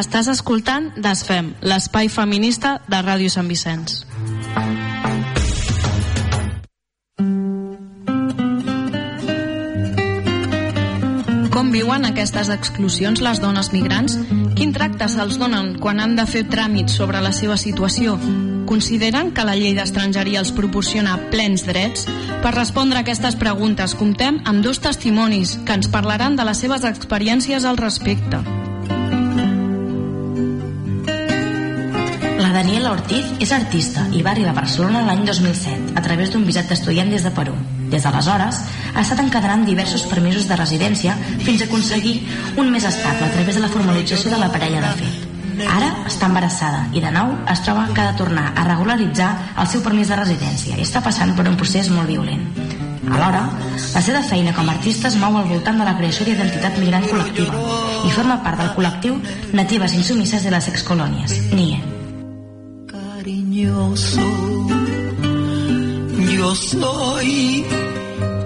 Estàs 0.00 0.30
escoltant 0.30 0.92
Desfem, 1.02 1.54
l'espai 1.66 2.08
feminista 2.08 2.78
de 2.86 3.02
Ràdio 3.02 3.32
Sant 3.34 3.50
Vicenç. 3.50 4.00
Com 11.60 11.74
viuen 11.74 12.06
aquestes 12.08 12.48
exclusions 12.48 13.20
les 13.20 13.36
dones 13.36 13.68
migrants? 13.68 14.14
Quin 14.56 14.70
tracte 14.72 15.10
se'ls 15.12 15.36
donen 15.36 15.74
quan 15.76 15.98
han 16.00 16.14
de 16.16 16.24
fer 16.24 16.40
tràmits 16.48 16.94
sobre 16.96 17.18
la 17.20 17.34
seva 17.36 17.58
situació? 17.60 18.14
Consideren 18.70 19.28
que 19.36 19.44
la 19.44 19.58
llei 19.58 19.74
d'estrangeria 19.76 20.40
els 20.40 20.54
proporciona 20.56 21.18
plens 21.28 21.66
drets? 21.68 22.06
Per 22.40 22.52
respondre 22.54 22.96
a 22.96 23.02
aquestes 23.04 23.36
preguntes, 23.36 23.92
comptem 23.92 24.38
amb 24.48 24.64
dos 24.64 24.80
testimonis 24.80 25.58
que 25.68 25.76
ens 25.76 25.90
parlaran 25.92 26.38
de 26.38 26.46
les 26.48 26.62
seves 26.64 26.86
experiències 26.88 27.68
al 27.68 27.76
respecte. 27.76 28.40
La 32.40 32.54
Daniela 32.56 32.94
Ortiz 32.94 33.36
és 33.36 33.52
artista 33.52 34.08
i 34.16 34.24
va 34.24 34.32
arribar 34.32 34.56
a 34.56 34.60
Barcelona 34.62 35.04
l'any 35.10 35.28
2007 35.28 35.92
a 35.92 36.06
través 36.08 36.32
d'un 36.32 36.48
visat 36.48 36.72
d'estudiant 36.72 37.12
des 37.12 37.28
de 37.28 37.34
Perú. 37.36 37.58
Des 37.90 38.04
d'aleshores, 38.06 38.60
ha 38.94 39.02
estat 39.02 39.20
encadenant 39.22 39.64
diversos 39.66 40.06
permisos 40.10 40.46
de 40.48 40.58
residència 40.58 41.16
fins 41.42 41.62
a 41.62 41.66
aconseguir 41.68 42.20
un 42.56 42.70
més 42.70 42.86
estable 42.86 43.26
a 43.26 43.34
través 43.34 43.58
de 43.58 43.64
la 43.64 43.72
formalització 43.72 44.30
de 44.30 44.38
la 44.38 44.50
parella 44.52 44.84
de 44.86 44.94
fet. 45.00 45.26
Ara 45.68 45.90
està 46.08 46.30
embarassada 46.30 46.86
i 46.96 47.02
de 47.04 47.10
nou 47.12 47.34
es 47.52 47.60
troba 47.66 47.88
que 47.92 48.00
ha 48.00 48.12
de 48.12 48.18
tornar 48.18 48.46
a 48.56 48.64
regularitzar 48.64 49.30
el 49.60 49.68
seu 49.68 49.82
permís 49.84 50.08
de 50.08 50.16
residència 50.16 50.78
i 50.78 50.86
està 50.86 51.02
passant 51.04 51.34
per 51.36 51.48
un 51.50 51.58
procés 51.60 51.90
molt 51.92 52.08
violent. 52.08 52.46
Alhora, 53.10 53.42
la 53.92 54.02
seva 54.06 54.22
feina 54.22 54.54
com 54.56 54.68
a 54.68 54.76
artista 54.78 55.10
es 55.10 55.18
mou 55.20 55.36
al 55.36 55.48
voltant 55.50 55.80
de 55.80 55.88
la 55.88 55.96
creació 55.98 56.28
d'identitat 56.28 56.78
migrant 56.78 57.08
col·lectiva 57.10 57.64
i 58.06 58.12
forma 58.14 58.40
part 58.44 58.62
del 58.62 58.74
col·lectiu 58.76 59.18
Natives 59.52 59.96
Insumises 59.98 60.46
de 60.46 60.54
les 60.54 60.70
Excolònies, 60.70 61.40
NIE. 61.52 61.98
cariñoso. 63.20 64.20
Yo 66.32 66.54
soy 66.54 67.66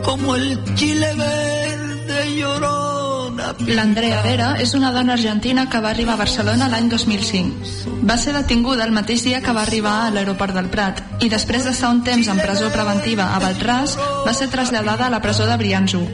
como 0.05 0.37
el 0.37 0.59
chile 0.75 1.15
verde 1.15 2.37
llorona. 2.37 3.55
L'Andrea 3.67 4.21
Vera 4.23 4.49
és 4.61 4.75
una 4.75 4.93
dona 4.93 5.15
argentina 5.15 5.69
que 5.71 5.81
va 5.81 5.91
arribar 5.91 6.15
a 6.15 6.23
Barcelona 6.23 6.69
l'any 6.69 6.91
2005. 6.93 8.05
Va 8.09 8.19
ser 8.21 8.35
detinguda 8.37 8.85
el 8.85 8.93
mateix 8.93 9.25
dia 9.25 9.41
que 9.43 9.55
va 9.57 9.65
arribar 9.65 9.97
a 10.05 10.11
l'aeroport 10.15 10.55
del 10.57 10.69
Prat 10.73 11.01
i 11.25 11.31
després 11.33 11.65
d'estar 11.65 11.91
un 11.95 12.05
temps 12.05 12.29
en 12.29 12.43
presó 12.43 12.71
preventiva 12.75 13.33
a 13.33 13.41
Baltràs 13.43 13.97
va 14.27 14.37
ser 14.37 14.51
traslladada 14.53 15.09
a 15.09 15.15
la 15.17 15.23
presó 15.25 15.49
de 15.49 15.57
Brianzú. 15.57 16.05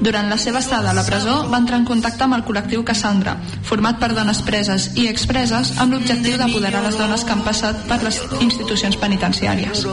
Durant 0.00 0.28
la 0.28 0.36
seva 0.36 0.60
estada 0.60 0.90
a 0.90 0.94
la 0.94 1.04
presó 1.06 1.38
va 1.50 1.58
entrar 1.62 1.78
en 1.80 1.86
contacte 1.88 2.26
amb 2.26 2.36
el 2.36 2.44
col·lectiu 2.44 2.84
Cassandra, 2.84 3.38
format 3.64 3.98
per 3.98 4.12
dones 4.14 4.42
preses 4.44 4.90
i 4.94 5.06
expreses 5.08 5.72
amb 5.80 5.96
l'objectiu 5.96 6.36
d'apoderar 6.36 6.84
les 6.84 6.98
dones 7.00 7.24
que 7.24 7.32
han 7.32 7.44
passat 7.46 7.86
per 7.88 8.02
les 8.04 8.20
institucions 8.44 9.00
penitenciàries. 9.00 9.86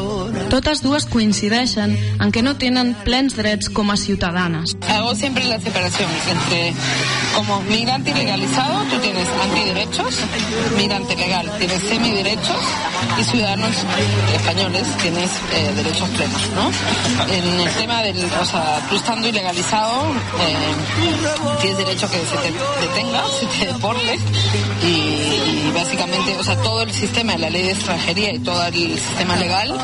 Totes 0.54 0.84
dues 0.86 1.08
coincideixen 1.10 1.96
en 2.22 2.30
que 2.30 2.44
no 2.46 2.52
tenen 2.62 2.92
plens 3.02 3.34
drets 3.34 3.72
com 3.74 3.90
a 3.90 3.96
ciutadanes. 3.98 4.76
Hago 4.86 5.16
siempre 5.16 5.46
la 5.50 5.58
separación 5.60 6.12
entre 6.30 6.76
como 7.34 7.60
migrante 7.62 8.12
ilegalizado, 8.12 8.84
tú 8.92 9.00
tienes 9.00 9.28
antiderechos, 9.42 10.20
migrante 10.78 11.16
legal, 11.16 11.52
tienes 11.58 11.82
semiderechos 11.82 12.62
y 13.20 13.24
ciudadanos 13.24 13.76
españoles 14.36 14.86
tienes 15.02 15.32
eh, 15.54 15.72
derechos 15.76 16.08
plenos, 16.10 16.50
¿no? 16.54 16.70
En 17.34 17.60
el 17.60 17.74
tema 17.74 18.04
del, 18.04 18.24
o 18.24 18.46
sea, 18.46 18.80
tú 18.88 18.96
estando 18.96 19.28
ilegalizado, 19.28 20.06
eh, 20.40 21.62
tienes 21.62 21.78
derecho 21.80 22.08
que 22.12 22.18
se 22.18 22.38
te 22.38 22.86
detenga, 22.86 23.24
se 23.40 23.46
te 23.48 23.74
deporte 23.74 24.20
y, 24.84 24.86
y 24.86 25.72
básicamente, 25.74 26.38
o 26.38 26.44
sea, 26.44 26.58
todo 26.58 26.84
el 26.84 26.92
sistema 26.92 27.34
de 27.34 27.40
la 27.40 27.50
ley 27.50 27.64
de 27.64 27.72
extranjería 27.72 28.34
y 28.36 28.38
todo 28.38 28.64
el 28.68 29.00
sistema 29.00 29.36
legal 29.38 29.76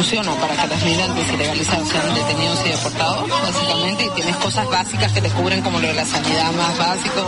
para 0.00 0.56
que 0.56 0.66
los 0.66 0.82
migrantes 0.82 1.28
ilegalizados 1.28 1.88
sean 1.90 2.14
detenidos 2.14 2.58
y 2.64 2.70
deportados, 2.70 3.28
básicamente, 3.28 4.04
y 4.06 4.10
tienes 4.10 4.36
cosas 4.36 4.66
básicas 4.70 5.12
que 5.12 5.20
te 5.20 5.28
cubren 5.28 5.60
como 5.60 5.78
lo 5.78 5.86
de 5.86 5.92
la 5.92 6.06
sanidad 6.06 6.50
más 6.52 6.78
básico, 6.78 7.22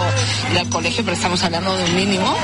ir 0.50 0.58
al 0.58 0.68
colegio, 0.70 1.04
pero 1.04 1.14
estamos 1.14 1.44
hablando 1.44 1.76
de 1.76 1.84
un 1.84 1.96
mínimo, 1.96 2.34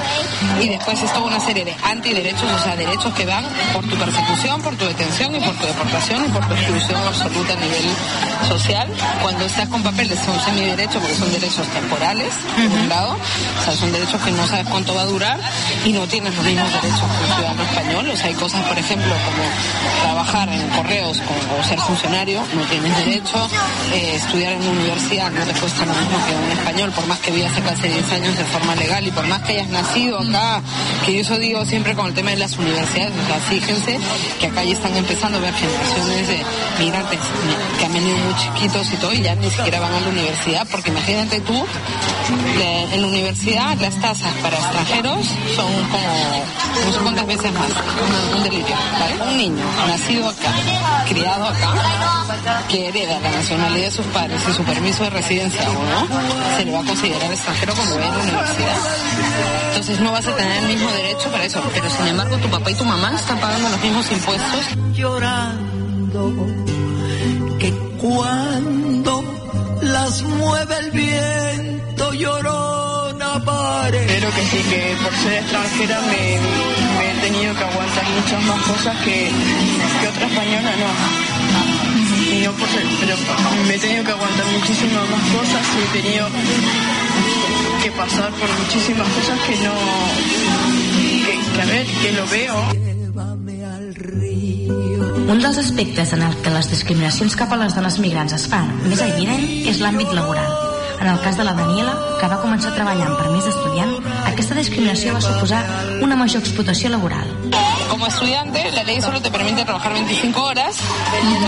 y 0.61 0.69
después 0.69 1.03
es 1.03 1.11
toda 1.15 1.29
una 1.29 1.41
serie 1.41 1.65
de 1.65 1.75
antiderechos, 1.83 2.43
o 2.43 2.59
sea, 2.63 2.77
derechos 2.77 3.15
que 3.15 3.25
van 3.25 3.43
por 3.73 3.89
tu 3.89 3.97
persecución, 3.97 4.61
por 4.61 4.77
tu 4.77 4.85
detención 4.85 5.35
y 5.35 5.41
por 5.41 5.55
tu 5.57 5.67
deportación 5.67 6.27
y 6.27 6.29
por 6.29 6.47
tu 6.47 6.55
exclusión 6.55 7.07
absoluta 7.07 7.55
a 7.55 7.57
nivel 7.57 7.85
social. 8.49 8.89
Cuando 9.23 9.47
estás 9.47 9.69
con 9.69 9.83
papeles 9.83 10.19
son 10.27 10.39
semiderechos 10.41 11.01
porque 11.01 11.15
son 11.15 11.33
derechos 11.33 11.67
temporales, 11.69 12.35
por 12.55 12.81
un 12.81 12.89
lado, 12.91 13.17
o 13.17 13.65
sea, 13.65 13.75
son 13.75 13.91
derechos 13.93 14.21
que 14.21 14.31
no 14.33 14.47
sabes 14.47 14.67
cuánto 14.69 14.95
va 14.95 15.03
a 15.03 15.07
durar 15.07 15.41
y 15.87 15.93
no 15.93 16.07
tienes 16.07 16.37
los 16.37 16.45
mismos 16.45 16.71
derechos 16.71 17.01
que 17.01 17.25
un 17.25 17.35
ciudadano 17.35 17.63
español, 17.63 18.11
o 18.11 18.17
sea, 18.17 18.27
hay 18.27 18.35
cosas, 18.35 18.63
por 18.65 18.79
ejemplo, 18.79 19.15
como 19.25 20.08
trabajar 20.09 20.49
en 20.49 20.67
correos 20.71 21.21
o 21.21 21.65
ser 21.65 21.79
funcionario, 21.81 22.41
no 22.55 22.63
tienes 22.63 22.97
derecho, 22.97 23.47
eh, 23.93 24.15
estudiar 24.15 24.55
en 24.55 24.63
una 24.63 24.71
universidad 24.71 25.31
no 25.31 25.45
te 25.45 25.53
cuesta 25.61 25.85
lo 25.85 25.93
mismo 25.93 26.17
que 26.27 26.35
un 26.35 26.51
español, 26.51 26.93
por 26.93 27.07
más 27.07 27.19
que 27.19 27.31
vivas 27.31 27.55
acá 27.55 27.73
hace 27.73 27.89
10 27.89 28.13
años 28.13 28.39
de 28.39 28.45
forma 28.45 28.75
legal 28.77 29.07
y 29.07 29.11
por 29.11 29.27
más 29.27 29.43
que 29.43 29.53
hayas 29.53 29.69
nacido 29.69 30.19
acá, 30.21 30.63
que 31.05 31.13
yo 31.13 31.21
eso 31.21 31.37
digo 31.37 31.63
siempre 31.67 31.95
con 31.95 32.07
el 32.07 32.15
tema 32.15 32.31
de 32.31 32.39
las 32.39 32.57
universidades, 32.57 33.13
fíjense 33.51 33.99
que 34.41 34.47
acá 34.47 34.65
ya 34.65 34.73
están 34.73 34.97
empezando 34.97 35.37
a 35.39 35.41
ver 35.43 35.53
generaciones 35.53 36.29
de 36.29 36.45
migrantes 36.79 37.21
que 37.79 37.85
han 37.85 37.93
venido 37.93 38.17
muy 38.17 38.35
chiquitos 38.37 38.91
y 38.91 38.97
todo 38.97 39.13
y 39.13 39.21
ya 39.21 39.35
ni 39.35 39.51
siquiera 39.51 39.79
van 39.79 39.93
a 39.93 40.01
la 40.01 40.09
universidad, 40.09 40.67
porque 40.71 40.89
imagínate 40.89 41.41
tú, 41.41 41.67
en 42.61 43.03
la 43.03 43.07
universidad 43.07 43.77
las 43.79 43.95
tasas 44.01 44.33
para 44.43 44.57
extranjeros 44.57 45.27
son 45.55 45.71
como 45.91 46.45
no 46.87 46.93
sé 46.93 47.27
veces 47.27 47.53
más, 47.53 47.69
un, 47.69 48.39
un 48.39 48.43
delirio, 48.43 48.77
¿vale? 48.99 49.31
Un 49.31 49.37
niño 49.37 49.65
nacido 49.99 50.29
acá, 50.29 50.55
criado 51.09 51.45
acá, 51.49 52.67
que 52.69 52.89
hereda 52.89 53.21
la 53.21 53.31
nacionalidad 53.31 53.87
de 53.87 53.91
sus 53.91 54.07
padres 54.07 54.41
y 54.49 54.53
su 54.53 54.63
permiso 54.63 55.05
de 55.05 55.11
residencia 55.11 55.69
o 55.69 55.73
no, 55.73 56.57
se 56.57 56.65
le 56.65 56.73
va 56.73 56.81
a 56.81 56.85
considerar 56.85 57.33
extranjero 57.33 57.75
cuando 57.75 57.97
vaya 57.97 58.13
a 58.13 58.17
la 58.17 58.23
universidad. 58.23 58.77
Entonces 59.69 60.01
no 60.01 60.13
vas 60.13 60.27
a 60.27 60.37
tener 60.37 60.57
el 60.59 60.69
mismo 60.69 60.91
derecho 60.91 61.31
para 61.31 61.45
eso, 61.45 61.63
pero 61.75 61.91
sin 61.91 62.07
embargo 62.07 62.37
tu 62.37 62.49
papá 62.49 62.71
y 62.71 62.75
tu 62.75 62.85
mamá 62.85 63.13
están 63.15 63.39
pagando 63.41 63.69
los 63.69 63.81
mismos 63.81 64.13
impuestos. 64.13 64.61
Llorando 64.95 66.47
que 67.59 67.73
cuando 68.01 69.25
las 69.83 70.23
mueve 70.23 70.79
el 70.79 70.91
viento 70.93 72.13
llorona 72.13 72.68
pared. 73.69 74.05
Pero 74.07 74.29
que 74.35 74.43
sí, 74.51 74.61
que 74.71 74.81
por 75.03 75.15
ser 75.23 75.33
extranjera 75.43 76.01
me, 76.11 76.23
me 76.99 77.05
he 77.11 77.15
tenido 77.27 77.51
que 77.55 77.65
aguantar 77.65 78.07
muchas 78.19 78.43
más 78.45 78.61
cosas 78.71 78.97
que, 79.05 79.17
que 80.01 80.07
otra 80.09 80.27
española 80.27 80.73
no. 80.83 80.91
Y 82.35 82.41
no 82.45 82.53
por 82.53 82.69
ser, 82.69 82.87
pero 83.01 83.15
me 83.67 83.75
he 83.75 83.79
tenido 83.79 84.05
que 84.05 84.13
aguantar 84.13 84.47
muchísimas 84.59 85.05
más 85.15 85.25
cosas 85.37 85.63
y 85.77 85.99
he 85.99 86.03
tenido 86.03 86.27
que 87.83 87.91
pasar 87.93 88.31
por 88.33 88.49
muchísimas 88.61 89.09
cosas 89.09 89.39
que 89.47 89.57
no, 89.65 89.75
que, 91.25 91.55
que 91.55 91.63
a 91.63 91.67
ver, 91.67 91.87
que 91.87 92.13
lo 92.13 92.27
veo. 92.27 92.89
Un 95.29 95.43
dels 95.43 95.59
aspectes 95.59 96.13
en 96.17 96.23
el 96.25 96.37
que 96.45 96.53
les 96.55 96.71
discriminacions 96.73 97.37
cap 97.37 97.53
a 97.53 97.61
les 97.61 97.77
dones 97.77 97.99
migrants 98.01 98.33
es 98.37 98.49
fan 98.49 98.71
més 98.89 99.05
evident 99.05 99.45
és 99.69 99.85
l'àmbit 99.85 100.17
laboral. 100.17 100.68
En 101.01 101.07
el 101.07 101.21
cas 101.21 101.37
de 101.37 101.45
la 101.45 101.55
Daniela, 101.55 101.95
que 102.21 102.31
va 102.31 102.41
començar 102.43 102.75
treballant 102.75 103.15
per 103.21 103.31
més 103.31 103.47
estudiant, 103.47 103.95
aquesta 104.27 104.59
discriminació 104.59 105.15
va 105.15 105.23
suposar 105.23 105.63
una 106.03 106.19
major 106.19 106.43
explotació 106.43 106.91
laboral. 106.91 107.48
Como 107.89 108.07
estudiante, 108.07 108.71
la 108.73 108.83
ley 108.85 109.01
solo 109.01 109.21
te 109.21 109.31
permite 109.31 109.65
trabajar 109.65 109.93
25 109.93 110.43
horas, 110.43 110.77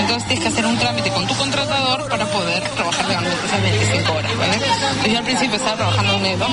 entonces 0.01 0.29
tienes 0.29 0.45
que 0.45 0.49
hacer 0.49 0.67
un 0.67 0.79
trámite 0.79 1.11
con 1.11 1.27
tu 1.27 1.35
contratador 1.37 2.09
para 2.09 2.25
poder 2.27 2.63
trabajar 2.71 3.07
realmente 3.07 3.47
esas 3.47 3.63
25 3.63 4.13
horas, 4.13 4.39
¿vale? 4.39 4.55
Entonces 4.55 5.13
yo 5.13 5.19
al 5.19 5.25
principio 5.25 5.57
estaba 5.57 5.77
trabajando 5.77 6.15
en 6.15 6.27
Edo, 6.27 6.47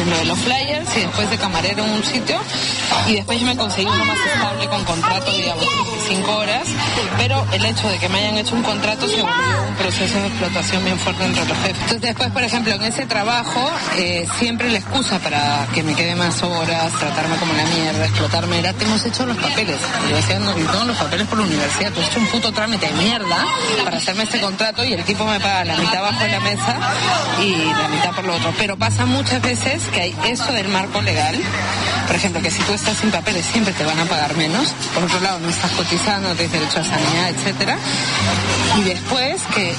en 0.00 0.10
lo 0.10 0.16
de 0.16 0.24
los 0.24 0.38
flyers 0.38 0.96
y 0.96 1.00
después 1.00 1.30
de 1.30 1.36
camarero 1.36 1.84
en 1.84 1.90
un 1.90 2.04
sitio 2.04 2.40
y 3.06 3.16
después 3.16 3.40
yo 3.40 3.46
me 3.46 3.56
conseguí 3.56 3.86
uno 3.86 4.04
más 4.04 4.18
estable 4.18 4.66
con 4.68 4.84
contrato, 4.84 5.32
digamos, 5.32 5.64
25 5.64 6.36
horas, 6.36 6.66
pero 7.16 7.46
el 7.52 7.64
hecho 7.64 7.88
de 7.88 7.98
que 7.98 8.08
me 8.08 8.18
hayan 8.18 8.38
hecho 8.38 8.54
un 8.54 8.62
contrato 8.62 9.06
se 9.06 9.22
volvió 9.22 9.62
un 9.68 9.74
proceso 9.76 10.18
de 10.18 10.26
explotación 10.26 10.84
bien 10.84 10.98
fuerte 10.98 11.24
entre 11.24 11.44
los 11.44 11.58
jefes. 11.58 11.76
Entonces 11.76 12.00
después, 12.00 12.30
por 12.30 12.42
ejemplo, 12.42 12.74
en 12.74 12.82
ese 12.82 13.06
trabajo, 13.06 13.70
eh, 13.96 14.26
siempre 14.38 14.70
la 14.70 14.78
excusa 14.78 15.18
para 15.18 15.66
que 15.74 15.82
me 15.82 15.94
quede 15.94 16.14
más 16.16 16.42
horas, 16.42 16.92
tratarme 16.98 17.36
como 17.36 17.52
la 17.52 17.64
mierda, 17.64 18.04
explotarme, 18.04 18.58
era, 18.58 18.72
hemos 18.84 19.04
hecho 19.04 19.26
los 19.26 19.36
papeles. 19.36 19.76
Yo 20.08 20.16
decía, 20.16 20.38
los 20.38 20.96
papeles 20.96 21.26
por 21.26 21.38
la 21.38 21.44
universidad, 21.44 21.92
tú 21.92 22.00
has 22.00 22.08
hecho 22.08 22.20
un 22.20 22.26
puto 22.26 22.52
trámite 22.52 22.86
de 22.86 22.92
mierda 22.92 23.44
para 23.84 23.98
hacerme 23.98 24.24
este 24.24 24.40
contrato 24.40 24.84
y 24.84 24.92
el 24.92 25.04
tipo 25.04 25.24
me 25.24 25.40
paga 25.40 25.64
la 25.64 25.76
mitad 25.76 25.96
abajo 25.96 26.20
de 26.20 26.28
la 26.28 26.40
mesa 26.40 26.76
y 27.42 27.54
la 27.54 27.88
mitad 27.88 28.14
por 28.14 28.24
lo 28.24 28.34
otro. 28.34 28.52
Pero 28.58 28.76
pasa 28.76 29.06
muchas 29.06 29.42
veces 29.42 29.82
que 29.92 30.00
hay 30.00 30.14
eso 30.26 30.52
del 30.52 30.68
marco 30.68 31.02
legal, 31.02 31.36
por 32.06 32.16
ejemplo, 32.16 32.40
que 32.40 32.50
si 32.50 32.62
tú 32.62 32.72
estás 32.72 32.96
sin 32.96 33.10
papeles 33.10 33.44
siempre 33.46 33.74
te 33.74 33.84
van 33.84 33.98
a 33.98 34.04
pagar 34.04 34.36
menos, 34.36 34.72
por 34.94 35.04
otro 35.04 35.20
lado 35.20 35.40
no 35.40 35.50
estás 35.50 35.70
cotizando, 35.72 36.30
no 36.30 36.34
tienes 36.34 36.52
derecho 36.52 36.80
a 36.80 36.84
sanidad, 36.84 37.30
etcétera. 37.30 37.76
Y 38.78 38.82
después 38.82 39.42
que 39.54 39.74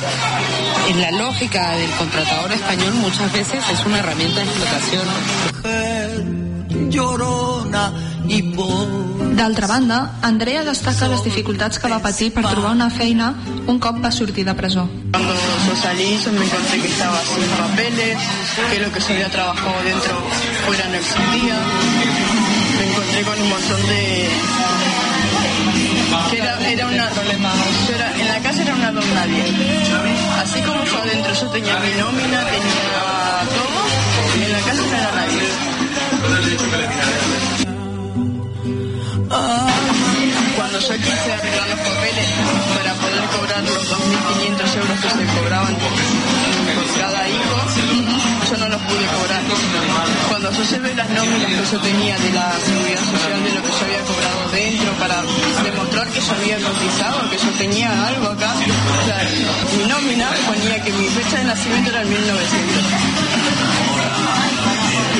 en 0.89 1.02
la 1.02 1.12
lógica 1.12 1.72
del 1.72 1.89
contratador 1.91 2.52
español 2.52 2.93
muchas 2.95 3.32
veces 3.32 3.64
es 3.70 3.86
una 3.86 4.00
herramienta 4.00 4.41
de 4.41 4.45
explotación. 4.45 6.49
Llorona 6.89 7.91
i 8.27 8.41
por. 8.55 8.87
D'altra 9.39 9.67
banda, 9.67 9.97
Andrea 10.21 10.63
destaca 10.67 11.07
les 11.07 11.23
dificultats 11.23 11.79
que 11.79 11.87
va 11.89 11.99
patir 12.03 12.31
per 12.33 12.43
trobar 12.49 12.73
una 12.75 12.89
feina 12.89 13.33
un 13.67 13.79
cop 13.79 14.01
va 14.03 14.11
sortir 14.11 14.45
de 14.45 14.53
presó. 14.53 14.87
Cuando 15.11 15.33
yo 15.33 15.75
salí, 15.81 16.17
yo 16.23 16.31
me 16.31 16.43
encontré 16.45 16.79
que 16.81 16.87
estaba 16.87 17.19
sin 17.23 17.47
papeles, 17.57 18.17
que 18.71 18.79
lo 18.79 18.91
que 18.91 19.01
se 19.01 19.13
había 19.13 19.29
trabajado 19.29 19.75
dentro 19.85 20.13
fuera 20.65 20.85
no 20.89 20.95
existía. 20.95 21.57
Me 22.79 22.85
encontré 22.91 23.21
con 23.23 23.41
un 23.41 23.49
montón 23.49 23.81
de... 23.87 24.29
que 26.31 26.37
era, 26.37 26.69
era 26.69 26.85
una... 26.87 27.09
yo 27.13 27.95
era- 27.95 28.11
en 28.19 28.27
la 28.27 28.39
casa 28.39 28.61
era 28.63 28.75
una 28.75 28.91
don 28.91 29.13
nadie. 29.13 29.43
Así 30.41 30.59
como 30.61 30.83
yo 30.83 30.97
adentro 31.01 31.33
yo 31.33 31.47
tenía 31.47 31.79
mi 31.79 31.91
nómina, 32.01 32.39
tenía 32.45 33.43
todo, 33.55 33.79
y 34.39 34.43
en 34.43 34.51
la 34.51 34.59
casa 34.59 34.81
no 34.89 34.95
era 34.97 35.11
nadie. 35.15 35.68
Cuando 40.55 40.80
yo 40.80 40.95
quise 40.97 41.34
arreglar 41.34 41.70
los 41.70 41.80
papeles 41.80 42.28
para 42.76 42.93
poder 42.95 43.24
cobrar 43.30 43.63
los 43.63 43.89
2.500 43.89 44.76
euros 44.76 44.99
que 44.99 45.09
se 45.09 45.26
cobraban 45.39 45.76
por 45.76 45.91
cada 46.99 47.30
hijo, 47.30 47.55
yo 48.49 48.57
no 48.57 48.67
los 48.70 48.82
pude 48.82 49.05
cobrar. 49.05 49.41
Cuando 50.30 50.51
yo 50.51 50.63
llevé 50.63 50.95
las 50.95 51.09
nóminas 51.09 51.51
que 51.51 51.65
yo 51.72 51.80
tenía 51.82 52.17
de 52.17 52.32
la 52.32 52.51
seguridad 52.59 52.99
social, 52.99 53.43
de 53.43 53.51
lo 53.51 53.61
que 53.61 53.70
yo 53.70 53.82
había 53.86 54.01
cobrado 54.03 54.49
dentro, 54.51 54.91
para 54.99 55.24
demostrar 55.63 56.07
que 56.09 56.20
yo 56.20 56.32
había 56.34 56.57
cotizado, 56.57 57.30
que 57.30 57.38
yo 57.38 57.51
tenía 57.57 58.07
algo 58.07 58.28
acá, 58.28 58.53
mi 59.78 59.86
nómina 59.86 60.30
ponía 60.47 60.84
que 60.84 60.91
mi 60.91 61.07
fecha 61.07 61.38
de 61.38 61.43
nacimiento 61.45 61.91
era 61.91 62.01
el 62.01 62.07
1900. 62.09 63.28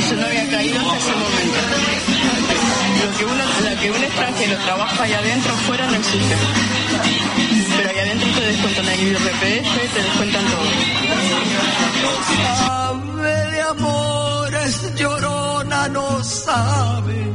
Yo 0.08 0.16
no 0.16 0.26
había 0.26 0.50
caído 0.50 0.80
hasta 0.80 0.98
ese 0.98 1.12
momento. 1.12 1.60
Lo 3.04 3.18
que, 3.18 3.26
uno, 3.26 3.44
lo 3.70 3.82
que 3.82 3.92
un 3.92 4.04
extranjero 4.04 4.58
trabaja 4.64 5.04
allá 5.04 5.20
adentro, 5.20 5.54
fuera 5.68 5.88
no 5.88 5.96
existe. 5.96 6.36
Pero 7.78 7.90
allá 7.90 8.02
adentro 8.04 8.30
te 8.32 8.42
descuentan 8.46 8.88
el 8.88 9.08
IRPF, 9.08 9.94
te 9.94 10.02
descuentan 10.02 10.46
todo. 10.46 10.70
Sabe 12.58 13.52
de 13.52 13.62
amores, 13.62 14.96
llorona 14.96 15.88
no 15.90 16.24
sabe 16.24 17.34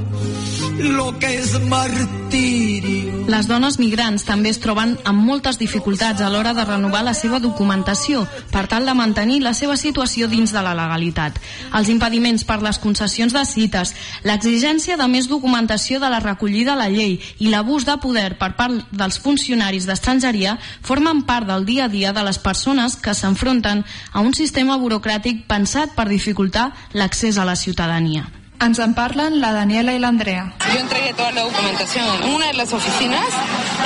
lo 0.78 1.18
que 1.18 1.38
es 1.38 1.60
martirio. 1.60 3.03
Les 3.24 3.46
dones 3.48 3.78
migrants 3.80 4.20
també 4.28 4.50
es 4.52 4.58
troben 4.60 4.90
amb 5.08 5.22
moltes 5.24 5.56
dificultats 5.56 6.20
a 6.20 6.26
l'hora 6.28 6.50
de 6.52 6.66
renovar 6.68 7.00
la 7.06 7.14
seva 7.16 7.38
documentació 7.40 8.26
per 8.52 8.66
tal 8.68 8.84
de 8.84 8.92
mantenir 8.92 9.38
la 9.40 9.54
seva 9.56 9.78
situació 9.80 10.28
dins 10.28 10.52
de 10.52 10.60
la 10.60 10.74
legalitat. 10.76 11.40
Els 11.72 11.88
impediments 11.88 12.44
per 12.44 12.58
les 12.60 12.76
concessions 12.82 13.32
de 13.32 13.46
cites, 13.48 13.94
l'exigència 14.28 15.00
de 15.00 15.08
més 15.08 15.30
documentació 15.32 16.02
de 16.04 16.12
la 16.12 16.20
recollida 16.20 16.74
a 16.74 16.82
la 16.82 16.90
llei 16.92 17.16
i 17.40 17.48
l'abús 17.48 17.88
de 17.88 17.96
poder 18.04 18.36
per 18.36 18.52
part 18.60 18.92
dels 18.92 19.16
funcionaris 19.24 19.88
d'estrangeria 19.88 20.58
formen 20.84 21.24
part 21.24 21.48
del 21.48 21.64
dia 21.64 21.88
a 21.88 21.92
dia 21.96 22.12
de 22.12 22.28
les 22.28 22.36
persones 22.36 23.00
que 23.00 23.16
s'enfronten 23.16 23.86
a 24.12 24.20
un 24.20 24.36
sistema 24.36 24.76
burocràtic 24.76 25.46
pensat 25.48 25.96
per 25.96 26.10
dificultar 26.12 26.74
l'accés 26.92 27.40
a 27.40 27.48
la 27.48 27.56
ciutadania. 27.56 28.43
Ens 28.64 28.78
en 28.78 28.94
la 29.42 29.52
Daniela 29.52 29.92
i 29.92 29.98
l'Andrea. 29.98 30.44
Yo 30.72 30.80
entregué 30.80 31.12
toda 31.12 31.32
la 31.32 31.42
documentación 31.42 32.06
en 32.22 32.34
una 32.34 32.46
de 32.46 32.54
las 32.54 32.72
oficinas, 32.72 33.26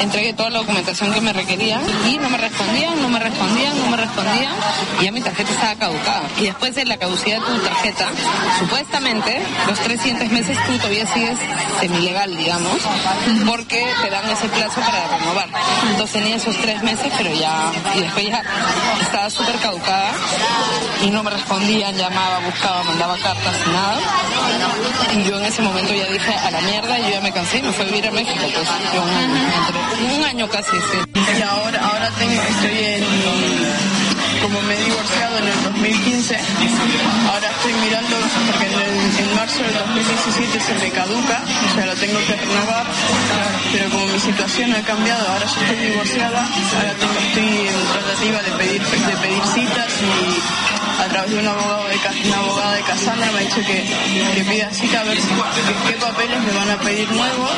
entregué 0.01 0.33
toda 0.35 0.51
la 0.51 0.59
documentación 0.59 1.13
que 1.13 1.21
me 1.21 1.33
requerían 1.33 1.81
y 2.07 2.17
no 2.19 2.31
me 2.31 2.39
respondían, 2.39 3.03
no 3.03 3.09
me 3.09 3.19
respondían, 3.19 3.77
no 3.77 3.91
me 3.91 3.97
respondían 3.97 4.53
y 5.01 5.05
ya 5.05 5.11
mi 5.11 5.21
tarjeta 5.21 5.51
estaba 5.51 5.75
caducada. 5.75 6.23
Y 6.39 6.45
después 6.45 6.77
de 6.77 6.85
la 6.85 6.97
caducidad 6.97 7.41
de 7.41 7.47
tu 7.47 7.59
tarjeta, 7.59 8.07
supuestamente 8.61 9.43
los 9.67 9.81
tres 9.81 10.01
siguientes 10.01 10.31
meses 10.31 10.57
tú 10.65 10.77
todavía 10.77 11.07
sigues 11.13 11.39
semilegal, 11.81 12.37
digamos, 12.37 12.77
porque 13.47 13.85
te 14.01 14.11
dan 14.11 14.31
ese 14.31 14.49
plazo 14.49 14.81
para 14.81 15.19
renovar. 15.19 15.49
Entonces 15.91 16.13
tenía 16.13 16.37
esos 16.37 16.57
tres 16.59 16.81
meses, 16.85 17.13
pero 17.19 17.35
ya, 17.35 17.73
y 17.97 18.01
después 18.03 18.29
ya 18.29 18.43
estaba 19.01 19.29
súper 19.29 19.57
caducada 19.57 20.13
y 21.03 21.11
no 21.11 21.25
me 21.25 21.31
respondían, 21.31 21.97
llamaba, 21.97 22.39
buscaba, 22.47 22.85
mandaba 22.85 23.17
cartas, 23.19 23.67
nada. 23.67 24.68
Yo 25.27 25.39
en 25.39 25.45
ese 25.45 25.63
momento 25.63 25.95
ya 25.95 26.07
dije, 26.07 26.35
a 26.35 26.51
la 26.51 26.61
mierda, 26.61 26.99
yo 26.99 27.09
ya 27.11 27.21
me 27.21 27.33
cansé 27.33 27.59
y 27.59 27.63
me 27.63 27.73
fui 27.73 27.85
a 27.85 27.89
vivir 27.89 28.07
a 28.07 28.11
México, 28.11 28.45
pues 28.55 28.69
yo 28.95 29.03
un 29.03 30.19
un 30.19 30.25
año 30.25 30.49
casi, 30.49 30.71
sí. 30.71 31.21
Y 31.39 31.43
ahora, 31.43 31.81
ahora 31.89 32.11
tengo, 32.19 32.43
estoy 32.43 32.85
en, 32.85 33.88
como 34.43 34.61
me 34.63 34.75
he 34.75 34.85
divorciado 34.85 35.39
en 35.39 35.49
el 35.49 35.63
2015, 35.65 36.39
ahora 37.33 37.49
estoy 37.51 37.73
mirando, 37.75 38.17
porque 38.51 38.67
en, 38.67 38.73
el- 38.81 39.19
en 39.29 39.35
marzo 39.37 39.63
del 39.63 39.75
2017 39.75 40.61
se 40.61 40.75
me 40.75 40.91
caduca, 40.91 41.43
o 41.71 41.75
sea, 41.75 41.87
lo 41.87 41.95
tengo 41.95 42.19
que 42.27 42.37
renovar, 42.37 42.87
pero 43.73 43.91
como 43.91 44.07
mi 44.07 44.19
situación 44.21 44.73
ha 44.75 44.83
cambiado, 44.83 45.27
ahora 45.29 45.47
yo 45.47 45.61
estoy 45.61 45.87
divorciada, 45.91 46.41
ahora 46.77 46.95
tengo, 46.95 47.19
estoy 47.19 47.69
en 47.69 47.87
tratativa 47.93 48.43
de 48.43 48.51
pedir, 48.59 48.83
de 48.83 49.17
pedir 49.17 49.43
citas 49.55 49.91
y 50.03 51.03
a 51.03 51.07
través 51.09 51.31
de 51.31 51.39
un 51.39 51.47
abogado 51.47 51.85
de, 51.89 51.97
una 52.29 52.37
abogada 52.39 52.73
de 52.75 52.83
Casandra 52.83 53.31
me 53.33 53.39
ha 53.39 53.43
dicho 53.43 53.61
que, 53.61 53.87
que 54.35 54.45
pida 54.45 54.69
cita 54.73 55.01
a 55.01 55.05
ver 55.05 55.17
si, 55.17 55.29
qué 55.87 55.93
papeles 55.95 56.41
me 56.43 56.53
van 56.53 56.71
a 56.71 56.77
pedir 56.79 57.09
nuevos, 57.13 57.51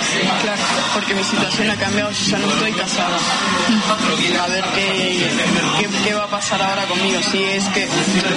claro, 0.43 0.61
porque 0.95 1.15
mi 1.15 1.25
situación 1.25 1.71
ha 1.71 1.77
cambiado, 1.77 2.11
yo 2.11 2.25
ya 2.31 2.39
no 2.39 2.53
estoy 2.53 2.73
casada. 2.73 3.17
A 4.41 4.47
ver 4.49 4.65
qué, 4.75 5.27
qué, 5.79 5.87
qué 6.05 6.15
va 6.15 6.25
a 6.25 6.27
pasar 6.29 6.61
ahora 6.63 6.70
conmigo, 6.89 7.21
si 7.31 7.43
es 7.43 7.65
que 7.71 7.87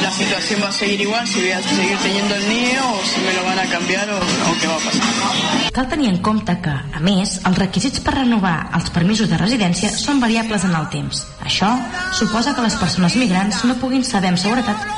la 0.01 0.11
situación 0.11 0.61
va 0.63 0.69
a 0.69 0.71
seguir 0.71 1.01
igual, 1.01 1.27
si 1.27 1.39
voy 1.39 1.51
a 1.51 1.61
seguir 1.61 1.97
teniendo 1.97 2.35
el 2.35 2.49
niño 2.49 2.81
o 2.93 3.05
si 3.05 3.21
me 3.21 3.33
lo 3.33 3.43
van 3.43 3.59
a 3.59 3.65
cambiar 3.65 4.09
o, 4.09 4.17
o 4.17 4.57
qué 4.59 4.67
va 4.67 4.75
a 4.75 4.79
pasar. 4.79 5.71
Cal 5.71 5.87
tenir 5.87 6.09
en 6.09 6.17
compte 6.17 6.55
que, 6.61 6.69
a 6.69 6.99
més, 7.01 7.39
els 7.45 7.57
requisits 7.57 8.01
per 8.01 8.15
renovar 8.15 8.69
els 8.73 8.89
permisos 8.93 9.29
de 9.29 9.37
residència 9.37 9.91
són 9.93 10.21
variables 10.21 10.65
en 10.65 10.73
el 10.77 10.89
temps. 10.89 11.25
Això 11.45 11.71
suposa 12.13 12.55
que 12.55 12.65
les 12.65 12.77
persones 12.81 13.17
migrants 13.17 13.63
no 13.65 13.77
puguin 13.81 14.05
saber 14.05 14.33
amb 14.33 14.41
seguretat 14.41 14.89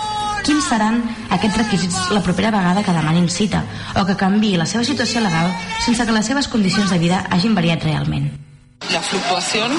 quins 0.46 0.68
seran 0.70 1.00
aquests 1.34 1.58
requisits 1.58 2.00
la 2.14 2.22
propera 2.22 2.54
vegada 2.54 2.84
que 2.86 2.94
demanin 2.94 3.30
cita 3.34 3.64
o 3.98 4.06
que 4.06 4.20
canviï 4.20 4.60
la 4.62 4.70
seva 4.70 4.86
situació 4.86 5.26
legal 5.26 5.50
sense 5.82 6.06
que 6.06 6.18
les 6.20 6.34
seves 6.34 6.48
condicions 6.48 6.92
de 6.94 7.02
vida 7.02 7.26
hagin 7.32 7.58
variat 7.58 7.84
realment. 7.84 8.45
La 8.92 9.02
fluctuación 9.02 9.72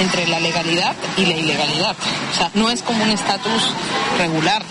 entre 0.00 0.26
la 0.26 0.40
legalidad 0.40 0.94
y 1.16 1.26
la 1.26 1.36
ilegalidad. 1.36 1.96
O 2.32 2.36
sea, 2.36 2.50
no 2.54 2.70
es 2.70 2.82
como 2.82 3.02
un 3.02 3.10
estatus 3.10 3.70
regular. 4.18 4.62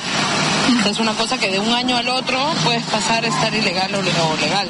Es 0.89 0.99
una 0.99 1.13
cosa 1.13 1.37
que 1.37 1.51
de 1.51 1.59
un 1.59 1.73
año 1.73 1.97
al 1.97 2.07
otro 2.09 2.39
puedes 2.63 2.83
pasar 2.85 3.23
a 3.23 3.27
estar 3.27 3.53
ilegal 3.53 3.93
o 3.93 4.01
legal. 4.01 4.67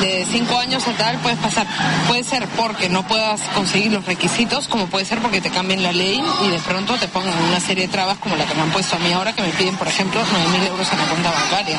De 0.00 0.26
cinco 0.30 0.58
años 0.58 0.86
a 0.86 0.92
tal 0.92 1.18
puedes 1.18 1.38
pasar. 1.38 1.66
Puede 2.08 2.24
ser 2.24 2.46
porque 2.48 2.88
no 2.88 3.06
puedas 3.06 3.40
conseguir 3.54 3.92
los 3.92 4.04
requisitos, 4.04 4.68
como 4.68 4.86
puede 4.86 5.04
ser 5.04 5.18
porque 5.20 5.40
te 5.40 5.50
cambien 5.50 5.82
la 5.82 5.92
ley 5.92 6.22
y 6.44 6.50
de 6.50 6.58
pronto 6.58 6.94
te 6.94 7.08
pongan 7.08 7.34
una 7.44 7.60
serie 7.60 7.86
de 7.86 7.92
trabas 7.92 8.18
como 8.18 8.36
la 8.36 8.44
que 8.44 8.54
me 8.54 8.62
han 8.62 8.70
puesto 8.70 8.96
a 8.96 8.98
mí 8.98 9.12
ahora, 9.12 9.34
que 9.34 9.42
me 9.42 9.50
piden, 9.50 9.76
por 9.76 9.88
ejemplo, 9.88 10.20
9.000 10.20 10.66
euros 10.68 10.92
en 10.92 10.98
la 10.98 11.04
cuenta 11.04 11.30
bancaria. 11.30 11.78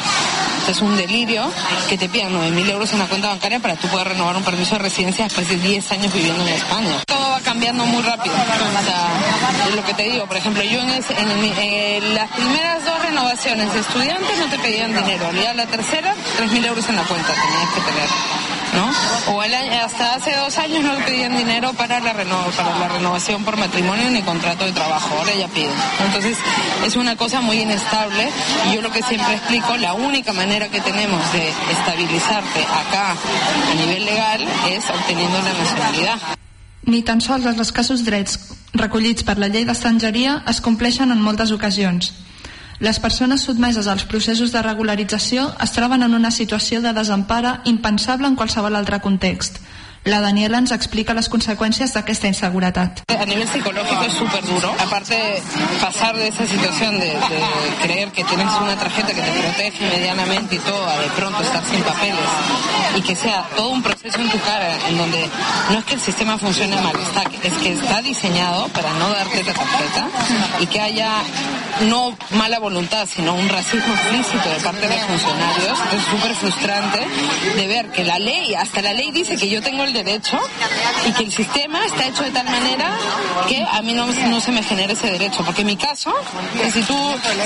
Es 0.67 0.81
un 0.81 0.97
delirio 0.97 1.49
que 1.89 1.97
te 1.97 2.09
pidan 2.09 2.33
9.000 2.33 2.69
euros 2.69 2.93
en 2.93 2.99
la 2.99 3.05
cuenta 3.05 3.29
bancaria 3.29 3.59
para 3.59 3.75
tú 3.75 3.87
poder 3.87 4.09
renovar 4.09 4.35
un 4.35 4.43
permiso 4.43 4.75
de 4.75 4.79
residencia 4.79 5.25
después 5.25 5.47
de 5.47 5.57
10 5.57 5.91
años 5.91 6.13
viviendo 6.13 6.41
en 6.43 6.49
España. 6.49 7.03
Todo 7.05 7.29
va 7.31 7.39
cambiando 7.39 7.85
muy 7.85 8.03
rápido. 8.03 8.35
O 8.35 8.83
sea, 8.83 9.67
es 9.69 9.75
lo 9.75 9.85
que 9.85 9.93
te 9.93 10.03
digo, 10.03 10.25
por 10.25 10.37
ejemplo, 10.37 10.63
yo 10.63 10.81
en, 10.81 10.89
en 10.89 11.57
eh, 11.57 11.99
las 12.13 12.29
primeras 12.31 12.83
dos 12.85 13.01
renovaciones 13.01 13.56
de 13.65 13.79
estudiantes 13.79 14.37
no 14.39 14.49
te 14.49 14.59
pedían 14.59 14.93
dinero, 14.95 15.31
ya 15.33 15.53
la 15.53 15.65
tercera, 15.65 16.13
3.000 16.37 16.65
euros 16.65 16.87
en 16.89 16.95
la 16.95 17.03
cuenta 17.03 17.33
tenías 17.33 17.69
que 17.73 17.81
tener. 17.81 18.09
¿no? 18.75 19.33
O 19.33 19.43
el 19.43 19.53
año- 19.53 19.71
hasta 19.85 20.15
hace 20.15 20.35
dos 20.35 20.55
años 20.59 20.83
no 20.83 20.93
pedían 21.05 21.35
dinero 21.35 21.73
para 21.73 21.99
la, 21.99 22.13
reno- 22.13 22.45
para 22.55 22.77
la 22.77 22.87
renovación 22.89 23.43
por 23.43 23.57
matrimonio 23.57 24.09
ni 24.11 24.21
contrato 24.21 24.65
de 24.65 24.71
trabajo, 24.73 25.15
ahora 25.17 25.33
ya 25.33 25.47
piden. 25.47 25.71
Entonces 26.05 26.37
es 26.85 26.95
una 26.95 27.15
cosa 27.15 27.41
muy 27.41 27.61
inestable 27.61 28.29
y 28.69 28.75
yo 28.75 28.81
lo 28.81 28.91
que 28.91 29.01
siempre 29.03 29.33
explico, 29.35 29.75
la 29.77 29.93
única 29.93 30.33
manera 30.33 30.67
que 30.69 30.81
tenemos 30.81 31.19
de 31.33 31.49
estabilizarte 31.71 32.61
acá 32.63 33.15
a 33.71 33.73
nivel 33.75 34.05
legal 34.05 34.45
es 34.69 34.83
obteniendo 34.89 35.39
la 35.41 35.53
nacionalidad. 35.53 36.19
Ni 36.83 37.01
tan 37.03 37.19
sols 37.19 37.45
els 37.45 37.59
escassos 37.59 38.05
drets 38.05 38.37
recollits 38.73 39.23
per 39.27 39.37
la 39.41 39.49
llei 39.51 39.65
d'estrangeria 39.67 40.43
es 40.47 40.61
compleixen 40.63 41.11
en 41.11 41.19
moltes 41.19 41.51
ocasions. 41.51 42.13
Les 42.79 42.99
persones 43.01 43.41
sotmeses 43.41 43.87
als 43.89 44.05
processos 44.05 44.51
de 44.53 44.61
regularització 44.61 45.47
es 45.65 45.71
troben 45.73 46.05
en 46.05 46.13
una 46.13 46.29
situació 46.29 46.83
de 46.83 46.93
desempara 46.93 47.61
impensable 47.65 48.29
en 48.29 48.35
qualsevol 48.37 48.77
altre 48.77 48.99
context. 49.01 49.57
La 50.03 50.21
Daniela 50.21 50.57
ens 50.57 50.71
explica 50.71 51.13
les 51.13 51.27
conseqüències 51.27 51.93
d'aquesta 51.93 52.29
inseguretat. 52.31 53.03
A 53.11 53.25
nivel 53.25 53.47
psicológico 53.47 54.03
es 54.03 54.13
súper 54.13 54.43
duro. 54.45 54.73
Aparte, 54.79 55.41
pasar 55.81 56.15
de 56.15 56.27
esa 56.29 56.45
situación 56.45 56.99
de, 56.99 57.07
de 57.07 57.39
creer 57.81 58.11
que 58.11 58.23
tienes 58.23 58.47
una 58.61 58.75
tarjeta 58.77 59.13
que 59.13 59.21
te 59.21 59.31
protege 59.31 59.89
medianamente 59.89 60.55
y 60.55 60.59
todo, 60.59 60.87
a 60.87 60.97
de 60.97 61.09
pronto 61.09 61.41
estar 61.41 61.63
sin 61.65 61.81
papeles 61.81 62.29
y 62.95 63.01
que 63.01 63.15
sea 63.15 63.43
todo 63.55 63.69
un 63.69 63.83
proceso 63.83 64.19
en 64.19 64.29
tu 64.29 64.39
cara 64.39 64.75
en 64.87 64.97
donde 64.97 65.29
no 65.71 65.79
es 65.79 65.85
que 65.85 65.95
el 65.95 66.01
sistema 66.01 66.37
funcione 66.37 66.75
mal, 66.81 66.95
está, 66.95 67.23
es 67.43 67.53
que 67.53 67.73
está 67.73 68.01
diseñado 68.01 68.67
para 68.69 68.91
no 68.93 69.09
darte 69.09 69.43
la 69.43 69.53
tarjeta 69.53 70.07
y 70.59 70.67
que 70.67 70.79
haya 70.79 71.11
no 71.81 72.15
mala 72.31 72.59
voluntad, 72.59 73.07
sino 73.07 73.35
un 73.35 73.47
racismo 73.49 73.93
explícito 73.93 74.49
de 74.49 74.59
parte 74.61 74.87
de 74.87 74.95
los 74.95 75.03
funcionarios. 75.03 75.79
Es 75.93 76.03
súper 76.05 76.33
frustrante 76.35 76.99
de 77.55 77.67
ver 77.67 77.91
que 77.91 78.03
la 78.03 78.17
ley, 78.19 78.55
hasta 78.55 78.81
la 78.81 78.93
ley 78.93 79.11
dice 79.11 79.37
que 79.37 79.49
yo 79.49 79.61
tengo 79.61 79.83
el 79.87 79.93
derecho 79.93 80.39
y 81.07 81.11
que 81.13 81.23
el 81.23 81.31
sistema 81.31 81.85
está 81.85 82.07
hecho 82.07 82.23
de 82.23 82.31
tal 82.31 82.45
manera 82.45 82.91
que 83.47 83.63
a 83.63 83.81
mí 83.81 83.93
no, 83.93 84.05
no 84.05 84.41
se 84.41 84.51
me 84.51 84.61
genere 84.61 84.93
ese 84.93 85.09
derecho. 85.09 85.43
Porque 85.43 85.61
en 85.61 85.67
mi 85.67 85.77
caso, 85.77 86.13
que 86.53 86.71
si 86.71 86.81
tú, 86.83 86.95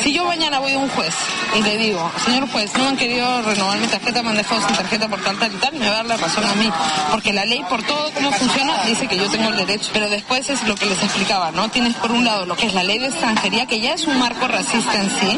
si 0.04 0.14
yo 0.14 0.26
mañana 0.26 0.60
voy 0.60 0.74
a 0.74 0.80
un 0.80 0.90
juez 0.90 1.14
y 1.56 1.62
le 1.62 1.78
digo, 1.78 2.12
señor 2.26 2.50
juez, 2.50 2.72
no 2.78 2.88
han 2.88 2.98
querido 2.98 3.42
renovar 3.44 3.78
mi 3.78 3.88
tarjeta, 3.88 4.24
me 4.24 4.30
han 4.32 4.38
dejado 4.38 4.68
sin 4.68 4.76
tarjeta 4.76 5.08
por 5.08 5.22
tal, 5.22 5.38
tal 5.38 5.54
y 5.54 5.58
tal, 5.58 5.74
me 5.74 5.86
va 5.86 5.92
a 5.92 5.96
dar 5.98 6.06
la 6.06 6.18
razón 6.18 6.46
a 6.46 6.54
mí. 6.56 6.72
Porque 7.12 7.34
la 7.34 7.46
ley, 7.46 7.64
por 7.70 7.84
todo 7.84 8.12
cómo 8.14 8.32
funciona, 8.32 8.84
dice 8.86 9.08
que 9.08 9.18
yo 9.18 9.30
tengo 9.30 9.50
el 9.50 9.58
derecho. 9.58 9.90
Pero 9.94 10.10
después 10.10 10.50
es 10.50 10.64
lo 10.64 10.76
que 10.76 10.86
les 10.86 11.02
explicaba, 11.04 11.52
¿no? 11.52 11.70
Tienes 11.70 11.94
por 11.96 12.12
un 12.12 12.26
lado 12.26 12.46
lo 12.46 12.56
que 12.56 12.66
es 12.66 12.74
la 12.74 12.84
ley 12.84 13.00
de 13.00 13.08
extranjería, 13.08 13.66
que 13.68 13.80
ya 13.80 13.94
es 13.94 14.08
un 14.08 14.18
marco 14.18 14.48
racista 14.48 14.96
en 14.96 15.10
sí, 15.20 15.38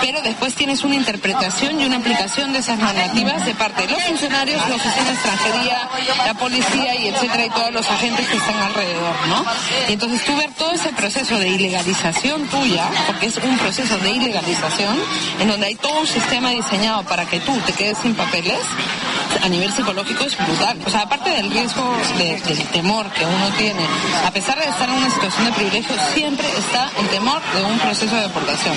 pero 0.00 0.20
después 0.22 0.54
tienes 0.54 0.82
una 0.84 0.94
interpretación 0.94 1.80
y 1.80 1.84
una 1.84 1.98
aplicación 1.98 2.52
de 2.52 2.60
esas 2.60 2.78
normativas 2.78 3.44
de 3.44 3.54
parte 3.54 3.86
de 3.86 3.92
los 3.92 4.02
funcionarios, 4.02 4.68
la 4.68 4.76
oficina 4.76 5.04
de 5.04 5.12
extranjería, 5.12 5.88
la 6.26 6.34
policía 6.34 6.94
y 6.94 7.08
etcétera, 7.08 7.46
y 7.46 7.50
todos 7.50 7.72
los 7.72 7.88
agentes 7.90 8.26
que 8.28 8.36
están 8.36 8.56
alrededor, 8.56 9.14
¿no? 9.28 9.44
Y 9.88 9.92
entonces 9.92 10.24
tú 10.24 10.36
ver 10.36 10.50
todo 10.54 10.72
ese 10.72 10.90
proceso 10.90 11.38
de 11.38 11.48
ilegalización 11.48 12.46
tuya, 12.48 12.88
porque 13.06 13.26
es 13.26 13.36
un 13.38 13.58
proceso 13.58 13.98
de 13.98 14.10
ilegalización, 14.10 14.98
en 15.40 15.48
donde 15.48 15.66
hay 15.66 15.74
todo 15.76 16.00
un 16.00 16.06
sistema 16.06 16.50
diseñado 16.50 17.02
para 17.04 17.24
que 17.26 17.40
tú 17.40 17.58
te 17.66 17.72
quedes 17.72 17.98
sin 17.98 18.14
papeles, 18.14 18.58
a 19.42 19.48
nivel 19.48 19.72
psicológico 19.72 20.24
es 20.24 20.36
brutal. 20.36 20.78
O 20.86 20.90
sea, 20.90 21.02
aparte 21.02 21.30
del 21.30 21.50
riesgo 21.50 21.84
de- 22.18 22.40
del 22.40 22.62
temor 22.68 23.06
que 23.12 23.24
uno 23.24 23.48
tiene, 23.56 23.82
a 24.26 24.30
pesar 24.30 24.58
de 24.58 24.66
estar 24.68 24.88
en 24.88 24.96
una 24.96 25.10
situación 25.10 25.44
de 25.46 25.52
privilegio, 25.52 25.94
siempre 26.14 26.46
está 26.58 26.90
el 26.98 27.08
temor 27.08 27.40
de 27.54 27.64
un 27.64 27.78
proceso 27.78 28.14
de 28.16 28.22
deportación. 28.22 28.74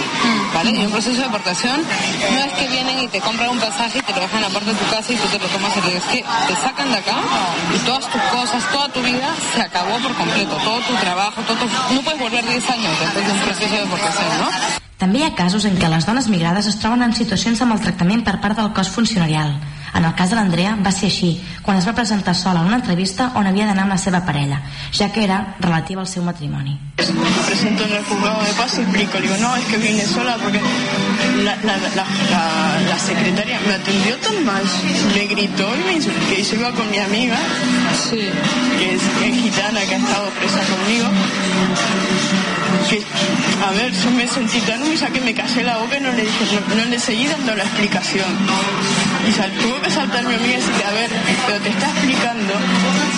¿Vale? 0.54 0.72
Y 0.72 0.86
un 0.86 0.92
proceso 0.92 1.18
de 1.18 1.24
deportación 1.24 1.82
no 1.82 2.40
es 2.46 2.52
que 2.54 2.68
vienen 2.68 3.00
y 3.00 3.08
te 3.08 3.20
compran 3.22 3.50
un 3.50 3.60
pasaje 3.60 4.00
y 4.00 4.02
te 4.02 4.14
lo 4.14 4.22
dejan 4.22 4.42
la 4.42 4.50
puerta 4.50 4.72
de 4.72 4.78
tu 4.78 4.86
casa 4.90 5.14
y 5.14 5.16
tú 5.16 5.28
te 5.28 5.40
lo 5.40 5.48
tomas 5.48 5.76
el 5.78 5.84
Es 5.92 6.04
que 6.04 6.24
te 6.48 6.56
sacan 6.62 6.92
de 6.92 6.98
acá 6.98 7.16
y 7.76 7.78
todas 7.86 8.08
tus 8.10 8.22
cosas, 8.24 8.64
toda 8.72 8.88
tu 8.90 9.02
vida 9.02 9.28
se 9.56 9.62
acabó 9.62 9.98
por 10.00 10.14
completo. 10.16 10.56
Todo 10.64 10.80
tu 10.82 10.94
trabajo, 10.96 11.42
todo 11.42 11.58
tu- 11.58 11.94
No 11.94 12.02
puedes 12.02 12.20
volver 12.20 12.46
10 12.48 12.70
años 12.70 13.00
después 13.00 13.26
de 13.26 13.32
un 13.34 13.40
proceso 13.40 13.74
de 13.76 13.82
deportación, 13.82 14.28
¿no? 14.40 14.50
També 15.02 15.18
hi 15.20 15.24
ha 15.26 15.34
casos 15.34 15.66
en 15.66 15.80
què 15.82 15.88
les 15.90 16.06
dones 16.06 16.28
migrades 16.30 16.68
es 16.70 16.78
troben 16.80 17.02
en 17.02 17.16
situacions 17.18 17.58
de 17.58 17.66
maltractament 17.66 18.24
per 18.24 18.40
part 18.40 18.56
del 18.60 18.72
cos 18.72 18.90
funcionarial. 18.90 19.56
En 19.94 20.06
el 20.06 20.14
cas 20.16 20.30
de 20.30 20.36
l'Andrea 20.38 20.78
va 20.80 20.92
ser 20.92 21.10
així, 21.10 21.34
quan 21.62 21.78
es 21.78 21.86
va 21.88 21.92
presentar 21.94 22.34
sola 22.34 22.62
a 22.62 22.66
una 22.66 22.78
entrevista 22.80 23.32
on 23.36 23.48
havia 23.48 23.66
d'anar 23.68 23.84
amb 23.84 23.92
la 23.92 23.98
seva 24.00 24.22
parella, 24.26 24.62
ja 24.96 25.10
que 25.12 25.24
era 25.26 25.56
relativa 25.60 26.00
al 26.02 26.08
seu 26.08 26.24
matrimoni. 26.24 26.78
Me 27.02 27.44
presento 27.46 27.84
en 27.84 27.94
el 27.98 28.04
juzgado 28.06 28.42
de 28.44 28.54
paz 28.54 28.78
y 28.78 28.82
explico, 28.82 29.20
le 29.20 29.28
digo, 29.28 29.36
no, 29.42 29.56
es 29.58 29.66
que 29.66 29.78
vine 29.78 30.06
sola 30.06 30.38
porque 30.42 30.62
la, 31.44 31.56
la, 31.68 31.76
la, 31.78 32.06
la- 32.32 32.80
la 32.90 33.00
secretaria 33.00 33.60
me 33.68 33.74
atendió 33.74 34.16
tan 34.18 34.46
mal, 34.46 34.64
me 35.14 35.26
gritó 35.28 35.68
y 35.76 35.84
me 35.84 35.94
insultó, 35.94 36.20
que 36.30 36.44
yo 36.44 36.56
iba 36.56 36.72
con 36.72 36.90
mi 36.90 36.98
amiga, 37.00 37.38
que 38.80 38.96
es, 38.96 39.02
que 39.20 39.28
es 39.30 39.42
gitana, 39.44 39.82
que 39.82 39.96
ha 39.96 39.98
estado 39.98 40.30
presa 40.40 40.60
conmigo, 40.72 41.08
que, 42.90 43.02
a 43.66 43.72
ver, 43.72 43.92
yo 43.92 44.12
me 44.12 44.28
sentí 44.28 44.60
tan 44.62 44.82
humillada 44.82 45.12
que 45.12 45.22
me 45.22 45.34
callé 45.34 45.64
la 45.64 45.78
boca 45.78 45.98
y 45.98 46.02
no 46.02 46.12
le 46.12 46.22
dije, 46.24 46.46
no, 46.70 46.76
no 46.76 46.86
le 46.86 47.00
seguí 47.00 47.28
dando 47.28 47.56
la 47.56 47.64
explicación. 47.64 48.28
Y 49.28 49.32
sal- 49.34 49.52
que 49.82 49.90
saltar 49.92 50.24
mi 50.26 50.36
amiga 50.36 50.54
y 50.54 50.56
decirle, 50.58 50.84
a 50.86 50.92
ver, 50.92 51.10
pero 51.48 51.60
te 51.62 51.70
está 51.70 51.88
explicando 51.90 52.54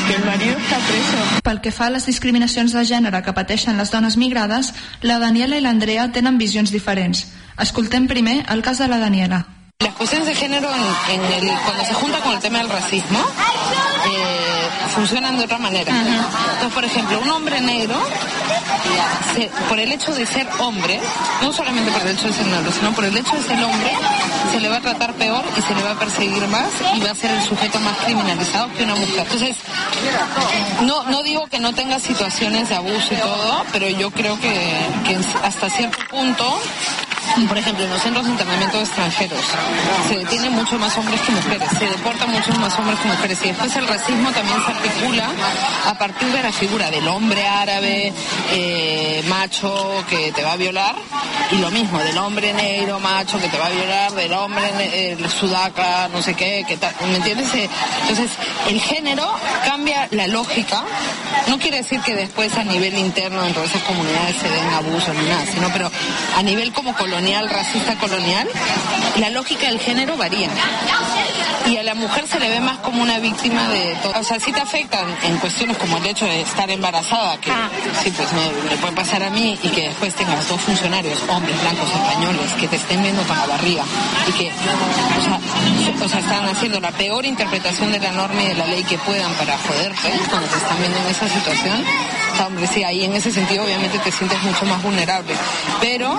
que 0.08 0.14
el 0.16 0.26
marido 0.26 0.58
está 0.58 0.78
preso. 0.78 1.42
Pel 1.44 1.62
que 1.62 1.72
fa 1.72 1.88
a 1.88 1.90
les 1.96 2.06
discriminacions 2.06 2.74
de 2.74 2.84
gènere 2.86 3.22
que 3.24 3.34
pateixen 3.34 3.78
les 3.78 3.92
dones 3.92 4.18
migrades, 4.18 4.74
la 5.02 5.20
Daniela 5.20 5.58
i 5.58 5.62
l'Andrea 5.62 6.10
tenen 6.12 6.38
visions 6.38 6.72
diferents. 6.72 7.28
Escoltem 7.60 8.08
primer 8.08 8.46
el 8.50 8.62
cas 8.64 8.80
de 8.80 8.88
la 8.88 8.98
Daniela. 8.98 9.46
Las 9.80 9.94
cuestiones 9.96 10.28
de 10.28 10.36
género, 10.36 10.70
en, 11.10 11.20
en 11.22 11.50
el, 11.50 11.58
cuando 11.66 11.84
se 11.84 11.94
junta 11.94 12.20
con 12.20 12.32
el 12.34 12.40
tema 12.40 12.60
del 12.60 12.70
racismo, 12.70 13.20
eh, 13.20 14.70
funcionan 14.96 15.38
de 15.38 15.44
otra 15.44 15.58
manera. 15.58 15.92
Entonces, 15.92 16.74
por 16.74 16.86
ejemplo, 16.86 17.20
un 17.20 17.30
hombre 17.30 17.60
negro, 17.60 17.96
se- 19.36 19.50
por 19.68 19.80
el 19.80 19.92
hecho 19.92 20.14
de 20.14 20.26
ser 20.26 20.48
hombre, 20.60 21.00
no 21.42 21.52
solamente 21.52 21.92
por 21.92 22.02
el 22.04 22.16
hecho 22.16 22.28
de 22.28 22.34
ser 22.34 22.48
negro, 22.48 22.72
sino 22.72 22.92
por 22.94 23.04
el 23.06 23.18
hecho 23.18 23.36
de 23.36 23.44
ser 23.44 23.64
hombre, 23.64 23.92
se 24.52 24.60
le 24.60 24.70
va 24.70 24.78
a 24.78 24.82
tratar 24.82 25.14
peor 25.14 25.44
y 25.58 25.62
se 25.62 25.76
le 25.76 25.84
va 25.84 25.92
a 25.92 26.00
perseguir 26.00 26.48
más 26.48 26.70
y 26.96 27.00
va 27.02 27.12
a 27.12 27.16
ser 27.16 27.32
el 27.32 27.42
sujeto 27.42 27.80
más 27.80 27.98
criminalizado 28.06 28.72
que 28.74 28.84
una 28.84 28.96
mujer. 28.96 29.20
Entonces, 29.20 29.58
no, 30.82 31.04
no 31.06 31.24
digo 31.24 31.48
que 31.48 31.60
no 31.60 31.74
tenga 31.74 32.00
situaciones 32.00 32.70
de 32.70 32.76
abuso 32.76 33.14
y 33.14 33.18
todo, 33.18 33.66
pero 33.72 33.90
yo 33.90 34.12
creo 34.12 34.40
que, 34.40 34.54
que 35.06 35.18
hasta 35.44 35.70
cierto 35.70 35.98
punto 36.10 36.60
por 37.48 37.58
ejemplo, 37.58 37.84
en 37.84 37.90
los 37.90 38.02
centros 38.02 38.26
de 38.26 38.32
internamiento 38.32 38.78
de 38.78 38.84
extranjeros 38.84 39.40
se 40.08 40.18
detienen 40.18 40.54
mucho 40.54 40.78
más 40.78 40.98
hombres 40.98 41.22
que 41.22 41.32
mujeres, 41.32 41.70
se 41.78 41.86
deportan 41.86 42.32
muchos 42.32 42.58
más 42.60 42.78
hombres 42.80 43.00
que 43.00 43.08
mujeres 43.08 43.40
y 43.44 43.48
después 43.48 43.76
el 43.76 43.88
racismo 43.88 44.32
también 44.32 44.58
se 44.66 44.72
articula 44.72 45.32
a 45.88 45.94
partir 45.96 46.28
de 46.32 46.44
la 46.44 46.52
figura 46.52 46.92
del 46.92 47.08
hombre 47.08 47.48
árabe 47.48 48.14
eh, 48.52 49.24
macho 49.28 50.04
que 50.10 50.32
te 50.32 50.44
va 50.44 50.54
a 50.54 50.58
violar 50.58 50.96
y 51.52 51.58
lo 51.58 51.72
mismo 51.72 52.00
del 52.00 52.18
hombre 52.18 52.54
negro 52.54 53.00
macho 53.00 53.40
que 53.40 53.48
te 53.48 53.58
va 53.58 53.68
a 53.68 53.70
violar, 53.70 54.12
del 54.14 54.34
hombre 54.34 54.64
eh, 54.80 55.18
sudaca, 55.30 56.10
no 56.10 56.22
sé 56.22 56.34
qué, 56.34 56.66
que 56.68 56.78
tal, 56.78 56.94
¿me 57.10 57.18
entiendes? 57.18 57.54
Eh, 57.56 57.70
Entonces 58.02 58.32
el 58.70 58.80
género 58.80 59.28
cambia 59.66 60.08
la 60.12 60.28
lógica, 60.28 60.84
no 61.48 61.58
quiere 61.60 61.78
decir 61.78 62.00
que 62.02 62.16
después 62.16 62.56
a 62.58 62.64
nivel 62.64 62.98
interno 62.98 63.42
dentro 63.44 63.62
de 63.62 63.68
esas 63.68 63.84
comunidades 63.84 64.36
se 64.38 64.50
den 64.50 64.70
abusos 64.70 65.16
ni 65.16 65.28
nada, 65.28 65.46
sino 65.54 65.70
pero 65.72 65.92
a 66.38 66.44
nivel 66.44 66.72
como 66.74 66.94
colonial, 66.96 67.23
racista 67.32 67.96
colonial, 67.96 68.48
la 69.18 69.30
lógica 69.30 69.68
del 69.68 69.80
género 69.80 70.18
varía. 70.18 70.50
Y 71.66 71.78
a 71.78 71.84
la 71.84 71.96
mujer 71.96 72.28
se 72.28 72.40
le 72.42 72.50
ve 72.50 72.60
más 72.60 72.80
como 72.80 73.02
una 73.02 73.20
víctima 73.20 73.70
de 73.70 73.96
todo. 74.04 74.14
O 74.20 74.24
sea, 74.24 74.38
sí 74.40 74.52
te 74.52 74.60
afectan 74.60 75.06
en 75.24 75.38
cuestiones 75.38 75.78
como 75.78 75.96
el 75.98 76.06
hecho 76.08 76.26
de 76.26 76.42
estar 76.42 76.70
embarazada, 76.70 77.38
que 77.38 77.50
sí, 78.04 78.12
pues 78.12 78.28
me, 78.34 78.70
me 78.70 78.76
puede 78.78 78.94
pasar 78.94 79.24
a 79.24 79.30
mí 79.30 79.58
y 79.64 79.70
que 79.70 79.88
después 79.88 80.14
tengas 80.14 80.46
dos 80.50 80.60
funcionarios, 80.60 81.24
hombres 81.30 81.60
blancos 81.62 81.90
españoles, 81.90 82.52
que 82.60 82.68
te 82.68 82.76
estén 82.76 83.02
viendo 83.02 83.24
con 83.24 83.38
la 83.38 83.46
barriga 83.46 83.84
y 84.28 84.32
que, 84.34 84.52
o 84.52 85.24
sea, 85.24 85.40
se- 85.98 86.04
o 86.04 86.10
sea, 86.10 86.20
están 86.20 86.46
haciendo 86.50 86.82
la 86.82 86.92
peor 86.92 87.26
interpretación 87.26 87.94
de 87.94 88.00
la 88.00 88.12
norma 88.12 88.44
y 88.44 88.48
de 88.48 88.56
la 88.56 88.68
ley 88.68 88.84
que 88.84 88.98
puedan 88.98 89.32
para 89.36 89.58
joderte 89.60 90.12
cuando 90.30 90.48
te 90.50 90.58
están 90.58 90.78
viendo 90.80 90.98
en 91.00 91.08
esa 91.08 91.30
situación. 91.30 91.86
Hombre, 92.46 92.68
sí, 92.68 92.84
ahí 92.84 93.06
en 93.06 93.14
ese 93.14 93.32
sentido 93.32 93.64
obviamente 93.64 94.00
te 94.00 94.12
sientes 94.12 94.42
mucho 94.44 94.66
más 94.66 94.82
vulnerable. 94.84 95.34
Pero 95.80 96.18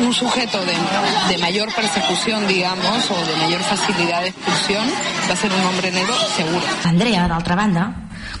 un 0.00 0.12
sujeto 0.12 0.34
sujeto 0.34 0.58
de, 0.64 1.32
de 1.32 1.38
mayor 1.38 1.72
persecución, 1.74 2.46
digamos, 2.48 3.10
o 3.10 3.26
de 3.26 3.36
mayor 3.36 3.60
facilidad 3.62 4.22
de 4.22 4.28
expulsión 4.28 4.84
va 5.28 5.34
a 5.34 5.36
ser 5.36 5.52
un 5.52 5.64
hombre 5.66 5.92
negro 5.92 6.14
seguro. 6.36 6.64
Andrea, 6.84 7.28
d'altra 7.28 7.54
banda, 7.54 7.94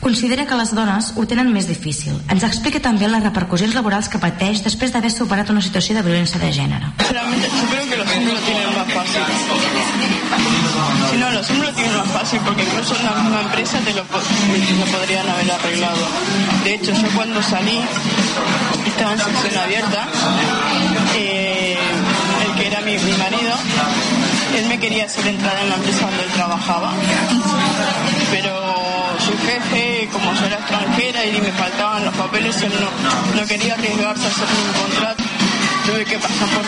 considera 0.04 0.44
que 0.44 0.54
les 0.60 0.70
dones 0.76 1.06
ho 1.16 1.22
tenen 1.24 1.48
més 1.48 1.64
difícil. 1.64 2.18
Ens 2.28 2.44
explica 2.44 2.80
també 2.84 3.08
les 3.08 3.22
repercussions 3.24 3.72
laborals 3.72 4.10
que 4.12 4.20
pateix 4.20 4.60
després 4.60 4.92
d'haver 4.92 5.08
superat 5.08 5.48
una 5.54 5.62
situació 5.64 5.96
de 5.96 6.02
violència 6.04 6.36
de 6.42 6.50
gènere. 6.52 6.90
Yo 7.00 7.66
creo 7.72 7.86
que 7.88 7.96
los 7.96 8.10
hombres 8.12 8.34
lo 8.34 8.40
tienen 8.44 8.68
más 8.76 8.88
fácil. 8.92 9.22
Si 11.10 11.16
no, 11.16 11.30
los 11.30 11.50
hombres 11.50 11.70
lo 11.70 11.74
tienen 11.74 11.96
más 11.96 12.10
fácil 12.18 12.40
porque 12.44 12.62
incluso 12.64 12.96
en 12.96 13.04
la 13.06 13.12
misma 13.22 13.40
empresa 13.48 13.78
te 13.78 13.94
lo, 13.94 14.02
lo 14.02 14.86
podrían 14.92 15.26
haber 15.26 15.50
arreglado. 15.50 16.04
De 16.64 16.74
hecho, 16.74 16.92
yo 16.92 17.08
cuando 17.16 17.42
salí, 17.42 17.80
estaba 18.86 19.12
en 19.12 19.20
sección 19.20 19.56
abierta, 19.56 20.06
eh, 21.16 21.78
el 22.44 22.54
que 22.56 22.66
era 22.66 22.80
mi, 22.82 22.98
mi 22.98 23.12
marido, 23.16 23.54
él 24.54 24.66
me 24.68 24.78
quería 24.78 25.06
hacer 25.06 25.26
entrar 25.28 25.56
en 25.62 25.70
la 25.70 25.76
empresa 25.76 26.04
donde 26.04 26.24
él 26.24 26.30
trabajaba, 26.32 26.92
pero 28.30 28.74
su 29.24 29.32
jefe, 29.46 29.93
como 30.06 30.32
yo 30.34 30.46
era 30.46 30.56
extranjera 30.56 31.24
y 31.26 31.40
me 31.40 31.52
faltaban 31.52 32.04
los 32.04 32.14
papeles, 32.14 32.60
él 32.62 32.72
no, 32.80 33.40
no 33.40 33.46
quería 33.46 33.74
arriesgarse 33.74 34.24
a 34.24 34.28
hacerme 34.28 34.54
un 34.68 34.72
contrato. 34.82 35.24
Tuve 35.86 36.04
que 36.04 36.18
pasar 36.18 36.48
por 36.48 36.64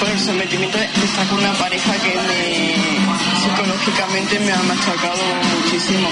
por 0.00 0.08
el 0.08 0.18
sometimiento 0.18 0.78
estar 0.78 1.26
con 1.28 1.38
una 1.38 1.52
pareja 1.54 1.92
que 1.94 2.14
me 2.14 2.74
psicológicamente 3.42 4.38
me 4.40 4.52
ha 4.52 4.62
machacado 4.62 5.22
muchísimo. 5.56 6.08